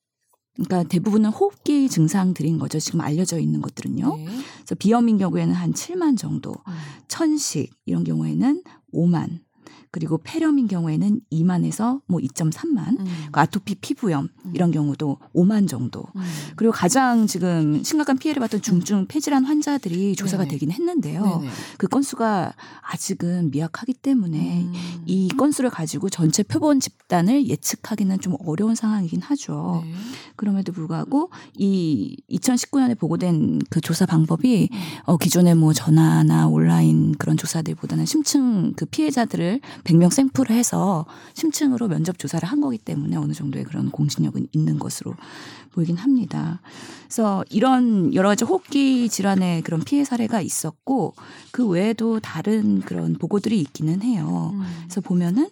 그러니까 0.55 0.85
대부분은 0.85 1.31
호흡기 1.31 1.89
증상들인 1.89 2.59
거죠. 2.59 2.79
지금 2.79 3.01
알려져 3.01 3.39
있는 3.39 3.61
것들은요. 3.61 4.17
네. 4.17 4.25
그래서 4.25 4.75
비염인 4.79 5.19
경우에는 5.19 5.55
한 5.55 5.73
7만 5.73 6.17
정도, 6.17 6.53
음. 6.69 6.73
천식 7.09 7.73
이런 7.87 8.05
경우에는 8.05 8.63
5만, 8.93 9.41
그리고 9.93 10.19
폐렴인 10.25 10.69
경우에는 10.69 11.21
2만에서 11.31 12.01
뭐 12.07 12.19
2.3만, 12.19 12.99
음. 12.99 13.07
그 13.31 13.39
아토피 13.39 13.75
피부염 13.75 14.31
음. 14.47 14.53
이런 14.55 14.71
경우도 14.71 15.19
5만 15.35 15.69
정도. 15.69 16.03
음. 16.17 16.23
그리고 16.57 16.73
가장 16.73 17.27
지금 17.27 17.85
심각한 17.85 18.17
피해를 18.17 18.41
받던 18.41 18.63
중증 18.63 19.07
폐질환 19.07 19.45
환자들이 19.45 20.17
조사가 20.17 20.45
네네. 20.45 20.51
되긴 20.51 20.71
했는데요. 20.71 21.23
네네. 21.23 21.51
그 21.77 21.89
건수가 21.89 22.55
아직은 22.81 23.51
미약하기 23.51 23.93
때문에 23.93 24.63
음. 24.63 24.73
이 25.05 25.29
건수를 25.29 25.69
가지고 25.69 26.09
전체 26.09 26.43
표본 26.43 26.81
집단을 26.81 27.47
예측하기는 27.47 28.19
좀 28.21 28.37
어려운 28.47 28.75
상황이긴 28.75 29.21
하죠. 29.21 29.83
네. 29.85 29.93
그럼에도 30.37 30.73
불구하고 30.73 31.29
이 31.59 32.17
2019년에 32.31 32.99
보고된 32.99 33.61
그 33.69 33.83
조사 33.83 34.07
방법이 34.07 34.71
음. 34.73 34.79
어 35.05 35.19
기존의 35.19 35.55
뭐 35.55 35.75
전화나 35.75 36.49
온라인 36.49 37.13
그런 37.19 37.37
조사들보다는 37.37 38.07
심층 38.07 38.73
그 38.75 38.87
피해자들을 38.87 39.61
100명 39.85 40.11
샘플을 40.13 40.51
해서 40.51 41.07
심층으로 41.35 41.89
면접 41.89 42.19
조사를 42.19 42.49
한 42.49 42.61
거기 42.61 42.79
때문에 42.79 43.17
어느 43.17 43.33
정도의 43.33 43.65
그런 43.65 43.91
공신력은 43.91 44.49
있는 44.53 44.79
것으로 44.79 45.15
보이긴 45.73 45.97
합니다. 45.97 46.61
그래서 47.05 47.45
이런 47.51 48.15
여러 48.15 48.29
가지 48.29 48.45
호흡기 48.45 49.09
질환의 49.09 49.63
그런 49.63 49.81
피해 49.81 50.05
사례가 50.05 50.41
있었고 50.41 51.15
그 51.51 51.67
외에도 51.67 52.21
다른 52.21 52.81
그런 52.81 53.15
보고들이 53.15 53.61
있기는 53.61 54.03
해요. 54.03 54.51
음. 54.55 54.63
그래서 54.85 55.01
보면은 55.01 55.49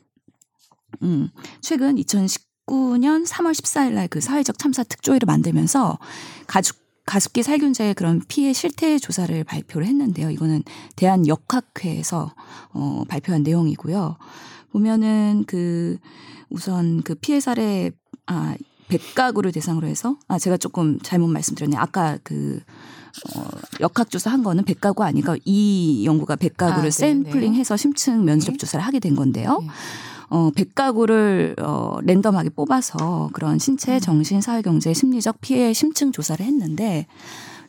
음, 1.02 1.30
최근 1.60 1.96
2019년 1.96 3.26
3월 3.26 3.52
14일 3.52 3.92
날 3.92 4.08
그 4.08 4.20
사회적 4.20 4.58
참사 4.58 4.82
특조위를 4.82 5.26
만들면서 5.26 5.98
가족 6.46 6.76
가습기 7.10 7.42
살균제의 7.42 7.94
그런 7.94 8.22
피해 8.28 8.52
실태 8.52 8.96
조사를 8.96 9.42
발표를 9.42 9.84
했는데요. 9.84 10.30
이거는 10.30 10.62
대한 10.94 11.26
역학회에서 11.26 12.32
어, 12.72 13.02
발표한 13.08 13.42
내용이고요. 13.42 14.16
보면은 14.70 15.42
그 15.48 15.98
우선 16.50 17.02
그 17.02 17.16
피해 17.16 17.40
사례 17.40 17.90
아 18.26 18.54
100가구를 18.88 19.52
대상으로 19.52 19.88
해서 19.88 20.18
아 20.28 20.38
제가 20.38 20.56
조금 20.56 21.00
잘못 21.00 21.26
말씀드렸네요. 21.26 21.80
아까 21.80 22.16
그 22.22 22.60
어, 23.34 23.44
역학조사 23.80 24.30
한 24.30 24.44
거는 24.44 24.62
100가구 24.62 25.00
아니고 25.00 25.34
이 25.44 26.04
연구가 26.06 26.36
100가구를 26.36 26.78
아, 26.78 26.82
네, 26.82 26.90
샘플링해서 26.92 27.76
네. 27.76 27.82
심층 27.82 28.24
면접 28.24 28.52
네. 28.52 28.56
조사를 28.56 28.86
하게 28.86 29.00
된 29.00 29.16
건데요. 29.16 29.58
네. 29.60 29.66
어, 30.30 30.50
100가구를 30.52 31.60
어, 31.60 31.98
랜덤하게 32.02 32.50
뽑아서 32.50 33.30
그런 33.32 33.58
신체, 33.58 33.94
음. 33.96 34.00
정신, 34.00 34.40
사회, 34.40 34.62
경제, 34.62 34.94
심리적 34.94 35.40
피해 35.40 35.72
심층 35.72 36.12
조사를 36.12 36.44
했는데 36.44 37.06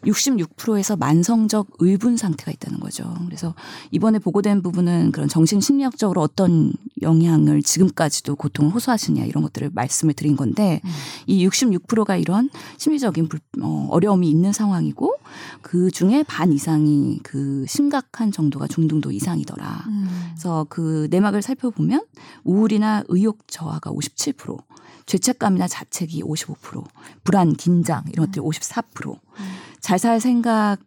66%에서 0.06 0.96
만성적 0.96 1.68
의분 1.80 2.18
상태가 2.18 2.52
있다는 2.52 2.80
거죠. 2.80 3.14
그래서 3.26 3.54
이번에 3.92 4.20
보고된 4.20 4.62
부분은 4.62 5.12
그런 5.12 5.28
정신 5.28 5.62
심리학적으로 5.62 6.22
어떤 6.22 6.74
영향을 7.02 7.62
지금까지도 7.62 8.36
고통을 8.36 8.74
호소하시냐 8.74 9.26
이런 9.26 9.44
것들을 9.44 9.72
말씀을 9.74 10.14
드린 10.14 10.36
건데 10.36 10.82
음. 10.84 10.90
이 11.28 11.48
66%가 11.48 12.16
이런 12.16 12.50
심리적인 12.78 13.28
불, 13.28 13.40
어, 13.62 13.88
어려움이 13.92 14.30
있는 14.30 14.54
상황이고 14.54 15.16
그 15.62 15.92
중에 15.92 16.24
반 16.24 16.52
이상이 16.52 17.20
그 17.24 17.66
심각한 17.68 18.32
정도가 18.32 18.68
중등도 18.68 19.12
이상이더라. 19.12 19.86
음. 19.88 20.08
그래서 20.32 20.66
그 20.70 21.08
내막을 21.12 21.42
살펴보면 21.42 22.06
우울이나 22.44 23.04
의욕 23.08 23.48
저하가 23.48 23.92
57%, 23.92 24.58
죄책감이나 25.06 25.68
자책이 25.68 26.24
55%, 26.24 26.86
불안, 27.24 27.54
긴장 27.54 28.04
이런 28.12 28.28
것들이 28.28 28.42
54%, 28.44 29.12
음. 29.12 29.61
잘 29.82 30.00
살 30.00 30.20
생각 30.20 30.78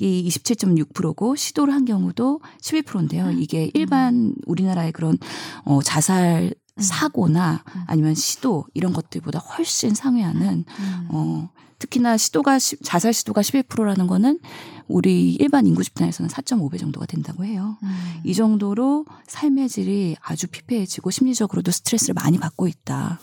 이 0.00 0.28
27.6%고 0.28 1.34
시도를 1.34 1.74
한 1.74 1.84
경우도 1.84 2.40
12%인데요. 2.60 3.26
음. 3.26 3.38
이게 3.40 3.70
일반 3.74 4.32
우리나라의 4.46 4.92
그런 4.92 5.18
어 5.64 5.82
자살 5.82 6.54
음. 6.76 6.80
사고나 6.80 7.64
음. 7.74 7.82
아니면 7.88 8.14
시도 8.14 8.64
이런 8.74 8.92
것들보다 8.92 9.40
훨씬 9.40 9.94
상회하는 9.94 10.64
어 11.08 11.50
특히나 11.80 12.16
시도가 12.16 12.58
자살 12.82 13.12
시도가 13.12 13.40
11%라는 13.40 14.06
거는 14.06 14.38
우리 14.86 15.32
일반 15.34 15.66
인구 15.66 15.82
집단에서는 15.82 16.30
4.5배 16.30 16.78
정도가 16.78 17.06
된다고 17.06 17.44
해요. 17.44 17.76
음. 17.82 18.20
이 18.24 18.34
정도로 18.34 19.04
삶의 19.26 19.68
질이 19.68 20.16
아주 20.20 20.46
피폐해지고 20.46 21.10
심리적으로도 21.10 21.70
스트레스를 21.72 22.14
많이 22.14 22.38
받고 22.38 22.68
있다. 22.68 23.18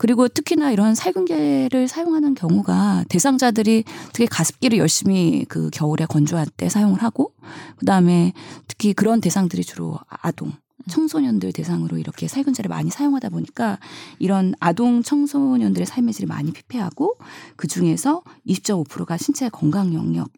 그리고 0.00 0.28
특히나 0.28 0.70
이런 0.70 0.94
살균계를 0.94 1.86
사용하는 1.86 2.34
경우가 2.34 3.04
대상자들이 3.10 3.84
특히 4.14 4.26
가습기를 4.26 4.78
열심히 4.78 5.44
그 5.46 5.68
겨울에 5.68 6.06
건조할 6.06 6.46
때 6.46 6.70
사용을 6.70 7.02
하고 7.02 7.34
그다음에 7.76 8.32
특히 8.66 8.94
그런 8.94 9.20
대상들이 9.20 9.62
주로 9.62 9.98
아동 10.08 10.52
청소년들 10.88 11.52
대상으로 11.52 11.98
이렇게 11.98 12.28
살균제를 12.28 12.70
많이 12.70 12.88
사용하다 12.88 13.28
보니까 13.28 13.78
이런 14.18 14.54
아동 14.58 15.02
청소년들의 15.02 15.84
삶의 15.84 16.14
질이 16.14 16.26
많이 16.26 16.50
피폐하고 16.50 17.16
그 17.56 17.68
중에서 17.68 18.22
20.5%가 18.46 19.18
신체 19.18 19.50
건강 19.50 19.92
영역 19.92 20.30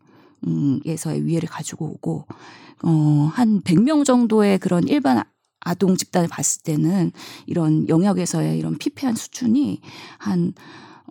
에서의 0.85 1.25
위해를 1.25 1.49
가지고 1.49 1.85
오고 1.87 2.27
어, 2.83 3.31
한 3.33 3.63
100명 3.63 4.05
정도의 4.05 4.59
그런 4.59 4.89
일반 4.89 5.23
아동 5.65 5.97
집단을 5.97 6.29
봤을 6.29 6.63
때는 6.63 7.13
이런 7.47 7.89
영역에서의 7.89 8.59
이런 8.59 8.79
피폐한 8.79 9.15
수준이 9.17 9.81
한 10.19 10.53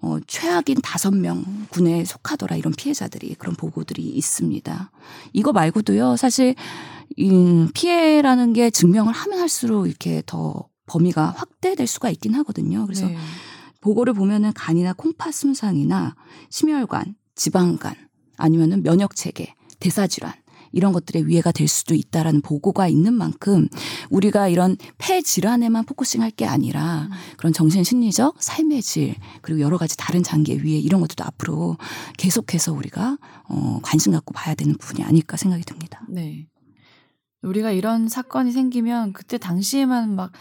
어, 0.02 0.18
최악인 0.26 0.78
다섯 0.82 1.12
명 1.12 1.46
군에 1.70 2.04
속하더라 2.04 2.56
이런 2.56 2.74
피해자들이 2.74 3.36
그런 3.36 3.56
보고들이 3.56 4.02
있습니다. 4.02 4.92
이거 5.34 5.54
말고도요 5.54 6.16
사실 6.16 6.56
이 7.18 7.68
피해라는 7.74 8.54
게 8.54 8.70
증명을 8.72 9.14
하면 9.14 9.40
할수록 9.40 9.88
이렇게 9.88 10.24
더 10.26 10.68
범위가 10.88 11.34
확대될 11.38 11.86
수가 11.88 12.10
있긴 12.10 12.34
하거든요. 12.36 12.86
그래서 12.86 13.08
네. 13.08 13.16
보고를 13.82 14.14
보면은 14.14 14.54
간이나 14.54 14.94
콩팥 14.94 15.34
손상이나 15.34 16.16
심혈관, 16.50 17.16
지방간 17.36 17.96
아니면은 18.38 18.84
면역 18.84 19.16
체계, 19.16 19.54
대사 19.80 20.08
질환 20.08 20.34
이런 20.72 20.94
것들의 20.94 21.28
위해가 21.28 21.52
될 21.52 21.68
수도 21.68 21.96
있다라는 21.96 22.42
보고가 22.42 22.88
있는 22.88 23.14
만큼 23.14 23.68
우리가 24.10 24.48
이런 24.48 24.78
폐 24.98 25.22
질환에만 25.22 25.86
포커싱할 25.86 26.32
게 26.32 26.46
아니라 26.46 27.10
그런 27.38 27.54
정신 27.54 27.84
심리적 27.84 28.42
삶의 28.42 28.82
질 28.82 29.16
그리고 29.42 29.62
여러 29.62 29.78
가지 29.78 29.98
다른 29.98 30.24
장기의 30.24 30.64
위해 30.64 30.80
이런 30.80 31.02
것들도 31.02 31.24
앞으로 31.24 31.78
계속해서 32.18 32.74
우리가 32.74 33.18
어 33.50 33.80
관심 33.84 34.12
갖고 34.14 34.34
봐야 34.34 34.56
되는 34.56 34.76
부분이 34.78 35.04
아닐까 35.04 35.38
생각이 35.38 35.64
듭니다. 35.64 36.02
네. 36.10 36.48
우리가 37.44 37.72
이런 37.72 38.08
사건이 38.08 38.52
생기면 38.52 39.14
그때 39.14 39.38
당시에만 39.38 40.16
막 40.16 40.32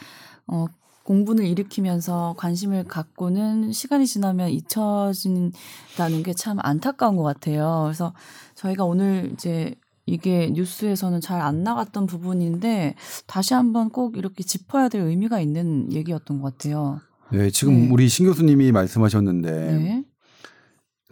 어, 0.46 0.66
공분을 1.04 1.44
일으키면서 1.46 2.34
관심을 2.36 2.84
갖고는 2.84 3.72
시간이 3.72 4.06
지나면 4.06 4.50
잊혀진다는 4.50 6.22
게 6.24 6.32
참 6.34 6.58
안타까운 6.60 7.16
것 7.16 7.22
같아요. 7.22 7.82
그래서 7.84 8.14
저희가 8.54 8.84
오늘 8.84 9.30
이제 9.32 9.74
이게 10.10 10.50
뉴스에서는 10.50 11.20
잘 11.20 11.40
안 11.40 11.62
나갔던 11.62 12.06
부분인데 12.06 12.94
다시 13.26 13.54
한번 13.54 13.88
꼭 13.88 14.18
이렇게 14.18 14.42
짚어야 14.42 14.88
될 14.88 15.02
의미가 15.02 15.40
있는 15.40 15.90
얘기였던 15.92 16.40
것 16.40 16.52
같아요. 16.52 17.00
네, 17.32 17.50
지금 17.50 17.74
네. 17.74 17.88
우리 17.90 18.08
신 18.08 18.26
교수님이 18.26 18.72
말씀하셨는데 18.72 19.50
네. 19.50 20.04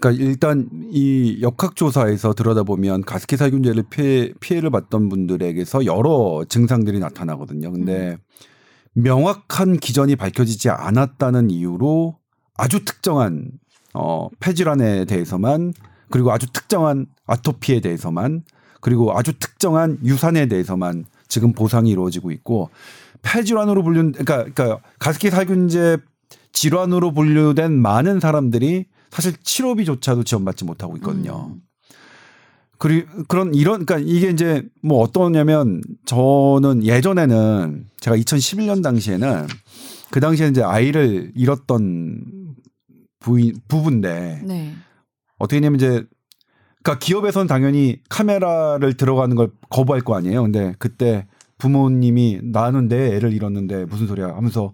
그러니까 0.01 0.23
일단 0.23 0.69
이 0.93 1.39
역학조사에서 1.41 2.35
들여다보면 2.35 3.03
가습기 3.03 3.37
살균제를 3.37 3.85
피해, 3.91 4.33
피해를 4.41 4.71
봤던 4.71 5.09
분들에게서 5.09 5.87
여러 5.87 6.45
증상들이 6.49 6.99
나타나거든요. 6.99 7.73
근데 7.73 8.13
음. 8.13 9.03
명확한 9.03 9.79
기전이 9.79 10.17
밝혀지지 10.17 10.71
않았다는 10.71 11.51
이유로 11.51 12.19
아주 12.57 12.85
특정한 12.85 13.51
어 13.95 14.29
폐질환에 14.41 15.07
대해서만 15.07 15.73
그리고 16.11 16.33
아주 16.33 16.47
특정한 16.53 17.07
아토피에 17.27 17.81
대해서만 17.81 18.43
그리고 18.81 19.17
아주 19.17 19.33
특정한 19.39 19.99
유산에 20.05 20.47
대해서만 20.47 21.05
지금 21.29 21.53
보상이 21.53 21.91
이루어지고 21.91 22.31
있고 22.33 22.71
폐질환으로 23.23 23.83
분류 23.83 24.13
그러니까 24.13 24.45
그러니까 24.53 24.81
가습기 24.99 25.31
살균제 25.31 25.99
질환으로 26.53 27.13
분류된 27.13 27.73
많은 27.73 28.21
사람들이 28.21 28.87
사실 29.11 29.35
치료비조차도 29.43 30.25
지원받지 30.25 30.65
못하고 30.65 30.97
있거든요. 30.97 31.53
음. 31.53 31.61
그리고 32.79 33.25
그런 33.27 33.55
이런 33.55 33.85
그러니까 33.85 33.99
이게 33.99 34.31
이제 34.31 34.63
뭐 34.83 35.01
어떠냐면 35.01 35.83
저는 36.07 36.85
예전에는 36.85 37.87
제가 38.01 38.17
2011년 38.17 38.83
당시에는 38.83 39.47
그 40.11 40.21
당시에 40.21 40.49
이제 40.49 40.63
아이를 40.63 41.33
잃었던 41.35 42.55
부인 43.19 43.57
부부인데 43.67 44.43
네. 44.47 44.75
어떻게 45.39 45.57
했냐면 45.57 45.77
이제 45.77 46.05
그러니까 46.83 46.99
기업에서는 47.05 47.47
당연히 47.47 48.01
카메라를 48.09 48.95
들어가는 48.97 49.35
걸 49.37 49.51
거부할 49.69 50.03
거 50.03 50.17
아니에요. 50.17 50.43
근데 50.43 50.75
그때 50.79 51.27
부모님이 51.59 52.41
나는 52.43 52.89
내 52.89 53.15
애를 53.17 53.33
잃었는데 53.33 53.87
무슨 53.87 54.07
소리야 54.07 54.29
하면서 54.29 54.73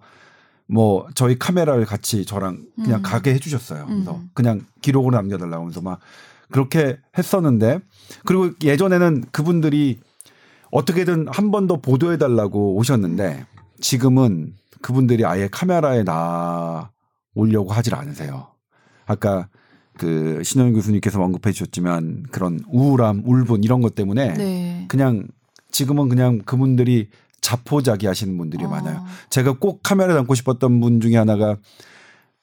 뭐 0.66 1.06
저희 1.14 1.38
카메라를 1.38 1.84
같이 1.86 2.24
저랑 2.24 2.62
그냥 2.76 3.00
음. 3.00 3.02
가게 3.02 3.34
해주셨어요. 3.34 3.86
그래서 3.86 4.16
음. 4.16 4.30
그냥 4.34 4.60
기록으로 4.82 5.16
남겨달라고 5.16 5.62
하면서 5.62 5.80
막 5.80 6.00
그렇게 6.50 6.98
했었는데 7.16 7.80
그리고 8.24 8.50
예전에는 8.62 9.24
그분들이 9.32 10.00
어떻게든 10.70 11.26
한 11.30 11.50
번 11.50 11.66
더 11.66 11.76
보도해 11.76 12.18
달라고 12.18 12.76
오셨는데 12.76 13.46
지금은 13.80 14.54
그분들이 14.82 15.24
아예 15.24 15.48
카메라에 15.50 16.02
나 16.04 16.90
오려고 17.34 17.72
하질 17.72 17.94
않으세요. 17.94 18.48
아까 19.06 19.48
그 19.98 20.42
신영 20.42 20.72
교수님께서 20.72 21.22
언급해 21.22 21.52
주셨지만 21.52 22.24
그런 22.30 22.60
우울함, 22.68 23.22
울분 23.24 23.64
이런 23.64 23.80
것 23.80 23.94
때문에 23.94 24.34
네. 24.34 24.84
그냥 24.88 25.26
지금은 25.70 26.08
그냥 26.08 26.38
그분들이 26.44 27.08
자포자기 27.40 28.06
하시는 28.06 28.36
분들이 28.38 28.64
어. 28.64 28.68
많아요. 28.68 29.04
제가 29.30 29.58
꼭 29.58 29.80
카메라 29.82 30.14
담고 30.14 30.34
싶었던 30.34 30.80
분 30.80 31.00
중에 31.00 31.16
하나가 31.16 31.56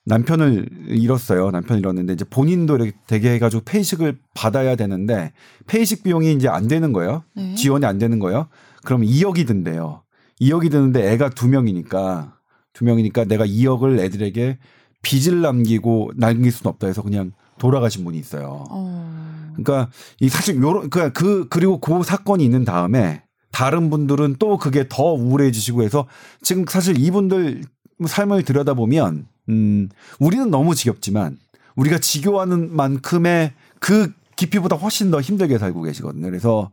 남편을 0.05 0.67
잃었어요. 0.89 1.51
남편 1.51 1.77
잃었는데 1.77 2.13
이제 2.13 2.25
본인도 2.25 2.75
이렇게 2.75 2.91
되게 3.07 3.33
해가지고 3.33 3.63
폐이식을 3.65 4.17
받아야 4.33 4.75
되는데 4.75 5.31
폐이식 5.67 6.03
비용이 6.03 6.33
이제 6.33 6.47
안 6.47 6.67
되는 6.67 6.91
거예요. 6.93 7.23
네. 7.35 7.55
지원이 7.55 7.85
안 7.85 7.97
되는 7.97 8.19
거예요. 8.19 8.47
그럼 8.83 9.01
2억이 9.01 9.45
든대요. 9.45 10.03
2억이 10.39 10.71
드는데 10.71 11.11
애가 11.11 11.29
두 11.29 11.47
명이니까 11.47 12.35
두 12.73 12.85
명이니까 12.85 13.25
내가 13.25 13.45
2억을 13.45 13.99
애들에게 13.99 14.57
빚을 15.03 15.41
남기고 15.41 16.11
남길 16.15 16.51
수는 16.51 16.69
없다 16.69 16.87
해서 16.87 17.01
그냥 17.01 17.31
돌아가신 17.61 18.03
분이 18.03 18.17
있어요. 18.17 18.65
어. 18.71 19.53
그러니까 19.55 19.91
이 20.19 20.29
사실 20.29 20.59
요런 20.59 20.89
그러니까 20.89 21.13
그 21.13 21.47
그리고 21.47 21.79
그 21.79 22.01
사건이 22.03 22.43
있는 22.43 22.65
다음에 22.65 23.21
다른 23.51 23.91
분들은 23.91 24.37
또 24.39 24.57
그게 24.57 24.85
더 24.89 25.13
우울해지시고 25.13 25.83
해서 25.83 26.07
지금 26.41 26.65
사실 26.67 26.97
이분들 26.97 27.61
삶을 28.07 28.43
들여다보면 28.43 29.27
음, 29.49 29.89
우리는 30.19 30.49
너무 30.49 30.73
지겹지만 30.73 31.37
우리가 31.75 31.99
지겨워하는 31.99 32.75
만큼의 32.75 33.53
그 33.79 34.11
깊이보다 34.37 34.75
훨씬 34.75 35.11
더 35.11 35.21
힘들게 35.21 35.59
살고 35.59 35.83
계시거든요. 35.83 36.25
그래서 36.25 36.71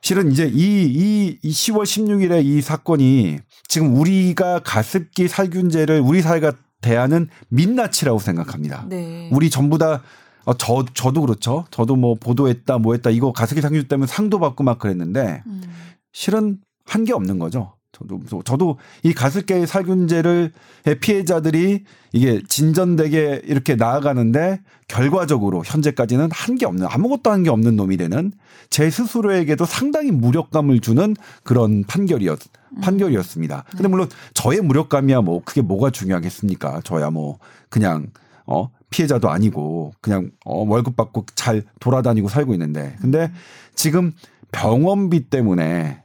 실은 0.00 0.32
이제 0.32 0.50
이, 0.52 0.84
이, 0.84 1.38
이 1.42 1.50
10월 1.50 1.82
16일에 1.82 2.44
이 2.44 2.62
사건이 2.62 3.40
지금 3.68 3.94
우리가 3.96 4.60
가습기 4.60 5.28
살균제를 5.28 6.00
우리 6.00 6.22
사회가 6.22 6.52
대하는 6.82 7.28
민낯이라고 7.48 8.18
생각합니다. 8.18 8.84
네. 8.90 9.30
우리 9.32 9.48
전부 9.48 9.78
다 9.78 10.02
어, 10.44 10.54
저, 10.58 10.84
저도 10.92 11.20
그렇죠. 11.22 11.64
저도 11.70 11.94
뭐 11.96 12.16
보도했다, 12.16 12.78
뭐 12.78 12.94
했다, 12.94 13.10
이거 13.10 13.32
가습기 13.32 13.60
살균제 13.62 13.86
때문에 13.88 14.06
상도 14.08 14.38
받고 14.40 14.64
막 14.64 14.78
그랬는데 14.78 15.42
음. 15.46 15.62
실은 16.12 16.58
한 16.84 17.04
게 17.04 17.12
없는 17.12 17.38
거죠. 17.38 17.74
저도 17.92 18.42
저도 18.42 18.78
이 19.02 19.12
가습기 19.12 19.66
살균제를 19.66 20.50
피해자들이 21.00 21.84
이게 22.12 22.42
진전되게 22.48 23.42
이렇게 23.44 23.74
나아가는데 23.76 24.60
결과적으로 24.88 25.62
현재까지는 25.64 26.30
한 26.32 26.56
게 26.56 26.66
없는 26.66 26.86
아무것도 26.90 27.30
한 27.30 27.42
게 27.44 27.50
없는 27.50 27.76
놈이 27.76 27.96
되는 27.98 28.32
제 28.70 28.90
스스로에게도 28.90 29.64
상당히 29.66 30.10
무력감을 30.10 30.80
주는 30.80 31.14
그런 31.44 31.84
판결이었 31.84 32.38
판결이었습니다. 32.80 33.64
근데 33.70 33.88
물론 33.88 34.08
저의 34.34 34.60
무력감이야 34.60 35.20
뭐 35.20 35.42
그게 35.44 35.60
뭐가 35.60 35.90
중요하겠습니까? 35.90 36.80
저야 36.84 37.10
뭐 37.10 37.38
그냥 37.68 38.08
어 38.46 38.70
피해자도 38.90 39.30
아니고 39.30 39.92
그냥 40.00 40.30
어 40.44 40.64
월급 40.64 40.96
받고 40.96 41.26
잘 41.34 41.62
돌아다니고 41.80 42.28
살고 42.28 42.52
있는데 42.54 42.96
근데 43.00 43.30
지금 43.74 44.12
병원비 44.52 45.30
때문에 45.30 46.02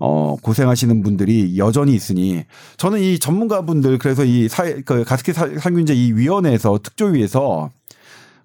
어, 0.00 0.36
고생하시는 0.40 1.02
분들이 1.02 1.58
여전히 1.58 1.94
있으니 1.94 2.44
저는 2.76 3.00
이 3.00 3.18
전문가분들 3.18 3.98
그래서 3.98 4.24
이 4.24 4.48
사회, 4.48 4.80
그 4.82 5.04
가습기 5.04 5.32
살균제 5.32 5.94
이 5.94 6.12
위원회에서 6.12 6.78
특조위에서 6.82 7.70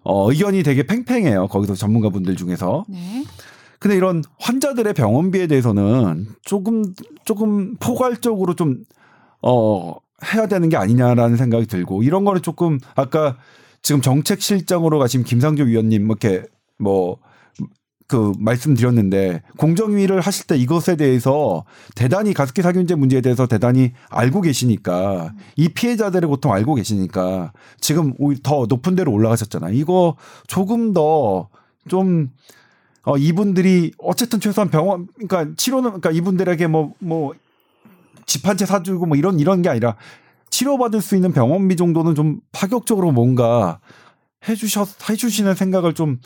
어, 0.03 0.29
의견이 0.31 0.63
되게 0.63 0.83
팽팽해요. 0.83 1.47
거기서 1.47 1.75
전문가분들 1.75 2.35
중에서. 2.35 2.85
네. 2.89 3.23
근데 3.83 3.97
이런 3.97 4.23
환자들의 4.39 4.93
병원비에 4.93 5.47
대해서는 5.47 6.27
조금 6.43 6.85
조금 7.25 7.75
포괄적으로 7.75 8.55
좀 8.55 8.77
어, 9.41 9.95
해야 10.33 10.47
되는 10.47 10.69
게 10.69 10.77
아니냐라는 10.77 11.35
생각이 11.35 11.67
들고 11.67 12.03
이런 12.03 12.23
거는 12.23 12.41
조금 12.41 12.79
아까 12.95 13.35
지금 13.81 13.99
정책실장으로 13.99 14.99
가신 14.99 15.25
김상조 15.25 15.65
위원님 15.65 16.05
이렇게 16.05 16.43
뭐 16.79 17.17
그 18.13 18.31
말씀드렸는데 18.37 19.41
공정위를 19.57 20.21
하실 20.21 20.45
때 20.45 20.55
이것에 20.55 20.95
대해서 20.95 21.65
대단히 21.95 22.33
가습기 22.33 22.61
살균제 22.61 22.93
문제에 22.93 23.21
대해서 23.21 23.47
대단히 23.47 23.93
알고 24.09 24.41
계시니까 24.41 25.33
이 25.55 25.69
피해자들의 25.69 26.27
고통 26.29 26.53
알고 26.53 26.75
계시니까 26.75 27.53
지금 27.79 28.13
더 28.43 28.65
높은 28.67 28.95
데로 28.95 29.11
올라가셨잖아요. 29.11 29.73
이거 29.73 30.15
조금 30.45 30.93
더좀 30.93 32.29
어, 33.03 33.17
이분들이 33.17 33.91
어쨌든 33.97 34.39
최소한 34.39 34.69
병원 34.69 35.07
그러니까 35.15 35.53
치료는 35.57 35.89
그러니까 35.89 36.11
이분들에게 36.11 36.67
뭐 36.67 36.93
뭐 36.99 37.33
집 38.25 38.47
한 38.47 38.57
채 38.57 38.65
사주고 38.65 39.05
뭐 39.05 39.17
이런 39.17 39.39
이런 39.39 39.61
게 39.61 39.69
아니라 39.69 39.97
치료받을 40.49 41.01
수 41.01 41.15
있는 41.15 41.33
병원비 41.33 41.75
정도는 41.75 42.15
좀 42.15 42.39
파격적으로 42.53 43.11
뭔가 43.11 43.79
해주셨 44.47 45.09
해주시는 45.09 45.55
생각을 45.55 45.93
좀 45.93 46.19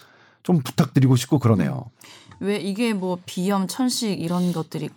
좀 0.43 0.59
부탁드리고 0.59 1.17
싶고 1.17 1.39
그러네요. 1.39 1.91
왜 2.39 2.55
이게 2.57 2.93
뭐 2.93 3.17
비염, 3.25 3.67
천식 3.67 4.21
이런 4.21 4.53
것들이 4.53 4.89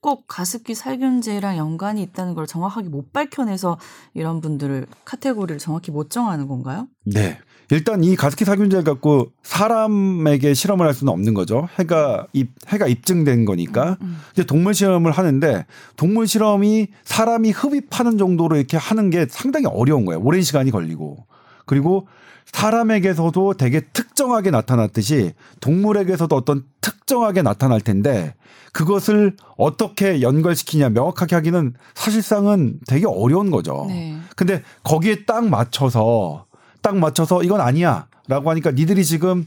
꼭 0.00 0.24
가습기 0.28 0.74
살균제랑 0.74 1.56
연관이 1.56 2.02
있다는 2.02 2.34
걸 2.34 2.46
정확하게 2.46 2.88
못 2.88 3.12
밝혀내서 3.12 3.78
이런 4.14 4.40
분들을 4.40 4.86
카테고리를 5.04 5.58
정확히 5.58 5.90
못 5.90 6.10
정하는 6.10 6.46
건가요? 6.46 6.86
네. 7.04 7.38
일단 7.70 8.02
이 8.02 8.16
가습기 8.16 8.44
살균제를 8.44 8.84
갖고 8.84 9.30
사람에게 9.42 10.54
실험을 10.54 10.86
할 10.86 10.94
수는 10.94 11.12
없는 11.12 11.34
거죠. 11.34 11.68
해가 11.78 12.26
입 12.32 12.52
해가 12.68 12.86
입증된 12.86 13.44
거니까. 13.44 13.98
음, 14.00 14.06
음. 14.06 14.16
이제 14.32 14.44
동물 14.44 14.72
실험을 14.72 15.12
하는데 15.12 15.66
동물 15.96 16.26
실험이 16.26 16.88
사람이 17.04 17.50
흡입하는 17.50 18.16
정도로 18.16 18.56
이렇게 18.56 18.76
하는 18.78 19.10
게 19.10 19.26
상당히 19.28 19.66
어려운 19.66 20.06
거예요. 20.06 20.20
오랜 20.22 20.42
시간이 20.42 20.70
걸리고. 20.70 21.26
그리고 21.66 22.08
사람에게서도 22.52 23.54
되게 23.54 23.80
특정하게 23.80 24.50
나타났듯이 24.50 25.32
동물에게서도 25.60 26.34
어떤 26.34 26.64
특정하게 26.80 27.42
나타날 27.42 27.80
텐데 27.80 28.34
그것을 28.72 29.36
어떻게 29.56 30.20
연결시키냐 30.22 30.90
명확하게 30.90 31.34
하기는 31.36 31.74
사실상은 31.94 32.78
되게 32.86 33.06
어려운 33.06 33.50
거죠. 33.50 33.86
네. 33.88 34.18
근데 34.36 34.62
거기에 34.82 35.24
딱 35.24 35.48
맞춰서 35.48 36.46
딱 36.82 36.96
맞춰서 36.96 37.42
이건 37.42 37.60
아니야 37.60 38.06
라고 38.28 38.50
하니까 38.50 38.72
니들이 38.72 39.04
지금 39.04 39.46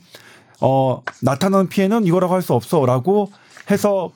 어 0.60 1.02
나타나는 1.22 1.70
피해는 1.70 2.06
이거라고 2.06 2.34
할 2.34 2.41
수 2.41 2.54
없어 2.54 2.86
라고 2.86 3.32
해서 3.70 4.12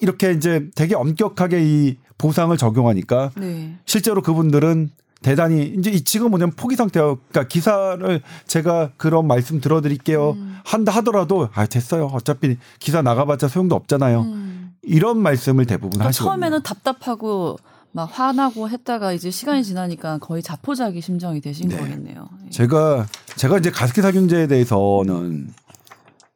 이렇게 0.00 0.32
이제 0.32 0.68
되게 0.74 0.94
엄격하게 0.94 1.62
이 1.62 1.96
보상을 2.18 2.56
적용하니까 2.56 3.30
네. 3.36 3.76
실제로 3.84 4.22
그분들은 4.22 4.90
대단히 5.22 5.74
이제 5.76 5.98
지금 6.00 6.30
뭐냐면 6.30 6.54
포기 6.54 6.76
상태요. 6.76 7.18
그러니까 7.28 7.48
기사를 7.48 8.22
제가 8.46 8.92
그런 8.96 9.26
말씀 9.26 9.60
들어드릴게요. 9.60 10.32
음. 10.32 10.58
한다 10.64 10.92
하더라도 10.96 11.48
아 11.54 11.66
됐어요. 11.66 12.06
어차피 12.06 12.56
기사 12.78 13.02
나가봤자 13.02 13.48
소용도 13.48 13.74
없잖아요. 13.74 14.20
음. 14.20 14.72
이런 14.82 15.18
말씀을 15.18 15.66
대부분 15.66 15.90
그러니까 15.90 16.08
하시고 16.08 16.24
처음에는 16.24 16.62
답답하고 16.62 17.58
막 17.92 18.04
화나고 18.12 18.68
했다가 18.68 19.12
이제 19.12 19.30
시간이 19.30 19.64
지나니까 19.64 20.18
거의 20.18 20.42
자포자기 20.42 21.00
심정이 21.00 21.40
되신 21.40 21.68
네. 21.68 21.76
거겠네요. 21.76 22.28
예. 22.46 22.50
제가 22.50 23.06
제가 23.36 23.58
이제 23.58 23.70
가습기 23.70 24.02
살균제에 24.02 24.46
대해서는 24.46 25.52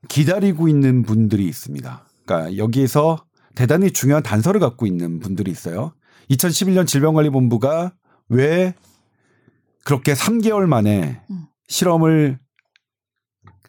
기다리고 0.09 0.69
있는 0.69 1.03
분들이 1.03 1.47
있습니다. 1.47 2.05
그러니까 2.25 2.57
여기에서 2.57 3.25
대단히 3.55 3.93
중요한 3.93 4.23
단서를 4.23 4.61
갖고 4.61 4.87
있는 4.87 5.21
분들이 5.21 5.51
있어요. 5.51 5.93
2011년 6.31 6.87
질병관리본부가 6.87 7.93
왜 8.33 8.75
그렇게 9.85 10.15
3개월 10.15 10.67
만에 10.67 11.21
음. 11.31 11.47
실험을 11.69 12.39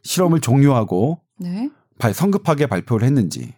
실험을 0.03 0.39
종료하고 0.39 1.19
네? 1.39 1.69
성급하게 2.13 2.67
발표를 2.67 3.05
했는지 3.05 3.53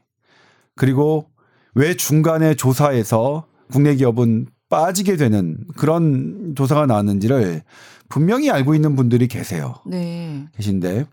그리고 0.76 1.30
왜 1.74 1.95
중간에 1.95 2.56
조사에서 2.56 3.47
국내 3.72 3.95
기업은 3.95 4.47
빠지게 4.70 5.16
되는 5.16 5.58
그런 5.76 6.53
조사가 6.56 6.86
나왔는지를 6.86 7.64
분명히 8.10 8.49
알고 8.49 8.76
있는 8.76 8.95
분들이 8.95 9.28
계세요. 9.28 9.76
네. 9.86 10.47
계신데 10.56 11.06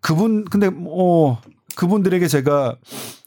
그분 0.00 0.44
근데 0.44 0.70
뭐 0.70 1.40
그분들에게 1.76 2.26
제가 2.28 2.76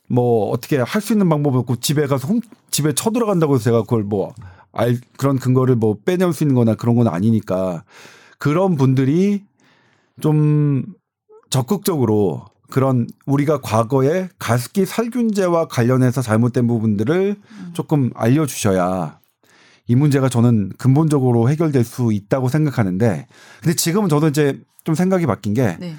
뭐 0.07 0.49
어떻게 0.51 0.77
할 0.77 1.01
수 1.01 1.13
있는 1.13 1.29
방법이 1.29 1.57
없고 1.57 1.77
집에 1.77 2.07
가서 2.07 2.27
홈 2.27 2.41
집에 2.71 2.93
쳐들어간다고 2.93 3.55
해서 3.55 3.63
제가 3.65 3.81
그걸 3.81 4.03
뭐 4.03 4.33
알 4.75 4.99
그런 5.17 5.39
근거를 5.39 5.75
뭐 5.77 5.97
빼낼 6.05 6.33
수 6.33 6.43
있는 6.43 6.53
거나 6.53 6.75
그런 6.75 6.95
건 6.95 7.07
아니니까 7.07 7.83
그런 8.37 8.75
분들이 8.75 9.43
좀 10.21 10.83
적극적으로 11.49 12.45
그런 12.69 13.07
우리가 13.25 13.61
과거에 13.61 14.27
가습기 14.37 14.85
살균제와 14.85 15.67
관련해서 15.69 16.21
잘못된 16.21 16.67
부분들을 16.67 17.37
조금 17.73 18.11
알려주셔야 18.15 19.19
이 19.87 19.95
문제가 19.95 20.27
저는 20.29 20.71
근본적으로 20.77 21.49
해결될 21.49 21.83
수 21.85 22.11
있다고 22.11 22.49
생각하는데 22.49 23.27
근데 23.61 23.75
지금은 23.75 24.09
저도 24.09 24.27
이제 24.27 24.59
좀 24.83 24.93
생각이 24.93 25.25
바뀐 25.25 25.53
게 25.53 25.77
네. 25.79 25.95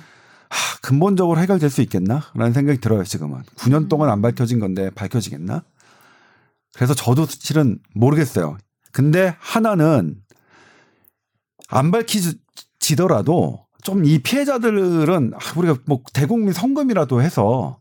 하, 0.49 0.79
근본적으로 0.81 1.41
해결될 1.41 1.71
수 1.71 1.81
있겠나라는 1.83 2.53
생각이 2.53 2.81
들어요 2.81 3.05
지금은 3.05 3.43
9년 3.57 3.85
음. 3.85 3.89
동안 3.89 4.11
안 4.11 4.23
밝혀진 4.23 4.61
건데 4.61 4.91
밝혀지겠나? 4.91 5.63
그래서 6.75 6.95
저도 6.95 7.27
실은 7.27 7.79
모르겠어요. 7.95 8.59
근데 8.93 9.35
하나는 9.39 10.17
안 11.69 11.91
밝히지더라도 11.91 13.67
좀 13.87 14.05
이 14.05 14.19
피해자들은 14.19 15.33
우리가 15.57 15.77
뭐 15.87 16.01
대국민 16.13 16.53
성금이라도 16.53 17.23
해서 17.23 17.79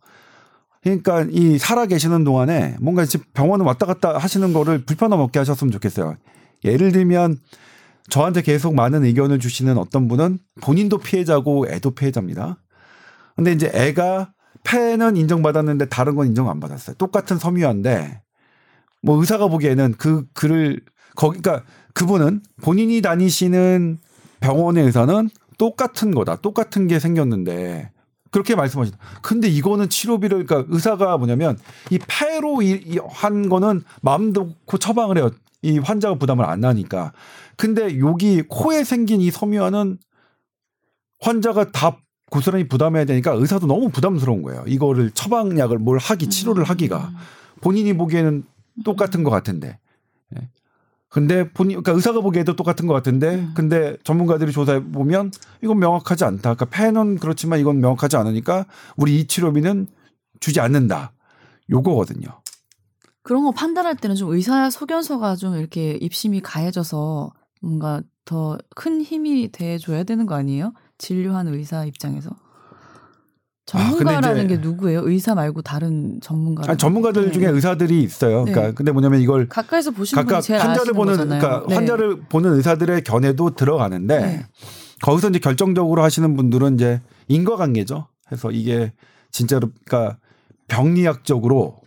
그러니까 0.83 1.25
이 1.31 1.57
살아 1.57 1.87
계시는 1.87 2.23
동안에 2.23 2.75
뭔가 2.79 3.05
집 3.05 3.33
병원을 3.33 3.65
왔다 3.65 3.87
갔다 3.87 4.15
하시는 4.19 4.53
거를 4.53 4.85
불편함 4.85 5.19
없게 5.19 5.39
하셨으면 5.39 5.71
좋겠어요. 5.71 6.15
예를 6.63 6.91
들면 6.91 7.39
저한테 8.09 8.41
계속 8.41 8.75
많은 8.75 9.03
의견을 9.03 9.39
주시는 9.39 9.77
어떤 9.77 10.07
분은 10.07 10.39
본인도 10.61 10.99
피해자고 10.99 11.67
애도 11.69 11.91
피해자입니다. 11.91 12.57
근데 13.35 13.51
이제 13.51 13.71
애가 13.73 14.31
폐는 14.63 15.17
인정받았는데 15.17 15.89
다른 15.89 16.15
건 16.15 16.27
인정 16.27 16.49
안 16.49 16.59
받았어요. 16.59 16.95
똑같은 16.97 17.37
섬유화인데 17.37 18.21
뭐 19.01 19.19
의사가 19.19 19.47
보기에는 19.47 19.95
그 19.97 20.25
글을 20.33 20.81
거기 21.15 21.39
그러니까 21.39 21.65
그분은 21.93 22.41
본인이 22.61 23.01
다니시는 23.01 23.99
병원의 24.39 24.85
의사는 24.85 25.29
똑같은 25.57 26.13
거다. 26.13 26.37
똑같은 26.37 26.87
게 26.87 26.99
생겼는데 26.99 27.91
그렇게 28.31 28.55
말씀하시다. 28.55 28.97
근데 29.21 29.47
이거는 29.47 29.89
치료비를 29.89 30.45
그러니까 30.45 30.73
의사가 30.73 31.17
뭐냐면 31.17 31.57
이 31.89 31.99
폐로 32.07 32.61
이, 32.61 32.71
이 32.71 32.97
한 33.09 33.47
거는 33.49 33.83
마음 34.01 34.33
놓고 34.33 34.77
처방을 34.77 35.17
해요. 35.17 35.29
이 35.61 35.79
환자가 35.79 36.15
부담을 36.15 36.45
안 36.45 36.63
하니까. 36.63 37.13
근데 37.57 37.99
여기 37.99 38.41
코에 38.41 38.83
생긴 38.83 39.21
이 39.21 39.31
섬유화는 39.31 39.97
환자가 41.21 41.71
다 41.71 41.99
고스란히 42.29 42.67
부담해야 42.67 43.05
되니까 43.05 43.31
의사도 43.31 43.67
너무 43.67 43.89
부담스러운 43.89 44.41
거예요. 44.41 44.63
이거를 44.67 45.11
처방약을 45.11 45.77
뭘 45.77 45.97
하기 45.97 46.29
치료를 46.29 46.63
음. 46.63 46.65
하기가 46.65 47.11
본인이 47.61 47.93
보기에는 47.93 48.43
똑같은 48.83 49.23
것 49.23 49.29
같은데. 49.29 49.79
예. 50.35 50.49
근데 51.09 51.49
본인 51.51 51.81
그러니까 51.81 51.93
의사가 51.93 52.21
보기에도 52.21 52.55
똑같은 52.55 52.87
것 52.87 52.93
같은데 52.93 53.35
음. 53.35 53.53
근데 53.55 53.95
전문가들이 54.03 54.51
조사해 54.51 54.83
보면 54.83 55.31
이건 55.63 55.79
명확하지 55.79 56.25
않다. 56.25 56.55
그러니까 56.55 56.65
폐는 56.65 57.17
그렇지만 57.19 57.59
이건 57.59 57.79
명확하지 57.79 58.17
않으니까 58.17 58.65
우리 58.97 59.19
이 59.19 59.27
치료비는 59.27 59.87
주지 60.39 60.59
않는다. 60.59 61.13
요거거든요. 61.69 62.27
그런 63.21 63.43
거 63.43 63.51
판단할 63.51 63.95
때는 63.95 64.15
좀 64.15 64.31
의사 64.31 64.69
소견서가 64.69 65.35
좀 65.35 65.55
이렇게 65.55 65.93
입심이 65.93 66.41
가해져서 66.41 67.31
뭔가 67.65 68.01
더 68.25 68.57
큰 68.75 69.01
힘이 69.01 69.51
돼 69.51 69.77
줘야 69.77 70.03
되는 70.03 70.25
거 70.25 70.35
아니에요? 70.35 70.73
진료한 70.97 71.47
의사 71.47 71.83
입장에서. 71.85 72.29
전문가라는 73.65 74.45
아, 74.45 74.47
게 74.47 74.57
누구예요? 74.57 75.01
의사 75.07 75.33
말고 75.33 75.63
다른 75.63 76.19
전문가? 76.21 76.63
아니, 76.67 76.77
전문가들 76.77 77.25
네. 77.25 77.31
중에 77.31 77.47
의사들이 77.47 78.03
있어요. 78.03 78.43
네. 78.45 78.51
그러니까 78.51 78.75
근데 78.75 78.91
뭐냐면 78.91 79.21
이걸 79.21 79.49
가까이서 79.49 79.91
보시는 79.91 80.23
각각 80.23 80.41
제일 80.41 80.59
환자를 80.61 80.93
보는 80.93 81.13
거잖아요. 81.13 81.39
그러니까 81.41 81.67
네. 81.67 81.75
환자를 81.75 82.21
보는 82.29 82.53
의사들의 82.53 83.03
견해도 83.03 83.55
들어가는데 83.55 84.19
네. 84.19 84.45
거기서 85.01 85.29
이제 85.29 85.39
결정적으로 85.39 86.03
하시는 86.03 86.35
분들은 86.35 86.75
이제 86.75 87.01
인과관계죠. 87.27 88.07
해서 88.31 88.51
이게 88.51 88.93
진짜로 89.31 89.69
그러니까 89.85 90.19
병리학적으로 90.67 91.77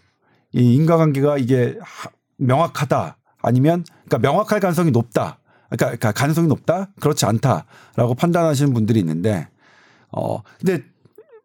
이 0.52 0.74
인과관계가 0.74 1.38
이게 1.38 1.78
명확하다 2.38 3.18
아니면 3.40 3.84
그러니까 4.06 4.18
명확할 4.18 4.58
가능성이 4.58 4.90
높다. 4.90 5.38
그러니까, 5.68 5.86
그러니까 5.86 6.12
가능성이 6.12 6.48
높다 6.48 6.88
그렇지 7.00 7.26
않다라고 7.26 8.14
판단하시는 8.16 8.72
분들이 8.72 9.00
있는데 9.00 9.48
어 10.10 10.42
근데 10.58 10.84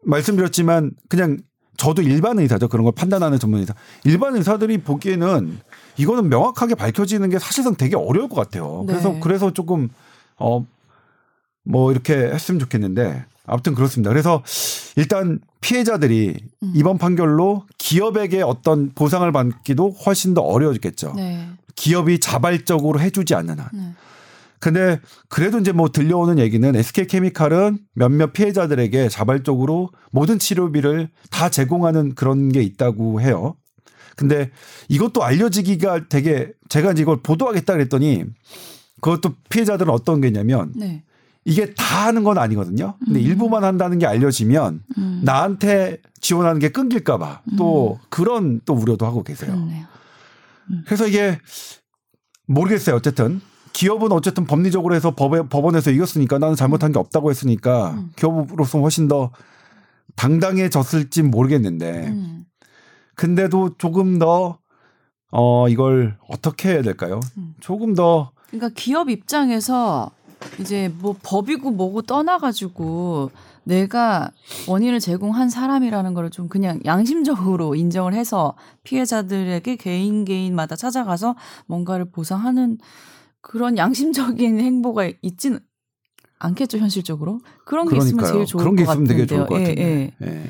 말씀드렸지만 0.04 0.92
그냥 1.10 1.38
저도 1.78 2.02
일반 2.02 2.40
의사죠 2.40 2.68
그런 2.68 2.84
걸 2.84 2.94
판단하는 2.94 3.40
전문 3.40 3.60
의사 3.60 3.74
일반 4.04 4.36
의사들이 4.36 4.80
보기에는 4.80 5.60
이거는 5.98 6.30
명확하게 6.30 6.76
밝혀지는 6.76 7.30
게 7.30 7.40
사실상 7.40 7.76
되게 7.76 7.96
어려울 7.96 8.30
것 8.30 8.36
같아요. 8.36 8.84
네. 8.88 8.94
그래서 8.94 9.20
그래서 9.20 9.52
조금 9.52 9.90
어 10.38 10.66
뭐 11.64 11.92
이렇게 11.92 12.14
했으면 12.14 12.60
좋겠는데 12.60 13.26
아무튼 13.46 13.76
그렇습니다. 13.76 14.10
그래서 14.10 14.44
일단 14.96 15.40
피해자들이 15.62 16.36
음. 16.64 16.74
이번 16.76 16.98
판결로 16.98 17.66
기업에게 17.78 18.42
어떤 18.42 18.92
보상을 18.94 19.30
받기도 19.32 19.92
훨씬 20.06 20.34
더 20.34 20.42
어려워졌겠죠. 20.42 21.14
네. 21.16 21.50
기업이 21.76 22.20
자발적으로 22.20 23.00
해주지 23.00 23.36
않는 23.36 23.60
한. 23.60 23.70
네. 23.74 23.94
근데 24.64 25.02
그래도 25.28 25.60
이제 25.60 25.74
뭐 25.74 25.90
들려오는 25.90 26.40
얘기는 26.40 26.74
SK 26.74 27.08
케미칼은 27.08 27.80
몇몇 27.96 28.32
피해자들에게 28.32 29.10
자발적으로 29.10 29.90
모든 30.10 30.40
치료비를 30.40 31.10
다 31.30 31.50
제공하는 31.50 32.16
그런 32.16 32.48
게 32.48 32.62
있다고 32.62 33.20
해요. 33.20 33.58
근데 34.16 34.52
이것도 34.88 35.22
알려지기가 35.22 36.08
되게 36.08 36.54
제가 36.70 36.94
이제 36.94 37.02
이걸 37.02 37.22
보도하겠다 37.22 37.74
그랬더니 37.74 38.24
그것도 39.02 39.34
피해자들은 39.50 39.92
어떤 39.92 40.22
게 40.22 40.28
있냐면 40.28 40.72
네. 40.78 41.04
이게 41.44 41.74
다 41.74 42.08
하는 42.08 42.24
건 42.24 42.38
아니거든요. 42.38 42.96
근데 43.04 43.20
음. 43.20 43.22
일부만 43.26 43.66
한다는 43.66 44.00
게 44.00 44.06
알려지면 44.06 44.82
음. 44.98 45.22
나한테 45.26 45.98
지원하는 46.22 46.60
게 46.60 46.70
끊길까봐 46.70 47.42
또 47.58 48.00
음. 48.02 48.06
그런 48.10 48.62
또 48.64 48.74
우려도 48.76 49.06
하고 49.06 49.24
계세요. 49.24 49.52
음. 49.52 50.84
그래서 50.86 51.06
이게 51.06 51.38
모르겠어요. 52.48 52.96
어쨌든 52.96 53.42
기업은 53.74 54.12
어쨌든 54.12 54.46
법리적으로 54.46 54.96
해서 54.96 55.12
법에, 55.12 55.42
법원에서 55.50 55.92
이겼으니까 55.92 56.38
나는 56.38 56.56
잘못한 56.56 56.92
게 56.92 57.00
없다고 57.00 57.30
했으니까 57.32 57.92
음. 57.92 58.12
기업으로서 58.16 58.80
훨씬 58.80 59.08
더 59.08 59.32
당당해졌을진 60.16 61.32
모르겠는데 61.32 62.08
음. 62.08 62.46
근데도 63.16 63.76
조금 63.78 64.20
더 64.20 64.60
어, 65.32 65.68
이걸 65.68 66.18
어떻게 66.30 66.70
해야 66.70 66.82
될까요? 66.84 67.20
음. 67.38 67.56
조금 67.60 67.96
더 67.96 68.32
그러니까 68.50 68.70
기업 68.76 69.10
입장에서 69.10 70.12
이제 70.60 70.94
뭐 71.00 71.16
법이고 71.24 71.72
뭐고 71.72 72.04
떠나가지고 72.04 73.32
내가 73.64 74.30
원인을 74.68 75.00
제공한 75.00 75.50
사람이라는 75.50 76.14
걸 76.14 76.30
좀 76.30 76.48
그냥 76.48 76.80
양심적으로 76.86 77.74
인정을 77.76 78.14
해서 78.14 78.56
피해자들에게 78.84 79.76
개인 79.78 80.26
개인마다 80.26 80.76
찾아가서 80.76 81.36
뭔가를 81.66 82.06
보상하는 82.06 82.78
그런 83.44 83.78
양심적인 83.78 84.58
행보가 84.60 85.12
있지는 85.22 85.60
않겠죠 86.40 86.80
현실적으로 86.80 87.40
그런 87.66 87.86
게 87.86 87.92
그러니까요. 87.92 88.08
있으면 88.08 88.34
제일 88.34 88.46
좋을 88.46 88.60
그런 88.60 88.76
게 88.76 88.84
있으면 88.84 89.04
되게 89.04 89.26
좋을 89.28 89.46
것 89.46 89.54
같은데. 89.56 89.82
예, 89.82 90.26
예. 90.26 90.28
예. 90.28 90.50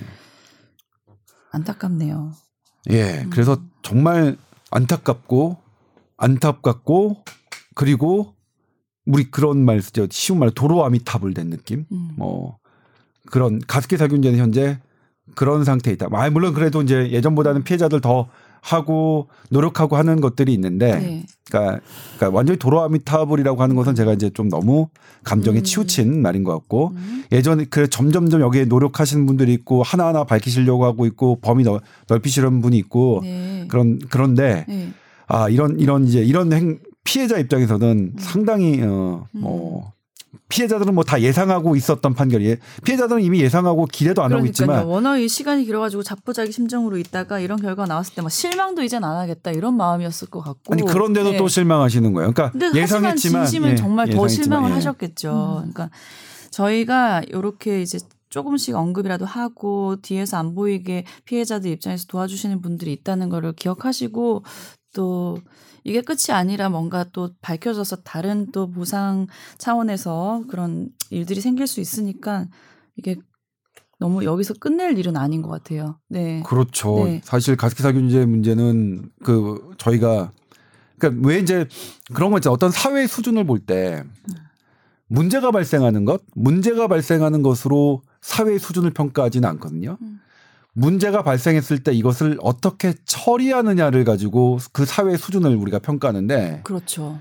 안타깝네요. 1.51 2.31
예, 2.91 3.23
음. 3.23 3.29
그래서 3.29 3.61
정말 3.81 4.37
안타깝고 4.71 5.57
안타깝고 6.17 7.23
그리고 7.75 8.33
우리 9.05 9.29
그런 9.29 9.63
말 9.65 9.81
쓰죠. 9.81 10.07
쉬운 10.09 10.39
말 10.39 10.49
도로 10.51 10.85
아미타불 10.85 11.33
된 11.33 11.49
느낌. 11.49 11.85
음. 11.91 12.11
뭐 12.17 12.57
그런 13.29 13.59
가습기 13.59 13.97
살균제는 13.97 14.39
현재 14.39 14.79
그런 15.35 15.63
상태에 15.63 15.93
있다. 15.93 16.07
아, 16.11 16.29
물론 16.29 16.53
그래도 16.53 16.81
이제 16.81 17.11
예전보다는 17.11 17.63
피해자들 17.63 18.01
더 18.01 18.29
하고 18.63 19.27
노력하고 19.49 19.97
하는 19.97 20.21
것들이 20.21 20.53
있는데, 20.53 20.97
네. 20.97 21.25
그러니까, 21.49 21.81
그러니까 22.15 22.35
완전히 22.35 22.57
도로아미타불이라고 22.57 23.61
하는 23.61 23.75
것은 23.75 23.93
제가 23.93 24.13
이제 24.13 24.29
좀 24.29 24.47
너무 24.47 24.87
감정에 25.23 25.59
음. 25.59 25.63
치우친 25.63 26.21
말인 26.21 26.45
것 26.45 26.53
같고 26.53 26.93
음. 26.95 27.23
예전에 27.33 27.65
그 27.69 27.89
점점점 27.89 28.39
여기에 28.39 28.65
노력하시는 28.65 29.25
분들이 29.25 29.53
있고 29.53 29.83
하나하나 29.83 30.23
밝히시려고 30.23 30.85
하고 30.85 31.05
있고 31.05 31.39
범위 31.41 31.65
넓, 31.65 31.81
넓히시려는 32.07 32.61
분이 32.61 32.77
있고 32.77 33.19
네. 33.23 33.65
그런 33.67 33.99
그런데 34.09 34.65
네. 34.67 34.93
아 35.27 35.49
이런 35.49 35.79
이런 35.79 36.05
이제 36.05 36.21
이런 36.23 36.53
행 36.53 36.79
피해자 37.03 37.37
입장에서는 37.37 38.13
음. 38.15 38.15
상당히 38.17 38.81
어뭐 38.81 39.91
피해자들은 40.49 40.93
뭐 40.95 41.03
다 41.03 41.21
예상하고 41.21 41.75
있었던 41.75 42.13
판결이 42.13 42.57
피해자들은 42.85 43.21
이미 43.21 43.39
예상하고 43.41 43.85
기대도 43.85 44.23
안 44.23 44.29
그러니까요. 44.29 44.39
하고 44.39 44.47
있지만 44.49 44.85
워낙 44.85 45.17
이 45.17 45.27
시간이 45.27 45.65
길어가지고 45.65 46.03
자포자기 46.03 46.51
심정으로 46.51 46.97
있다가 46.97 47.39
이런 47.39 47.61
결과가 47.61 47.87
나왔을 47.87 48.15
때 48.15 48.21
막 48.21 48.29
실망도 48.29 48.83
이젠 48.83 49.03
안 49.03 49.17
하겠다 49.17 49.51
이런 49.51 49.75
마음이었을 49.77 50.29
것 50.29 50.41
같고 50.41 50.73
아니 50.73 50.83
그런데도 50.83 51.31
네. 51.31 51.37
또 51.37 51.47
실망하시는 51.47 52.13
거예요. 52.13 52.31
그러니까 52.33 52.77
예상했지만 52.77 53.45
진심은 53.45 53.69
예, 53.71 53.75
정말 53.75 54.09
더 54.09 54.27
실망을 54.27 54.69
예. 54.69 54.73
하셨겠죠. 54.75 55.63
음. 55.65 55.71
그러니까 55.71 55.89
저희가 56.51 57.21
이렇게 57.27 57.81
이제 57.81 57.99
조금씩 58.29 58.75
언급이라도 58.75 59.25
하고 59.25 59.97
뒤에서 60.01 60.37
안 60.37 60.55
보이게 60.55 61.05
피해자들 61.25 61.69
입장에서 61.71 62.05
도와주시는 62.07 62.61
분들이 62.61 62.91
있다는 62.93 63.29
거를 63.29 63.53
기억하시고 63.53 64.43
또 64.95 65.37
이게 65.83 66.01
끝이 66.01 66.31
아니라 66.31 66.69
뭔가 66.69 67.03
또 67.11 67.31
밝혀져서 67.41 67.97
다른 67.97 68.51
또 68.51 68.69
보상 68.69 69.27
차원에서 69.57 70.43
그런 70.49 70.89
일들이 71.09 71.41
생길 71.41 71.67
수 71.67 71.81
있으니까 71.81 72.45
이게 72.95 73.17
너무 73.99 74.23
여기서 74.23 74.55
끝낼 74.55 74.97
일은 74.97 75.15
아닌 75.17 75.41
것 75.41 75.49
같아요. 75.49 75.99
네. 76.09 76.43
그렇죠. 76.45 77.05
네. 77.05 77.21
사실 77.23 77.55
가습기 77.55 77.83
살균제 77.83 78.25
문제는 78.25 79.09
그 79.23 79.73
저희가 79.77 80.31
그러니까 80.97 81.27
왜 81.27 81.39
이제 81.39 81.67
그런 82.13 82.31
거 82.31 82.37
있잖아요. 82.37 82.53
어떤 82.53 82.71
사회 82.71 83.07
수준을 83.07 83.45
볼 83.45 83.59
때 83.65 84.03
문제가 85.07 85.51
발생하는 85.51 86.05
것, 86.05 86.23
문제가 86.33 86.87
발생하는 86.87 87.43
것으로 87.43 88.01
사회 88.21 88.57
수준을 88.57 88.91
평가하지는 88.91 89.47
않거든요. 89.49 89.97
음. 90.01 90.19
문제가 90.73 91.23
발생했을 91.23 91.83
때 91.83 91.93
이것을 91.93 92.37
어떻게 92.41 92.93
처리하느냐를 93.05 94.03
가지고 94.03 94.57
그 94.71 94.85
사회 94.85 95.15
수준을 95.15 95.55
우리가 95.55 95.79
평가하는데 95.79 96.61
그렇죠. 96.63 97.19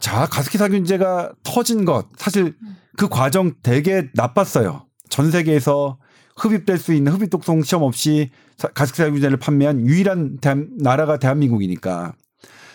자, 0.00 0.26
가습기 0.26 0.58
살균제가 0.58 1.32
터진 1.42 1.84
것 1.84 2.06
사실 2.16 2.56
그 2.96 3.08
과정 3.08 3.52
되게 3.62 4.08
나빴어요. 4.14 4.86
전 5.10 5.30
세계에서 5.30 5.98
흡입될 6.36 6.78
수 6.78 6.94
있는 6.94 7.12
흡입 7.12 7.28
독성 7.28 7.62
시험 7.62 7.82
없이 7.82 8.30
가습기 8.74 8.96
살균제를 8.96 9.36
판매한 9.36 9.80
유일한 9.86 10.38
대한, 10.38 10.70
나라가 10.78 11.18
대한민국이니까 11.18 12.14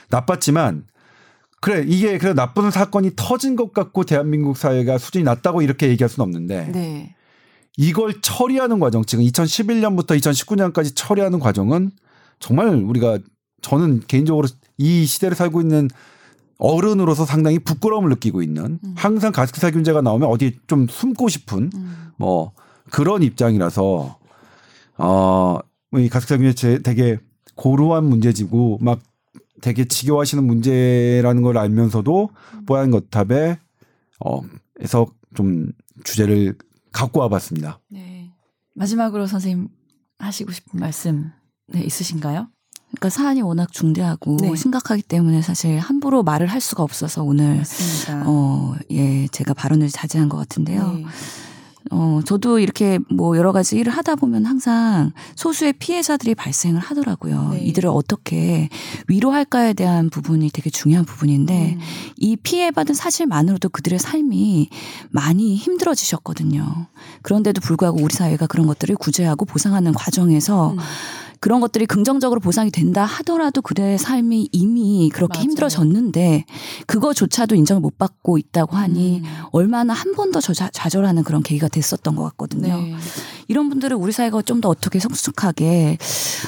나빴지만 0.09 0.85
그래 1.59 1.83
이게 1.87 2.19
그래 2.19 2.33
나쁜 2.33 2.69
사건이 2.69 3.11
터진 3.15 3.55
것 3.55 3.73
같고 3.73 4.03
대한민국 4.03 4.57
사회가 4.57 4.99
수준이 4.99 5.23
낮다고 5.23 5.63
이렇게 5.63 5.89
얘기할 5.89 6.07
수는 6.07 6.23
없는데 6.23 6.71
네. 6.71 7.15
이걸 7.77 8.19
처리하는 8.21 8.79
과정, 8.79 9.05
지금 9.05 9.23
2011년부터 9.23 10.19
2019년까지 10.19 10.93
처리하는 10.95 11.39
과정은 11.39 11.91
정말 12.39 12.69
우리가 12.69 13.19
저는 13.61 14.01
개인적으로 14.07 14.47
이 14.77 15.05
시대를 15.05 15.35
살고 15.35 15.61
있는 15.61 15.87
어른으로서 16.57 17.25
상당히 17.25 17.59
부끄러움을 17.59 18.09
느끼고 18.09 18.41
있는 18.41 18.79
음. 18.83 18.93
항상 18.95 19.31
가습기 19.31 19.59
살균제가 19.59 20.01
나오면 20.01 20.27
어디 20.27 20.57
좀 20.65 20.87
숨고 20.87 21.29
싶은 21.29 21.69
음. 21.73 22.11
뭐 22.17 22.53
그런 22.89 23.21
입장이라서 23.21 24.17
어이 24.97 26.09
가습기 26.09 26.29
살균제 26.29 26.79
되게 26.83 27.19
고루한 27.55 28.05
문제지고 28.05 28.79
막 28.81 28.99
되게 29.61 29.85
지겨워하시는 29.85 30.43
문제라는 30.43 31.43
걸 31.43 31.59
알면서도 31.59 32.29
음. 32.55 32.65
뽀얀 32.65 32.89
거탑에 32.89 33.59
어에서 34.19 35.05
좀 35.35 35.71
주제를 36.03 36.55
갖고 36.97 37.19
와봤습니다. 37.21 37.79
네. 37.89 38.31
마지막으로 38.75 39.27
선생님 39.27 39.69
하시고 40.19 40.51
싶은 40.51 40.79
말씀 40.79 41.31
네, 41.67 41.81
있으신가요? 41.81 42.47
그러니까 42.89 43.09
사안이 43.09 43.41
워낙 43.41 43.71
중대하고 43.71 44.37
네. 44.37 44.55
심각하기 44.55 45.03
때문에 45.03 45.41
사실 45.41 45.77
함부로 45.77 46.23
말을 46.23 46.47
할 46.47 46.61
수가 46.61 46.83
없어서 46.83 47.23
오늘 47.23 47.57
맞습니다. 47.57 48.23
어, 48.27 48.75
예, 48.91 49.27
제가 49.27 49.53
발언을 49.53 49.89
자제한 49.89 50.29
것 50.29 50.37
같은데요. 50.37 50.93
네. 50.93 51.05
어, 51.91 52.21
저도 52.25 52.59
이렇게 52.59 52.99
뭐 53.09 53.37
여러 53.37 53.51
가지 53.51 53.77
일을 53.77 53.91
하다 53.91 54.15
보면 54.15 54.45
항상 54.45 55.11
소수의 55.35 55.73
피해자들이 55.73 56.35
발생을 56.35 56.79
하더라고요. 56.79 57.49
네. 57.53 57.59
이들을 57.65 57.89
어떻게 57.89 58.69
위로할까에 59.07 59.73
대한 59.73 60.09
부분이 60.09 60.49
되게 60.51 60.69
중요한 60.69 61.05
부분인데 61.05 61.73
음. 61.75 61.79
이 62.17 62.35
피해받은 62.35 62.95
사실만으로도 62.95 63.69
그들의 63.69 63.99
삶이 63.99 64.69
많이 65.09 65.55
힘들어지셨거든요. 65.55 66.87
그런데도 67.21 67.61
불구하고 67.61 67.99
우리 68.01 68.13
사회가 68.13 68.47
그런 68.47 68.67
것들을 68.67 68.95
구제하고 68.97 69.45
보상하는 69.45 69.93
과정에서 69.93 70.71
음. 70.71 70.77
그런 71.39 71.59
것들이 71.61 71.85
긍정적으로 71.85 72.39
보상이 72.39 72.71
된다 72.71 73.03
하더라도 73.05 73.61
그들의 73.61 73.97
삶이 73.97 74.49
이미 74.51 75.09
그렇게 75.13 75.37
맞아요. 75.39 75.43
힘들어졌는데 75.43 76.45
그거조차도 76.87 77.55
인정을 77.55 77.81
못 77.81 77.97
받고 77.97 78.37
있다고 78.37 78.75
하니 78.75 79.19
음. 79.19 79.23
얼마나 79.51 79.93
한 79.93 80.13
번 80.15 80.31
더 80.31 80.41
좌절하는 80.41 81.23
그런 81.23 81.43
계기가 81.43 81.67
됐었던 81.67 82.15
것 82.15 82.23
같거든요. 82.23 82.75
네. 82.81 82.95
이런 83.47 83.69
분들을 83.69 83.95
우리 83.97 84.11
사회가 84.11 84.41
좀 84.41 84.57
더 84.57 84.69
어떻게 84.69 84.97
성숙하게 84.99 85.99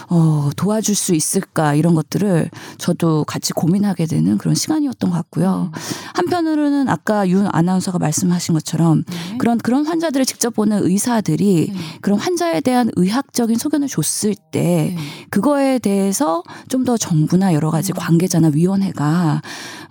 어, 0.09 0.49
도와줄 0.55 0.95
수 0.95 1.13
있을까 1.13 1.75
이런 1.75 1.93
것들을 1.93 2.49
저도 2.79 3.23
같이 3.25 3.53
고민하게 3.53 4.07
되는 4.07 4.39
그런 4.39 4.55
시간이었던 4.55 5.11
것 5.11 5.15
같고요. 5.15 5.69
음. 5.71 5.79
한편으로는 6.15 6.89
아까 6.89 7.29
윤 7.29 7.47
아나운서가 7.51 7.99
말씀하신 7.99 8.53
것처럼 8.53 9.03
네. 9.07 9.37
그런 9.37 9.59
그런 9.59 9.85
환자들을 9.85 10.25
직접 10.25 10.55
보는 10.55 10.83
의사들이 10.83 11.71
네. 11.71 11.79
그런 12.01 12.17
환자에 12.17 12.61
대한 12.61 12.89
의학적인 12.95 13.57
소견을 13.59 13.87
줬을 13.87 14.33
때 14.51 14.95
네. 14.95 14.97
그거에 15.29 15.77
대해서 15.77 16.41
좀 16.67 16.79
더 16.79 16.95
정부나 16.97 17.53
여러 17.53 17.69
가지 17.71 17.91
음. 17.91 17.95
관계자나 17.97 18.51
위원회가 18.55 19.41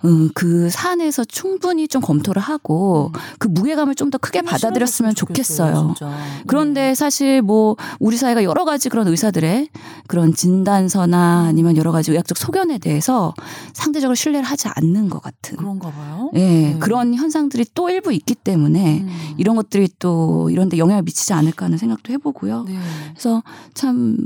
음, 0.05 0.29
그 0.33 0.69
사안에서 0.69 1.23
충분히 1.25 1.87
좀 1.87 2.01
검토를 2.01 2.41
하고 2.41 3.11
음. 3.13 3.19
그 3.39 3.47
무게감을 3.47 3.95
좀 3.95 4.09
더 4.09 4.17
크게 4.17 4.41
받아들였으면 4.41 5.13
좋겠어요. 5.13 5.93
진짜. 5.95 6.17
그런데 6.47 6.81
네. 6.81 6.95
사실 6.95 7.41
뭐 7.41 7.75
우리 7.99 8.17
사회가 8.17 8.43
여러 8.43 8.65
가지 8.65 8.89
그런 8.89 9.07
의사들의 9.07 9.69
그런 10.07 10.33
진단서나 10.33 11.45
아니면 11.47 11.77
여러 11.77 11.91
가지 11.91 12.11
의학적 12.11 12.37
소견에 12.37 12.79
대해서 12.79 13.33
상대적으로 13.73 14.15
신뢰를 14.15 14.45
하지 14.47 14.67
않는 14.67 15.09
것 15.09 15.21
같은 15.21 15.57
그런가 15.57 15.91
봐요. 15.91 16.31
예, 16.33 16.39
네. 16.39 16.77
그런 16.79 17.13
현상들이 17.13 17.67
또 17.75 17.89
일부 17.89 18.11
있기 18.11 18.35
때문에 18.35 19.01
음. 19.01 19.33
이런 19.37 19.55
것들이 19.55 19.89
또 19.99 20.49
이런데 20.49 20.77
영향을 20.77 21.03
미치지 21.03 21.33
않을까 21.33 21.65
하는 21.65 21.77
생각도 21.77 22.11
해보고요. 22.13 22.63
네. 22.63 22.79
그래서 23.13 23.43
참 23.73 24.17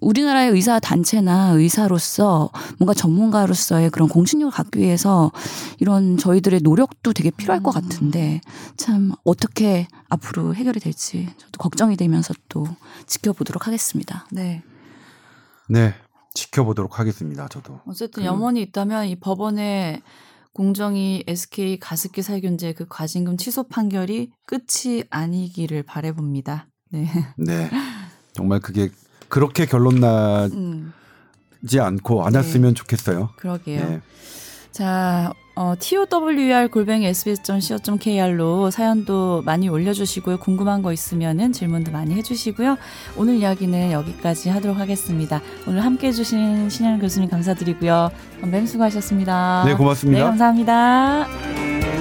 우리나라의 0.00 0.50
의사 0.50 0.78
단체나 0.78 1.50
의사로서 1.52 2.50
뭔가 2.78 2.94
전문가로서의 2.94 3.90
그런 3.90 4.08
공신력을 4.08 4.52
갖기 4.52 4.78
위해서 4.78 5.32
이런 5.78 6.16
저희들의 6.16 6.60
노력도 6.62 7.12
되게 7.12 7.30
필요할 7.30 7.62
것 7.62 7.74
음. 7.76 7.82
같은데 7.82 8.40
참 8.76 9.12
어떻게 9.24 9.88
앞으로 10.08 10.54
해결이 10.54 10.80
될지 10.80 11.28
저도 11.38 11.58
걱정이 11.58 11.96
되면서 11.96 12.34
또 12.48 12.66
지켜보도록 13.06 13.66
하겠습니다. 13.66 14.26
네. 14.30 14.62
네. 15.68 15.94
지켜보도록 16.34 16.98
하겠습니다. 16.98 17.48
저도. 17.48 17.80
어쨌든 17.86 18.22
그... 18.22 18.26
염원이 18.26 18.62
있다면 18.62 19.06
이 19.06 19.16
법원의 19.16 20.02
공정위 20.52 21.24
SK 21.26 21.78
가습기 21.78 22.22
살균제 22.22 22.72
그 22.72 22.86
과징금 22.88 23.36
취소 23.36 23.64
판결이 23.64 24.32
끝이 24.46 25.04
아니기를 25.10 25.82
바래봅니다. 25.84 26.66
네. 26.90 27.08
네. 27.36 27.70
정말 28.32 28.60
그게 28.60 28.90
그렇게 29.28 29.66
결론 29.66 30.00
나지 30.00 30.56
음. 30.56 30.92
않고 31.80 32.24
안 32.24 32.32
네. 32.32 32.38
좋겠어요. 32.74 33.30
그러게요. 33.36 33.88
네. 33.88 34.00
자, 34.70 35.32
어, 35.56 35.74
tower 35.80 36.68
골뱅이 36.68 37.06
sbs.co.kr로 37.06 38.70
사연도 38.70 39.42
많이 39.44 39.68
올려주시고요. 39.68 40.38
궁금한 40.38 40.82
거 40.82 40.92
있으면은 40.92 41.52
질문도 41.52 41.90
많이 41.90 42.14
해주시고요. 42.14 42.76
오늘 43.16 43.34
이야기는 43.38 43.90
여기까지 43.90 44.50
하도록 44.50 44.78
하겠습니다. 44.78 45.42
오늘 45.66 45.84
함께 45.84 46.06
해주신 46.08 46.70
신현 46.70 47.00
교수님 47.00 47.28
감사드리고요. 47.28 48.10
뱀 48.52 48.66
수고하셨습니다. 48.66 49.64
네, 49.66 49.74
고맙습니다. 49.74 50.18
네, 50.20 50.24
감사합니다. 50.24 51.97